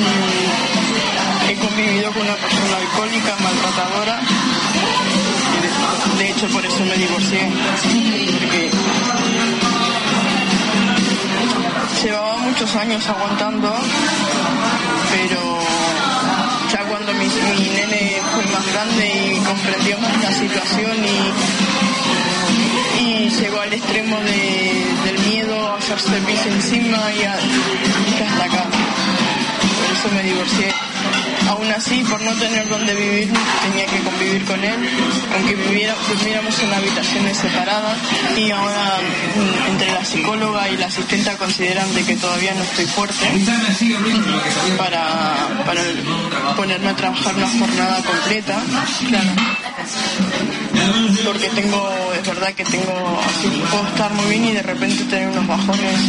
Mm, 0.00 1.50
He 1.50 1.54
convivido 1.56 2.10
con 2.12 2.22
una 2.22 2.34
persona 2.36 2.76
alcohólica, 2.76 3.36
maltratadora. 3.42 4.20
De, 6.18 6.30
hecho, 6.30 6.46
por 6.48 6.64
eso 6.64 6.84
me 6.84 6.96
divorcié. 6.96 7.48
Porque 8.32 8.70
llevaba 12.02 12.36
muchos 12.38 12.74
años 12.76 13.06
aguantando, 13.08 13.72
pero 15.12 15.58
ya 16.72 16.78
cuando 16.88 17.12
mi, 17.14 17.26
nene 17.26 18.20
fue 18.32 18.44
más 18.52 18.66
grande 18.72 19.34
y 19.34 19.38
comprendió 19.44 19.98
más 19.98 20.22
la 20.22 20.32
situación 20.32 20.96
y, 21.04 21.32
llegó 23.40 23.60
al 23.60 23.72
extremo 23.72 24.16
de- 24.20 24.84
del 25.04 25.18
miedo 25.26 25.68
a 25.68 25.76
hacerse 25.76 26.12
pis 26.26 26.44
encima 26.46 26.98
y, 27.18 27.22
a, 27.24 27.34
y 28.18 28.22
hasta 28.22 28.44
acá. 28.44 28.64
Por 28.68 29.96
eso 29.96 30.08
me 30.14 30.22
divorcié. 30.22 30.72
Aún 31.52 31.70
así, 31.70 32.02
por 32.08 32.18
no 32.22 32.32
tener 32.36 32.66
donde 32.66 32.94
vivir, 32.94 33.30
tenía 33.62 33.84
que 33.84 34.00
convivir 34.00 34.42
con 34.46 34.64
él, 34.64 34.88
aunque 35.34 35.54
viviera, 35.54 35.94
viviéramos 36.18 36.58
en 36.60 36.72
habitaciones 36.72 37.36
separadas. 37.36 37.98
Y 38.38 38.50
ahora, 38.50 38.98
mm, 39.36 39.70
entre 39.70 39.92
la 39.92 40.02
psicóloga 40.02 40.70
y 40.70 40.78
la 40.78 40.86
asistenta 40.86 41.36
consideran 41.36 41.94
de 41.94 42.04
que 42.04 42.16
todavía 42.16 42.54
no 42.54 42.62
estoy 42.62 42.86
fuerte 42.86 43.26
para 44.78 46.54
ponerme 46.56 46.88
a 46.88 46.96
trabajar 46.96 47.34
una 47.36 47.48
jornada 47.48 48.02
completa. 48.02 48.62
Porque 51.24 51.48
tengo, 51.50 51.88
es 52.18 52.26
verdad 52.26 52.52
que 52.54 52.64
tengo, 52.64 53.20
así 53.26 53.48
puedo 53.70 53.86
estar 53.88 54.12
muy 54.14 54.26
bien 54.26 54.44
y 54.46 54.52
de 54.52 54.62
repente 54.62 55.04
tener 55.04 55.28
unos 55.28 55.46
bajones. 55.46 56.00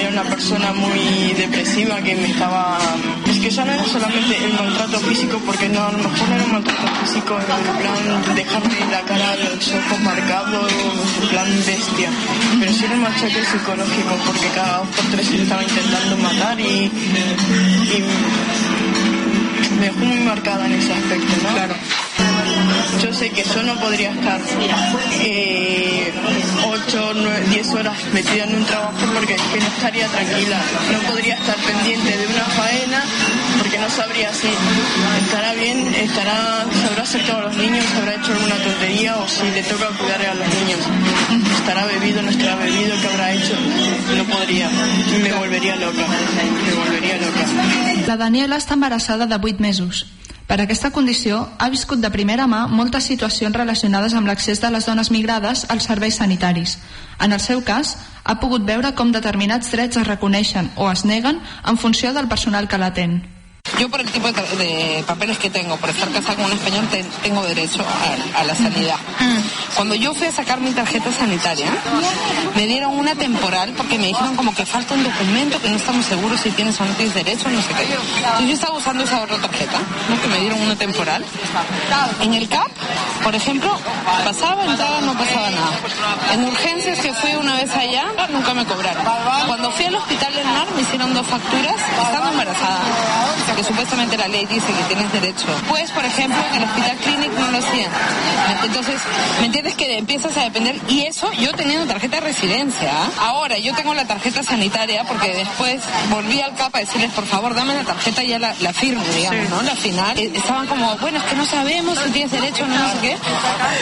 Era 0.00 0.10
una 0.10 0.22
persona 0.24 0.72
muy 0.72 1.34
depresiva 1.36 2.00
que 2.00 2.14
me 2.14 2.30
estaba, 2.30 2.78
es 3.26 3.38
que 3.38 3.50
ya 3.50 3.64
no 3.64 3.72
era 3.72 3.84
solamente 3.84 4.36
el 4.44 4.52
maltrato 4.54 4.98
físico, 5.00 5.40
porque 5.44 5.68
no, 5.68 5.84
a 5.84 5.92
lo 5.92 5.98
mejor 5.98 6.28
era 6.34 6.44
un 6.44 6.52
maltrato 6.52 6.86
físico 7.04 7.38
en 7.38 7.78
plan 7.78 8.34
dejarme 8.34 8.90
la 8.90 9.00
cara, 9.02 9.36
los 9.36 9.68
ojos 9.68 10.00
marcados, 10.00 10.72
en 11.22 11.28
plan 11.28 11.48
bestia, 11.66 12.10
pero 12.60 12.72
sí 12.72 12.84
era 12.84 12.94
un 12.94 13.02
machaque 13.02 13.44
psicológico, 13.44 14.16
porque 14.26 14.48
cada 14.54 14.78
dos 14.78 14.88
por 14.88 15.04
tres 15.10 15.30
estaba 15.30 15.62
intentando 15.62 16.16
matar 16.18 16.60
y, 16.60 16.90
me 19.78 19.86
dejó 19.86 19.98
muy 19.98 20.18
marcada 20.20 20.66
en 20.66 20.72
ese 20.72 20.92
aspecto. 20.92 21.48
Claro. 21.52 21.74
Yo 23.02 23.12
sé 23.14 23.30
que 23.30 23.44
yo 23.44 23.62
no 23.62 23.74
podría 23.76 24.10
estar 24.10 24.40
eh, 25.22 26.12
8, 26.66 27.12
9, 27.14 27.44
10 27.50 27.74
horas 27.74 27.96
metida 28.12 28.44
en 28.44 28.56
un 28.56 28.64
trabajo 28.64 28.92
porque 29.14 29.36
no 29.36 29.66
estaría 29.66 30.06
tranquila. 30.08 30.58
No 30.92 30.98
podría 31.10 31.34
estar 31.34 31.56
pendiente 31.56 32.16
de 32.16 32.26
una 32.26 32.44
faena 32.44 33.02
porque 33.58 33.78
no 33.78 33.88
sabría 33.90 34.32
si 34.32 34.48
estará 35.24 35.52
bien, 35.54 35.86
estará, 35.94 36.66
se 36.72 36.86
habrá 36.88 37.02
acercado 37.02 37.38
a 37.38 37.42
los 37.42 37.56
niños, 37.56 37.84
se 37.84 37.96
habrá 37.98 38.14
hecho 38.14 38.32
alguna 38.32 38.56
tontería 38.56 39.16
o 39.16 39.28
si 39.28 39.50
le 39.50 39.62
toca 39.62 39.86
cuidar 39.98 40.22
a 40.26 40.34
los 40.34 40.48
niños. 40.54 40.80
Estará 41.58 41.84
bebido, 41.86 42.22
no 42.22 42.30
estará 42.30 42.56
bebido, 42.56 42.94
¿qué 43.00 43.08
habrá 43.08 43.32
hecho? 43.32 43.54
No 44.16 44.24
podría. 44.24 44.68
Me 45.22 45.32
volvería 45.32 45.76
loca. 45.76 46.04
Me 46.66 46.74
volvería 46.74 47.16
loca. 47.18 47.44
La 48.08 48.16
Daniela 48.16 48.56
està 48.56 48.72
embarassada 48.72 49.26
de 49.26 49.36
8 49.36 49.60
mesos. 49.60 50.06
Per 50.48 50.56
aquesta 50.62 50.88
condició, 50.96 51.42
ha 51.60 51.68
viscut 51.68 52.00
de 52.00 52.08
primera 52.08 52.46
mà 52.48 52.62
moltes 52.72 53.04
situacions 53.10 53.56
relacionades 53.56 54.14
amb 54.16 54.30
l'accés 54.30 54.62
de 54.62 54.70
les 54.72 54.88
dones 54.88 55.10
migrades 55.12 55.66
als 55.68 55.84
serveis 55.90 56.16
sanitaris. 56.22 56.78
En 57.20 57.36
el 57.36 57.44
seu 57.44 57.60
cas, 57.60 57.98
ha 58.24 58.40
pogut 58.40 58.64
veure 58.64 58.94
com 58.96 59.12
determinats 59.12 59.68
drets 59.76 60.00
es 60.00 60.08
reconeixen 60.08 60.72
o 60.76 60.88
es 60.88 61.04
neguen 61.04 61.42
en 61.68 61.76
funció 61.76 62.14
del 62.16 62.32
personal 62.32 62.68
que 62.68 62.80
l'atén. 62.80 63.20
Yo 63.78 63.88
por 63.88 64.00
el 64.00 64.10
tipo 64.10 64.26
de, 64.32 65.04
papeles 65.06 65.38
que 65.38 65.50
tengo, 65.50 65.76
por 65.76 65.90
estar 65.90 66.08
casada 66.10 66.34
con 66.36 66.46
un 66.46 66.52
español, 66.52 66.88
te- 66.90 67.04
tengo 67.22 67.42
derecho 67.44 67.84
a, 68.34 68.40
a 68.40 68.44
la 68.44 68.54
sanidad. 68.54 68.96
Cuando 69.76 69.94
yo 69.94 70.12
fui 70.14 70.26
a 70.26 70.32
sacar 70.32 70.60
mi 70.60 70.72
tarjeta 70.72 71.12
sanitaria, 71.12 71.66
me 72.56 72.66
dieron 72.66 72.98
una 72.98 73.14
temporal 73.14 73.72
porque 73.76 73.96
me 73.98 74.08
dijeron 74.08 74.34
como 74.34 74.52
que 74.54 74.66
falta 74.66 74.94
un 74.94 75.04
documento, 75.04 75.60
que 75.62 75.68
no 75.68 75.76
estamos 75.76 76.04
seguros 76.06 76.40
si 76.40 76.50
tienes 76.50 76.80
o 76.80 76.84
no 76.84 76.92
tienes 76.94 77.14
derecho, 77.14 77.48
no 77.48 77.62
sé 77.62 77.68
qué. 77.68 77.84
Entonces 77.84 78.48
yo 78.48 78.54
estaba 78.54 78.76
usando 78.78 79.04
esa 79.04 79.22
otra 79.22 79.38
tarjeta, 79.38 79.78
¿no? 80.08 80.20
que 80.20 80.26
me 80.28 80.38
dieron 80.40 80.60
una 80.60 80.74
temporal. 80.74 81.24
En 82.20 82.34
el 82.34 82.48
CAP, 82.48 82.66
por 83.22 83.34
ejemplo, 83.36 83.78
pasaba, 84.24 84.64
entraba, 84.64 85.00
no 85.02 85.12
pasaba 85.16 85.50
nada. 85.50 85.70
En 86.34 86.44
urgencias 86.46 86.98
que 86.98 87.12
fui 87.14 87.32
una 87.36 87.54
vez 87.54 87.70
allá, 87.76 88.06
nunca 88.30 88.54
me 88.54 88.64
cobraron. 88.64 89.04
Cuando 89.46 89.70
fui 89.70 89.84
al 89.84 89.94
hospital 89.94 90.34
del 90.34 90.46
mar 90.46 90.66
me 90.74 90.82
hicieron 90.82 91.14
dos 91.14 91.26
facturas 91.26 91.76
estando 92.02 92.30
embarazada, 92.30 92.80
que 93.54 93.64
supuestamente 93.68 94.16
la 94.16 94.28
ley 94.28 94.46
dice 94.46 94.66
que 94.66 94.82
tienes 94.94 95.12
derecho. 95.12 95.46
Pues, 95.68 95.90
por 95.90 96.04
ejemplo, 96.04 96.38
en 96.50 96.62
el 96.62 96.68
hospital 96.68 96.96
clinic 96.96 97.32
no 97.38 97.50
lo 97.52 97.58
hacían. 97.58 97.90
Entonces, 98.64 99.00
¿me 99.40 99.46
entiendes 99.46 99.74
que 99.74 99.98
empiezas 99.98 100.36
a 100.36 100.42
depender? 100.44 100.76
Y 100.88 101.02
eso 101.02 101.30
yo 101.32 101.52
teniendo 101.52 101.86
tarjeta 101.86 102.16
de 102.16 102.22
residencia. 102.22 102.90
¿ah? 102.92 103.10
Ahora 103.28 103.58
yo 103.58 103.74
tengo 103.74 103.94
la 103.94 104.06
tarjeta 104.06 104.42
sanitaria 104.42 105.04
porque 105.04 105.34
después 105.34 105.80
volví 106.10 106.40
al 106.40 106.54
CAP 106.54 106.74
a 106.74 106.78
decirles, 106.80 107.10
por 107.12 107.26
favor, 107.26 107.54
dame 107.54 107.74
la 107.74 107.84
tarjeta 107.84 108.22
y 108.22 108.28
ya 108.28 108.38
la, 108.38 108.54
la 108.60 108.72
firme, 108.72 109.04
digamos, 109.16 109.48
¿no? 109.50 109.62
La 109.62 109.76
final. 109.76 110.18
Eh, 110.18 110.32
Estaban 110.34 110.66
como, 110.66 110.96
bueno, 110.98 111.18
es 111.18 111.24
que 111.24 111.36
no 111.36 111.44
sabemos 111.44 111.98
si 111.98 112.10
tienes 112.10 112.32
derecho 112.32 112.64
o 112.64 112.66
no, 112.68 112.78
no 112.78 112.92
sé 112.92 112.98
qué. 113.00 113.16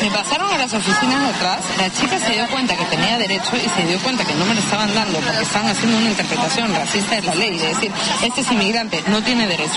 Me 0.03 0.11
pasaron 0.11 0.53
a 0.53 0.59
las 0.59 0.73
oficinas 0.75 1.21
de 1.23 1.29
atrás, 1.29 1.59
la 1.79 1.91
chica 1.93 2.19
se 2.19 2.33
dio 2.33 2.47
cuenta 2.49 2.77
que 2.77 2.85
tenía 2.87 3.19
derecho 3.19 3.57
y 3.57 3.69
se 3.81 3.87
dio 3.87 3.99
cuenta 4.01 4.25
que 4.25 4.35
no 4.35 4.45
me 4.47 4.55
lo 4.55 4.61
estaban 4.61 4.93
dando 4.95 5.19
porque 5.21 5.43
estaban 5.43 5.69
haciendo 5.69 5.99
una 5.99 6.11
interpretación 6.11 6.75
racista 6.75 7.15
de 7.17 7.23
la 7.23 7.35
ley, 7.35 7.57
de 7.59 7.69
decir, 7.69 7.91
este 8.23 8.41
es 8.41 8.51
inmigrante, 8.53 9.03
no 9.09 9.23
tiene 9.23 9.47
derecho, 9.47 9.76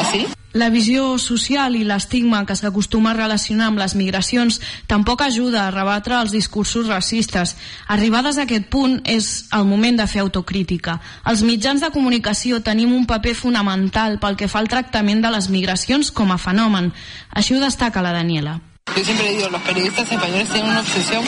así. 0.00 0.26
La 0.52 0.68
visió 0.68 1.16
social 1.16 1.78
i 1.78 1.84
l'estigma 1.88 2.42
que 2.44 2.54
s'acostuma 2.58 3.12
a 3.12 3.16
relacionar 3.16 3.70
amb 3.70 3.80
les 3.80 3.94
migracions 3.96 4.58
tampoc 4.86 5.22
ajuda 5.24 5.62
a 5.62 5.70
rebatre 5.72 6.18
els 6.18 6.34
discursos 6.34 6.90
racistes. 6.92 7.54
Arribades 7.88 8.36
a 8.36 8.44
aquest 8.44 8.68
punt 8.68 8.98
és 9.08 9.46
el 9.56 9.64
moment 9.64 9.96
de 9.96 10.06
fer 10.06 10.20
autocrítica. 10.20 10.98
Els 11.24 11.40
mitjans 11.48 11.80
de 11.80 11.90
comunicació 11.94 12.60
tenim 12.60 12.92
un 12.92 13.06
paper 13.08 13.32
fonamental 13.38 14.18
pel 14.20 14.36
que 14.36 14.48
fa 14.48 14.60
al 14.60 14.68
tractament 14.68 15.24
de 15.24 15.32
les 15.32 15.48
migracions 15.48 16.12
com 16.12 16.32
a 16.32 16.38
fenomen. 16.38 16.92
Així 17.30 17.56
ho 17.56 17.64
destaca 17.64 18.04
la 18.04 18.12
Daniela. 18.12 18.58
Yo 18.90 19.04
siempre 19.04 19.30
digo, 19.32 19.48
los 19.48 19.62
periodistas 19.62 20.10
españoles 20.10 20.48
tienen 20.48 20.70
una 20.70 20.80
obsesión 20.80 21.24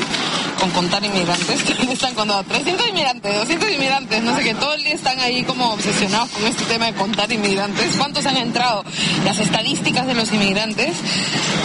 con 0.60 0.70
contar 0.72 1.02
inmigrantes. 1.04 1.64
Están 1.90 2.14
contando 2.14 2.42
300 2.44 2.88
inmigrantes, 2.88 3.34
200 3.36 3.70
inmigrantes, 3.72 4.22
no 4.22 4.36
sé 4.36 4.42
qué. 4.42 4.54
Todo 4.54 4.74
el 4.74 4.82
día 4.82 4.94
están 4.94 5.18
ahí 5.20 5.44
como 5.44 5.70
obsesionados 5.72 6.28
con 6.30 6.44
este 6.44 6.64
tema 6.64 6.86
de 6.86 6.94
contar 6.94 7.30
inmigrantes. 7.32 7.94
¿Cuántos 7.96 8.26
han 8.26 8.36
entrado? 8.36 8.84
Las 9.24 9.38
estadísticas 9.38 10.06
de 10.06 10.14
los 10.14 10.30
inmigrantes, 10.32 10.94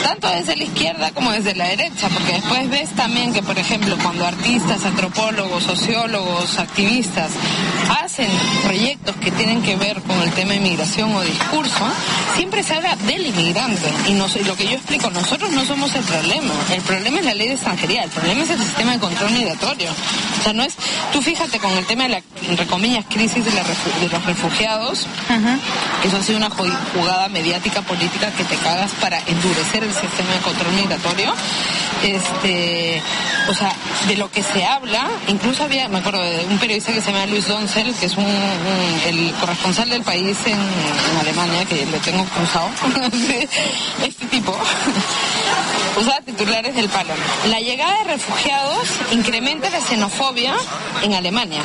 tanto 0.03 0.29
desde 0.29 0.55
la 0.55 0.63
izquierda 0.63 1.11
como 1.11 1.31
desde 1.31 1.55
la 1.55 1.65
derecha, 1.65 2.07
porque 2.09 2.33
después 2.33 2.69
ves 2.69 2.91
también 2.91 3.33
que, 3.33 3.41
por 3.41 3.57
ejemplo, 3.57 3.97
cuando 4.01 4.25
artistas, 4.25 4.85
antropólogos, 4.85 5.63
sociólogos, 5.63 6.59
activistas 6.59 7.31
hacen 8.01 8.29
proyectos 8.63 9.15
que 9.17 9.31
tienen 9.31 9.61
que 9.63 9.75
ver 9.75 9.99
con 10.03 10.21
el 10.21 10.31
tema 10.31 10.51
de 10.51 10.57
inmigración 10.57 11.13
o 11.13 11.21
discurso, 11.21 11.83
siempre 12.37 12.63
se 12.63 12.75
habla 12.75 12.95
del 12.95 13.25
inmigrante. 13.25 13.91
Y, 14.07 14.13
nos- 14.13 14.35
y 14.37 14.43
lo 14.45 14.55
que 14.55 14.65
yo 14.67 14.75
explico, 14.77 15.09
nosotros 15.09 15.51
no 15.51 15.65
somos 15.65 15.78
el 15.87 16.03
problema. 16.03 16.53
El 16.73 16.81
problema 16.81 17.19
es 17.19 17.25
la 17.25 17.33
ley 17.33 17.47
de 17.47 17.53
extranjería, 17.53 18.03
el 18.03 18.09
problema 18.09 18.43
es 18.43 18.49
el 18.49 18.59
sistema 18.59 18.91
de 18.93 18.99
control 18.99 19.31
migratorio. 19.31 19.89
O 20.39 20.43
sea, 20.43 20.53
no 20.53 20.63
es, 20.63 20.73
tú 21.11 21.21
fíjate 21.21 21.57
con 21.59 21.71
el 21.77 21.85
tema 21.85 22.03
de 22.03 22.09
la, 22.09 22.21
entre 22.47 22.65
comillas, 22.67 23.05
crisis 23.09 23.43
de, 23.45 23.51
la 23.51 23.63
de 23.63 24.09
los 24.11 24.25
refugiados, 24.25 25.07
eso 26.03 26.17
ha 26.17 26.23
sido 26.23 26.37
una 26.37 26.49
ju- 26.49 26.77
jugada 26.93 27.27
mediática 27.29 27.81
política 27.81 28.31
que 28.31 28.43
te 28.43 28.55
cagas 28.57 28.91
para 29.01 29.19
endurecer 29.25 29.83
el 29.83 29.93
sistema 29.93 30.31
de 30.33 30.39
control 30.39 30.73
migratorio. 30.73 31.33
Este, 32.03 33.01
o 33.49 33.53
sea, 33.53 33.73
de 34.07 34.15
lo 34.15 34.31
que 34.31 34.41
se 34.41 34.63
habla, 34.65 35.07
incluso 35.27 35.63
había, 35.63 35.89
me 35.89 35.99
acuerdo 35.99 36.21
de 36.21 36.45
un 36.45 36.57
periodista 36.57 36.93
que 36.93 37.01
se 37.01 37.11
llama 37.11 37.25
Luis 37.25 37.47
Doncel, 37.47 37.93
que 37.95 38.05
es 38.05 38.15
un, 38.15 38.25
el 39.07 39.33
corresponsal 39.39 39.89
del 39.89 40.03
país 40.03 40.37
en, 40.45 40.53
en 40.53 41.17
Alemania, 41.19 41.65
que 41.65 41.85
le 41.85 41.99
tengo 41.99 42.23
cruzado, 42.25 42.69
este 44.01 44.25
tipo, 44.27 44.55
usaba 45.99 46.21
titulares 46.21 46.75
del 46.75 46.89
palo. 46.89 47.13
La 47.47 47.59
llegada 47.59 47.97
de 47.99 48.03
refugiados 48.05 48.87
incrementa 49.11 49.69
la 49.69 49.81
xenofobia 49.81 50.53
en 51.01 51.13
Alemania. 51.13 51.61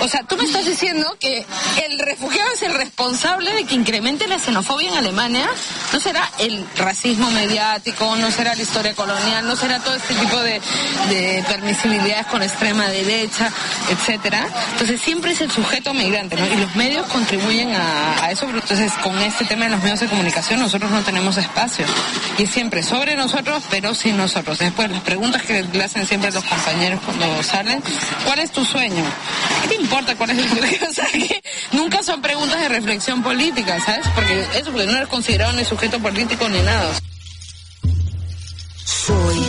O 0.00 0.08
sea, 0.08 0.22
tú 0.22 0.36
me 0.36 0.44
estás 0.44 0.64
diciendo 0.64 1.16
que 1.18 1.44
el 1.84 1.98
refugiado 1.98 2.50
es 2.52 2.62
el 2.62 2.74
responsable 2.74 3.52
de 3.54 3.64
que 3.64 3.74
incremente 3.74 4.26
la 4.28 4.38
xenofobia 4.38 4.90
en 4.90 4.98
Alemania. 4.98 5.48
No 5.92 6.00
será 6.00 6.30
el 6.38 6.64
racismo 6.76 7.30
mediático, 7.30 8.16
no 8.16 8.30
será 8.30 8.54
la 8.54 8.62
historia 8.62 8.94
colonial, 8.94 9.46
no 9.46 9.56
será 9.56 9.80
todo 9.80 9.94
este 9.94 10.14
tipo 10.14 10.36
de, 10.38 10.60
de 11.08 11.44
permisibilidades 11.48 12.26
con 12.26 12.42
extrema 12.42 12.86
derecha, 12.88 13.50
etcétera. 13.90 14.46
Entonces 14.72 15.00
siempre 15.00 15.32
es 15.32 15.40
el 15.40 15.50
sujeto 15.50 15.92
migrante, 15.94 16.36
¿no? 16.36 16.46
Y 16.46 16.56
los 16.56 16.74
medios 16.76 17.06
contribuyen 17.06 17.74
a, 17.74 18.24
a 18.24 18.30
eso. 18.30 18.48
Entonces 18.48 18.92
con 19.02 19.18
este 19.18 19.44
tema 19.44 19.64
de 19.64 19.72
los 19.72 19.82
medios 19.82 20.00
de 20.00 20.06
comunicación 20.08 20.60
nosotros 20.60 20.90
no 20.90 21.02
tenemos 21.02 21.36
espacio. 21.36 21.84
Y 22.38 22.46
siempre 22.46 22.82
sobre 22.82 23.16
nosotros, 23.16 23.62
pero 23.72 23.94
sin 23.94 24.18
nosotros. 24.18 24.58
Después 24.58 24.90
las 24.90 25.00
preguntas 25.00 25.40
que 25.44 25.62
le 25.62 25.82
hacen 25.82 26.06
siempre 26.06 26.30
los 26.30 26.44
compañeros 26.44 27.00
cuando 27.06 27.42
salen, 27.42 27.82
¿cuál 28.26 28.40
es 28.40 28.52
tu 28.52 28.66
sueño? 28.66 29.02
¿Qué 29.62 29.68
te 29.68 29.74
importa 29.76 30.14
cuál 30.14 30.28
es 30.28 30.38
el 30.40 30.94
sueño? 30.94 31.26
Nunca 31.72 32.02
son 32.02 32.20
preguntas 32.20 32.60
de 32.60 32.68
reflexión 32.68 33.22
política, 33.22 33.80
¿sabes? 33.80 34.06
Porque 34.14 34.44
eso, 34.56 34.72
porque 34.72 34.86
no 34.86 34.98
eres 34.98 35.08
considerado 35.08 35.54
ni 35.54 35.64
sujeto 35.64 35.98
político 36.00 36.46
ni 36.50 36.60
nada. 36.60 36.90
Soy, 38.84 39.40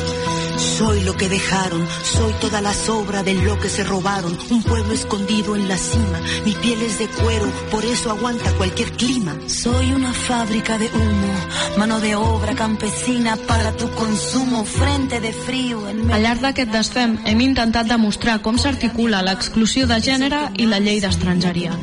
soy 0.84 1.02
lo 1.04 1.16
que 1.16 1.30
dejaron, 1.30 1.88
soy 2.04 2.34
toda 2.42 2.60
la 2.60 2.74
sobra 2.74 3.24
de 3.24 3.36
lo 3.36 3.58
que 3.58 3.70
se 3.70 3.86
robaron. 3.86 4.38
Un 4.50 4.64
pueblo 4.64 4.94
escondido 4.94 5.56
en 5.56 5.70
la 5.70 5.78
cima, 5.78 6.20
mi 6.44 6.52
piel 6.52 6.82
es 6.82 7.00
de 7.00 7.08
cuero, 7.08 7.50
por 7.72 7.86
eso 7.86 8.12
aguanta 8.12 8.52
cualquier 8.58 8.92
clima. 8.92 9.34
Soy 9.48 9.94
una 9.94 10.12
fábrica 10.12 10.78
de 10.78 10.88
humo, 10.88 11.34
mano 11.78 12.02
de 12.02 12.16
obra 12.16 12.54
campesina 12.54 13.38
para 13.38 13.72
tu 13.78 13.90
consumo, 13.92 14.66
frente 14.66 15.22
de 15.22 15.32
frío 15.32 15.88
en 15.88 16.12
Al 16.12 16.22
llarg 16.22 16.42
d'aquest 16.44 16.76
desfem 16.76 17.16
hem 17.24 17.46
intentat 17.48 17.88
demostrar 17.88 18.42
com 18.44 18.60
s'articula 18.60 19.24
l'exclusió 19.24 19.88
de 19.88 20.02
gènere 20.04 20.50
i 20.60 20.68
la 20.68 20.84
llei 20.84 21.00
d'estrangeria. 21.00 21.80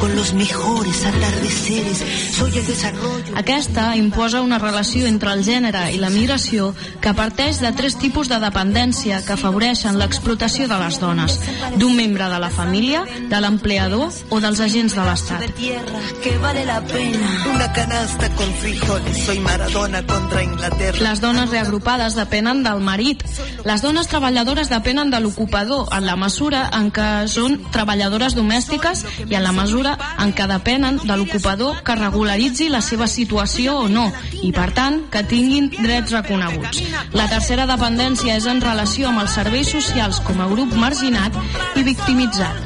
Con 0.00 0.14
los 0.16 0.34
mejores 0.34 1.04
atardeceres, 1.04 2.02
soy 2.32 2.58
el 2.58 2.66
desarrollo. 2.66 3.36
Aquesta 3.36 3.96
imposa 3.96 4.40
una 4.40 4.58
relació 4.58 5.06
entre 5.06 5.32
el 5.32 5.44
gènere 5.44 5.86
i 5.94 6.00
la 6.02 6.10
migració 6.10 6.72
que 7.00 7.12
parteix 7.14 7.60
de 7.62 7.70
tres 7.76 7.96
tipus 8.00 8.28
de 8.28 8.38
dependència 8.42 9.22
que 9.24 9.34
afavoreixen 9.36 9.98
l'explotació 10.00 10.66
de 10.68 10.78
les 10.80 10.98
dones, 11.00 11.38
d'un 11.76 11.94
membre 11.96 12.28
de 12.32 12.40
la 12.42 12.50
família, 12.50 13.04
de 13.30 13.40
l'empleador 13.40 14.10
o 14.30 14.40
dels 14.40 14.60
agents 14.60 14.96
de 14.96 15.06
l'Estat. 15.06 15.46
Tierra 15.56 16.02
que 16.22 16.36
vale 16.38 16.64
la 16.66 16.80
pena. 16.84 17.30
Una 17.54 17.72
canasta 17.72 18.28
con 18.34 18.52
frijoles, 18.60 19.24
soy 19.24 19.38
Maradona 19.40 20.04
contra 20.06 20.42
Inglaterra. 20.42 20.98
Les 21.00 21.20
dones 21.20 21.50
reagrupades 21.50 22.16
depenen 22.16 22.62
del 22.62 22.80
marit. 22.80 23.22
Les 23.64 23.82
dones 23.82 24.08
treballadores 24.08 24.70
depenen 24.70 25.10
de 25.10 25.20
l'ocupador 25.20 25.88
en 25.92 26.06
la 26.06 26.16
mesura 26.16 26.66
en 26.74 26.90
què 26.94 27.26
són 27.30 27.58
treballadores 27.72 28.34
domèstiques 28.36 29.04
i 29.26 29.34
en 29.34 29.44
la 29.44 29.52
mesura 29.52 29.75
en 29.84 30.32
què 30.32 30.46
depenen 30.48 31.00
de 31.02 31.16
l'ocupador 31.16 31.82
que 31.84 31.96
regularitzi 31.98 32.70
la 32.72 32.80
seva 32.80 33.08
situació 33.10 33.76
o 33.82 33.88
no 33.92 34.06
i, 34.40 34.52
per 34.56 34.70
tant, 34.72 35.02
que 35.12 35.24
tinguin 35.28 35.68
drets 35.74 36.14
reconeguts. 36.16 36.80
La 37.12 37.28
tercera 37.28 37.66
dependència 37.68 38.38
és 38.40 38.46
en 38.48 38.62
relació 38.64 39.10
amb 39.10 39.20
els 39.24 39.36
serveis 39.36 39.68
socials 39.68 40.22
com 40.24 40.40
a 40.40 40.48
grup 40.48 40.72
marginat 40.80 41.36
i 41.76 41.84
victimitzat. 41.84 42.56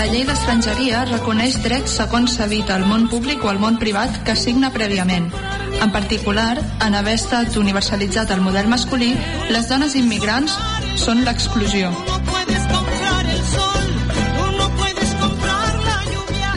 La 0.00 0.08
llei 0.08 0.24
d'estrangeria 0.24 1.04
reconeix 1.04 1.60
drets 1.62 1.98
segons 2.00 2.34
s'habita 2.34 2.74
al 2.74 2.86
món 2.88 3.06
públic 3.12 3.44
o 3.44 3.50
al 3.52 3.60
món 3.62 3.76
privat 3.78 4.22
que 4.24 4.34
signa 4.34 4.72
prèviament. 4.74 5.28
En 5.80 5.92
particular, 5.92 6.58
en 6.84 6.94
haver 6.94 7.14
estat 7.16 7.56
universalitzat 7.56 8.30
el 8.34 8.40
model 8.44 8.68
masculí, 8.68 9.14
les 9.48 9.68
dones 9.68 9.94
immigrants 9.96 10.56
són 11.00 11.22
l'exclusió. 11.24 11.90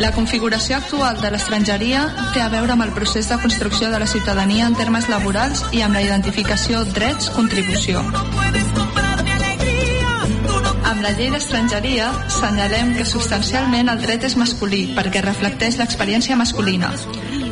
La 0.03 0.11
configuració 0.11 0.75
actual 0.75 1.21
de 1.21 1.29
l'estrangeria 1.31 2.01
té 2.33 2.41
a 2.43 2.49
veure 2.51 2.75
amb 2.75 2.83
el 2.83 2.91
procés 2.97 3.29
de 3.31 3.37
construcció 3.39 3.91
de 3.93 4.01
la 4.03 4.07
ciutadania 4.13 4.67
en 4.67 4.75
termes 4.75 5.07
laborals 5.07 5.63
i 5.71 5.83
amb 5.85 5.95
la 5.95 6.01
identificació 6.03 6.83
drets-contribució. 6.91 8.03
Amb 10.83 11.05
la 11.05 11.13
llei 11.15 11.31
d'estrangeria 11.31 12.09
senyalem 12.41 12.97
que 12.97 13.07
substancialment 13.07 13.93
el 13.93 14.03
dret 14.03 14.27
és 14.27 14.35
masculí 14.35 14.89
perquè 14.97 15.23
reflecteix 15.23 15.79
l'experiència 15.79 16.35
masculina. 16.35 16.91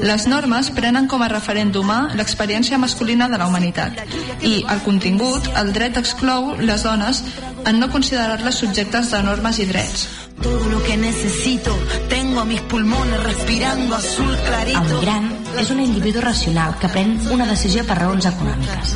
Les 0.02 0.26
normes 0.26 0.72
prenen 0.74 1.06
com 1.08 1.22
a 1.22 1.30
referent 1.30 1.70
humà 1.78 2.00
l'experiència 2.18 2.80
masculina 2.82 3.28
de 3.30 3.38
la 3.38 3.48
humanitat 3.50 4.00
i, 4.42 4.64
el 4.66 4.82
contingut, 4.86 5.46
el 5.62 5.70
dret 5.76 6.00
exclou 6.02 6.56
les 6.58 6.86
dones 6.88 7.22
en 7.70 7.78
no 7.80 7.92
considerar-les 7.94 8.58
subjectes 8.64 9.14
de 9.14 9.22
normes 9.28 9.62
i 9.62 9.70
drets. 9.70 10.08
Todo 10.42 10.70
lo 10.74 10.82
que 10.82 10.98
necesito, 10.98 11.78
tengo 12.10 12.42
a 12.42 12.46
mis 12.46 12.62
pulmones 12.62 13.24
respirando 13.24 13.96
azul 13.96 14.34
El 14.34 14.48
clarito. 14.48 15.41
És 15.60 15.70
un 15.70 15.80
individu 15.80 16.22
racional 16.22 16.76
que 16.80 16.90
pren 16.92 17.14
una 17.34 17.46
decisió 17.50 17.84
per 17.88 17.98
raons 18.00 18.28
econòmiques 18.30 18.94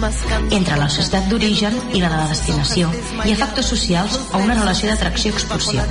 entre 0.55 0.77
la 0.79 0.87
societat 0.89 1.27
d'origen 1.29 1.75
i 1.93 2.01
la 2.03 2.09
de 2.11 2.19
la 2.19 2.27
destinació 2.31 2.91
i 3.25 3.33
a 3.33 3.39
factors 3.39 3.69
socials 3.73 4.19
o 4.31 4.41
una 4.43 4.55
relació 4.57 4.89
d'atracció-expulsió. 4.91 5.83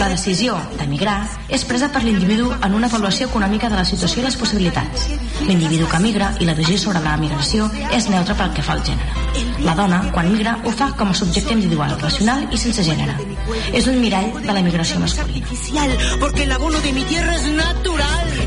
La 0.00 0.10
decisió 0.12 0.58
d'emigrar 0.78 1.18
és 1.48 1.64
presa 1.68 1.90
per 1.92 2.02
l'individu 2.04 2.50
en 2.52 2.74
una 2.74 2.90
avaluació 2.90 3.28
econòmica 3.30 3.70
de 3.70 3.78
la 3.80 3.86
situació 3.88 4.22
i 4.22 4.26
les 4.26 4.36
possibilitats. 4.40 5.08
L'individu 5.46 5.88
que 5.90 6.02
migra 6.02 6.32
i 6.40 6.48
la 6.48 6.54
decisió 6.58 6.90
sobre 6.90 7.04
la 7.06 7.16
migració 7.20 7.70
és 7.96 8.08
neutra 8.12 8.36
pel 8.38 8.54
que 8.56 8.64
fa 8.66 8.76
al 8.76 8.84
gènere. 8.86 9.20
La 9.64 9.74
dona, 9.76 10.00
quan 10.12 10.30
migra, 10.32 10.56
ho 10.64 10.72
fa 10.72 10.90
com 10.96 11.10
a 11.12 11.14
subjecte 11.14 11.52
individual, 11.52 11.96
racional 12.00 12.46
i 12.50 12.58
sense 12.58 12.84
gènere. 12.86 13.16
És 13.76 13.86
un 13.90 14.00
mirall 14.00 14.32
de 14.40 14.52
la 14.52 14.62
migració 14.64 15.00
masculina. 15.00 15.46
Porque 16.20 16.44
el 16.44 16.52
abono 16.52 16.80
de 16.80 16.92
mi 16.92 17.04
tierra 17.04 17.36
es 17.36 17.46
natural. 17.52 18.39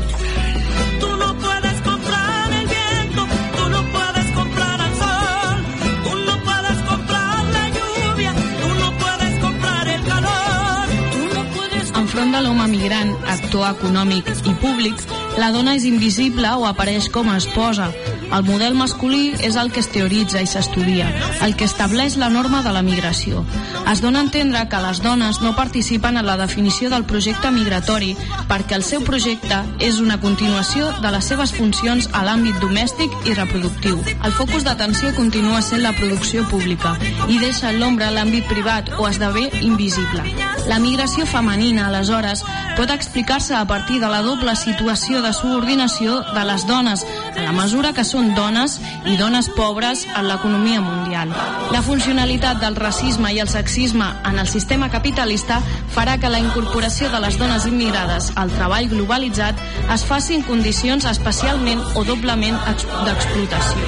Enfront 12.14 12.30
de 12.30 12.40
l'home 12.44 12.64
migrant, 12.70 13.08
actor 13.26 13.64
econòmic 13.72 14.28
i 14.46 14.52
públic, 14.62 15.00
la 15.42 15.48
dona 15.50 15.72
és 15.74 15.82
invisible 15.88 16.52
o 16.60 16.68
apareix 16.68 17.08
com 17.10 17.26
a 17.26 17.40
esposa. 17.40 17.88
El 18.34 18.42
model 18.42 18.74
masculí 18.74 19.28
és 19.46 19.54
el 19.54 19.70
que 19.70 19.78
es 19.78 19.88
teoritza 19.94 20.40
i 20.42 20.48
s'estudia, 20.50 21.06
el 21.46 21.54
que 21.54 21.68
estableix 21.68 22.16
la 22.18 22.28
norma 22.32 22.64
de 22.64 22.72
la 22.74 22.82
migració. 22.82 23.44
Es 23.92 24.00
dona 24.02 24.18
a 24.18 24.26
entendre 24.26 24.64
que 24.68 24.80
les 24.82 25.00
dones 25.04 25.38
no 25.40 25.54
participen 25.54 26.18
en 26.18 26.26
la 26.26 26.36
definició 26.40 26.90
del 26.90 27.04
projecte 27.06 27.52
migratori 27.54 28.16
perquè 28.50 28.74
el 28.74 28.82
seu 28.82 29.04
projecte 29.06 29.60
és 29.78 30.00
una 30.02 30.18
continuació 30.20 30.90
de 31.04 31.12
les 31.14 31.28
seves 31.30 31.52
funcions 31.54 32.08
a 32.12 32.24
l'àmbit 32.26 32.58
domèstic 32.58 33.14
i 33.28 33.36
reproductiu. 33.38 34.02
El 34.24 34.34
focus 34.34 34.66
d'atenció 34.66 35.14
continua 35.14 35.62
sent 35.62 35.84
la 35.84 35.94
producció 35.94 36.42
pública 36.50 36.96
i 37.28 37.38
deixa 37.38 37.70
en 37.70 37.78
l'ombra 37.78 38.10
l'àmbit 38.10 38.50
privat 38.50 38.90
o 38.98 39.06
esdevé 39.06 39.46
invisible. 39.60 40.26
La 40.66 40.80
migració 40.80 41.26
femenina, 41.28 41.86
aleshores, 41.86 42.42
pot 42.74 42.90
explicar-se 42.90 43.54
a 43.54 43.66
partir 43.68 44.00
de 44.00 44.08
la 44.10 44.22
doble 44.26 44.56
situació 44.56 45.22
de 45.22 45.32
subordinació 45.36 46.22
de 46.34 46.44
les 46.48 46.66
dones, 46.66 47.04
en 47.36 47.44
la 47.44 47.52
mesura 47.52 47.92
que 47.92 48.04
són 48.04 48.34
dones 48.34 48.78
i 49.06 49.16
dones 49.16 49.48
pobres 49.56 50.06
en 50.16 50.28
l'economia 50.28 50.80
mundial. 50.80 51.32
La 51.72 51.82
funcionalitat 51.82 52.60
del 52.62 52.76
racisme 52.76 53.32
i 53.34 53.40
el 53.42 53.48
sexisme 53.48 54.06
en 54.24 54.38
el 54.38 54.48
sistema 54.48 54.88
capitalista 54.90 55.60
farà 55.94 56.18
que 56.20 56.30
la 56.30 56.38
incorporació 56.42 57.10
de 57.10 57.20
les 57.20 57.38
dones 57.38 57.66
immigrades 57.66 58.30
al 58.36 58.50
treball 58.54 58.88
globalitzat 58.88 59.58
es 59.94 60.04
faci 60.04 60.34
en 60.38 60.42
condicions 60.46 61.04
especialment 61.10 61.82
o 61.94 62.04
doblement 62.04 62.56
ex- 62.72 62.86
d'explotació. 63.04 63.80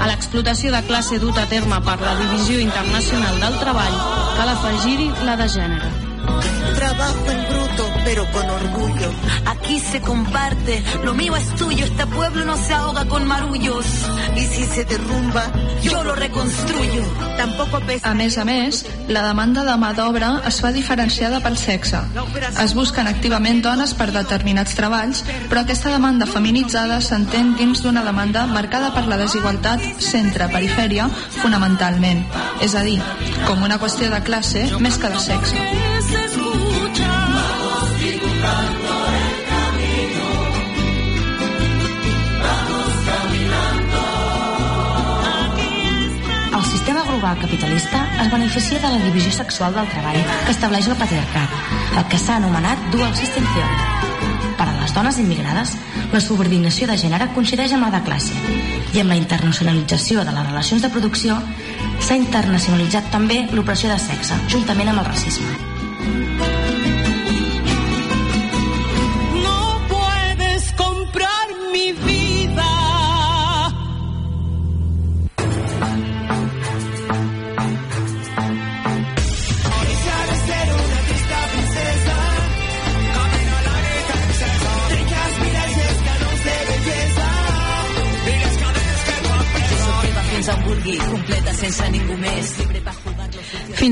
A 0.00 0.06
l'explotació 0.06 0.70
de 0.72 0.82
classe 0.86 1.18
duta 1.18 1.42
a 1.42 1.50
terme 1.50 1.80
per 1.82 1.98
la 2.00 2.14
Divisió 2.20 2.60
Internacional 2.60 3.40
del 3.40 3.58
Treball 3.58 3.96
cal 4.36 4.48
afegir-hi 4.54 5.10
la 5.26 5.36
de 5.36 5.48
gènere. 5.48 5.88
Trabajo 6.76 7.30
en 7.32 7.57
lento, 7.78 7.92
pero 8.04 8.30
con 8.32 8.48
orgullo. 8.48 9.10
Aquí 9.46 9.80
se 9.80 10.00
comparte, 10.00 10.82
lo 11.04 11.14
mío 11.14 11.36
es 11.36 11.54
tuyo, 11.54 11.84
este 11.84 12.06
pueblo 12.06 12.44
no 12.44 12.56
se 12.56 12.74
ahoga 12.74 13.04
con 13.06 13.26
marullos. 13.26 13.86
Y 14.36 14.40
si 14.40 14.64
se 14.64 14.84
derrumba, 14.84 15.44
yo 15.82 16.02
lo 16.04 16.14
reconstruyo. 16.14 17.02
Tampoco 17.36 17.80
pesa. 17.80 18.10
A 18.10 18.14
més 18.14 18.38
a 18.38 18.44
més, 18.44 18.84
la 19.08 19.22
demanda 19.26 19.64
de 19.64 19.76
mà 19.78 19.92
d'obra 19.94 20.42
es 20.48 20.60
fa 20.60 20.72
diferenciada 20.72 21.40
pel 21.40 21.56
sexe. 21.58 22.00
Es 22.62 22.74
busquen 22.74 23.06
activament 23.06 23.62
dones 23.62 23.94
per 23.94 24.10
determinats 24.12 24.74
treballs, 24.78 25.24
però 25.48 25.62
aquesta 25.62 25.92
demanda 25.94 26.26
feminitzada 26.26 27.00
s'entén 27.00 27.54
dins 27.58 27.82
d'una 27.82 28.04
demanda 28.04 28.46
marcada 28.46 28.92
per 28.94 29.06
la 29.06 29.18
desigualtat 29.20 29.82
centre-perifèria 30.02 31.08
fonamentalment, 31.40 32.24
és 32.64 32.74
a 32.74 32.82
dir, 32.82 32.98
com 33.46 33.62
una 33.62 33.78
qüestió 33.78 34.10
de 34.10 34.22
classe 34.24 34.66
més 34.80 34.98
que 34.98 35.12
de 35.12 35.22
sexe. 35.22 36.67
Global 47.18 47.38
capitalista 47.40 48.06
es 48.22 48.30
beneficia 48.30 48.78
de 48.78 48.88
la 48.88 49.04
divisió 49.04 49.32
sexual 49.32 49.74
del 49.74 49.88
treball 49.90 50.20
que 50.46 50.52
estableix 50.52 50.86
el 50.86 50.94
patriarcat, 50.96 51.56
el 51.98 52.06
que 52.06 52.18
s'ha 52.22 52.36
anomenat 52.38 52.78
Dual 52.92 53.10
System 53.18 53.44
Theory. 53.56 54.54
Per 54.56 54.68
a 54.68 54.76
les 54.78 54.94
dones 54.94 55.18
immigrades, 55.18 55.74
la 56.12 56.20
subordinació 56.22 56.86
de 56.86 56.96
gènere 56.96 57.28
coincideix 57.34 57.74
amb 57.74 57.88
la 57.88 57.92
de 57.98 58.04
classe 58.06 58.38
i 58.94 59.02
amb 59.02 59.12
la 59.12 59.18
internacionalització 59.18 60.22
de 60.24 60.36
les 60.36 60.46
relacions 60.52 60.84
de 60.86 60.92
producció 60.94 61.40
s'ha 62.00 62.16
internacionalitzat 62.16 63.10
també 63.10 63.42
l'opressió 63.50 63.90
de 63.90 63.98
sexe, 63.98 64.38
juntament 64.54 64.94
amb 64.94 65.02
el 65.02 65.10
racisme. 65.10 65.67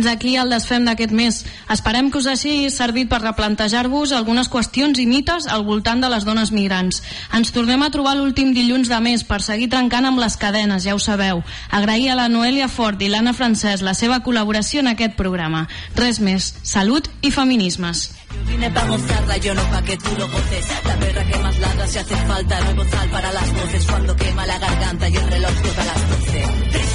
fins 0.07 0.15
aquí 0.15 0.37
el 0.39 0.51
desfem 0.51 0.85
d'aquest 0.87 1.13
mes. 1.13 1.41
Esperem 1.73 2.11
que 2.11 2.21
us 2.21 2.27
hagi 2.31 2.71
servit 2.71 3.09
per 3.11 3.19
replantejar-vos 3.23 4.13
algunes 4.15 4.49
qüestions 4.49 5.01
i 5.03 5.07
mites 5.07 5.49
al 5.51 5.65
voltant 5.67 6.01
de 6.01 6.11
les 6.13 6.25
dones 6.25 6.53
migrants. 6.55 7.03
Ens 7.35 7.51
tornem 7.51 7.83
a 7.83 7.91
trobar 7.91 8.15
l'últim 8.17 8.53
dilluns 8.55 8.89
de 8.89 9.01
mes 9.03 9.25
per 9.27 9.41
seguir 9.43 9.69
trencant 9.73 10.07
amb 10.07 10.23
les 10.23 10.37
cadenes, 10.37 10.85
ja 10.85 10.95
ho 10.95 11.03
sabeu. 11.03 11.43
Agrair 11.71 12.13
a 12.13 12.19
la 12.21 12.29
Noelia 12.29 12.69
Fort 12.69 13.03
i 13.03 13.11
l'Anna 13.11 13.35
Francesc 13.35 13.83
la 13.83 13.95
seva 13.95 14.21
col·laboració 14.23 14.85
en 14.85 14.93
aquest 14.93 15.17
programa. 15.19 15.67
Res 15.97 16.21
més, 16.21 16.55
salut 16.63 17.11
i 17.23 17.35
feminismes. 17.35 18.13
Yo 18.31 18.45
vine 18.47 18.71
pa' 18.71 18.87
gozarla, 18.87 19.37
yo 19.39 19.55
no 19.55 19.63
pa' 19.71 19.83
que 19.83 19.97
tú 19.97 20.11
lo 20.19 20.29
goces. 20.29 20.67
La 20.85 20.97
perra 21.01 21.25
que 21.25 21.39
más 21.39 21.59
ladra 21.59 21.87
si 21.89 21.99
hace 21.99 22.17
falta, 22.29 22.61
no 22.61 22.69
hay 22.69 22.75
bozal 22.75 23.11
para 23.11 23.33
las 23.33 23.53
voces. 23.53 23.87
Cuando 23.87 24.15
quema 24.15 24.47
la 24.47 24.59
garganta 24.59 25.09
y 25.09 25.17
el 25.17 25.29
reloj 25.29 25.55
toca 25.63 25.85
las 25.85 26.11
12. 26.11 26.86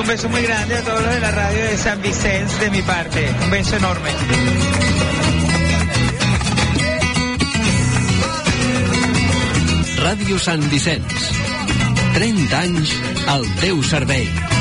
Un 0.00 0.06
beso 0.06 0.28
muy 0.28 0.42
grande 0.42 0.76
a 0.76 0.82
todos 0.82 1.02
los 1.02 1.12
de 1.12 1.20
la 1.20 1.30
radio 1.32 1.64
de 1.64 1.76
San 1.76 2.00
Vicente 2.00 2.58
de 2.60 2.70
mi 2.70 2.82
parte. 2.82 3.34
Un 3.42 3.50
beso 3.50 3.76
enorme. 3.76 4.10
Ràdio 10.04 10.38
Sant 10.38 10.62
Vicenç. 10.70 11.32
30 12.14 12.60
anys 12.60 12.94
al 13.26 13.44
teu 13.60 13.82
servei. 13.82 14.57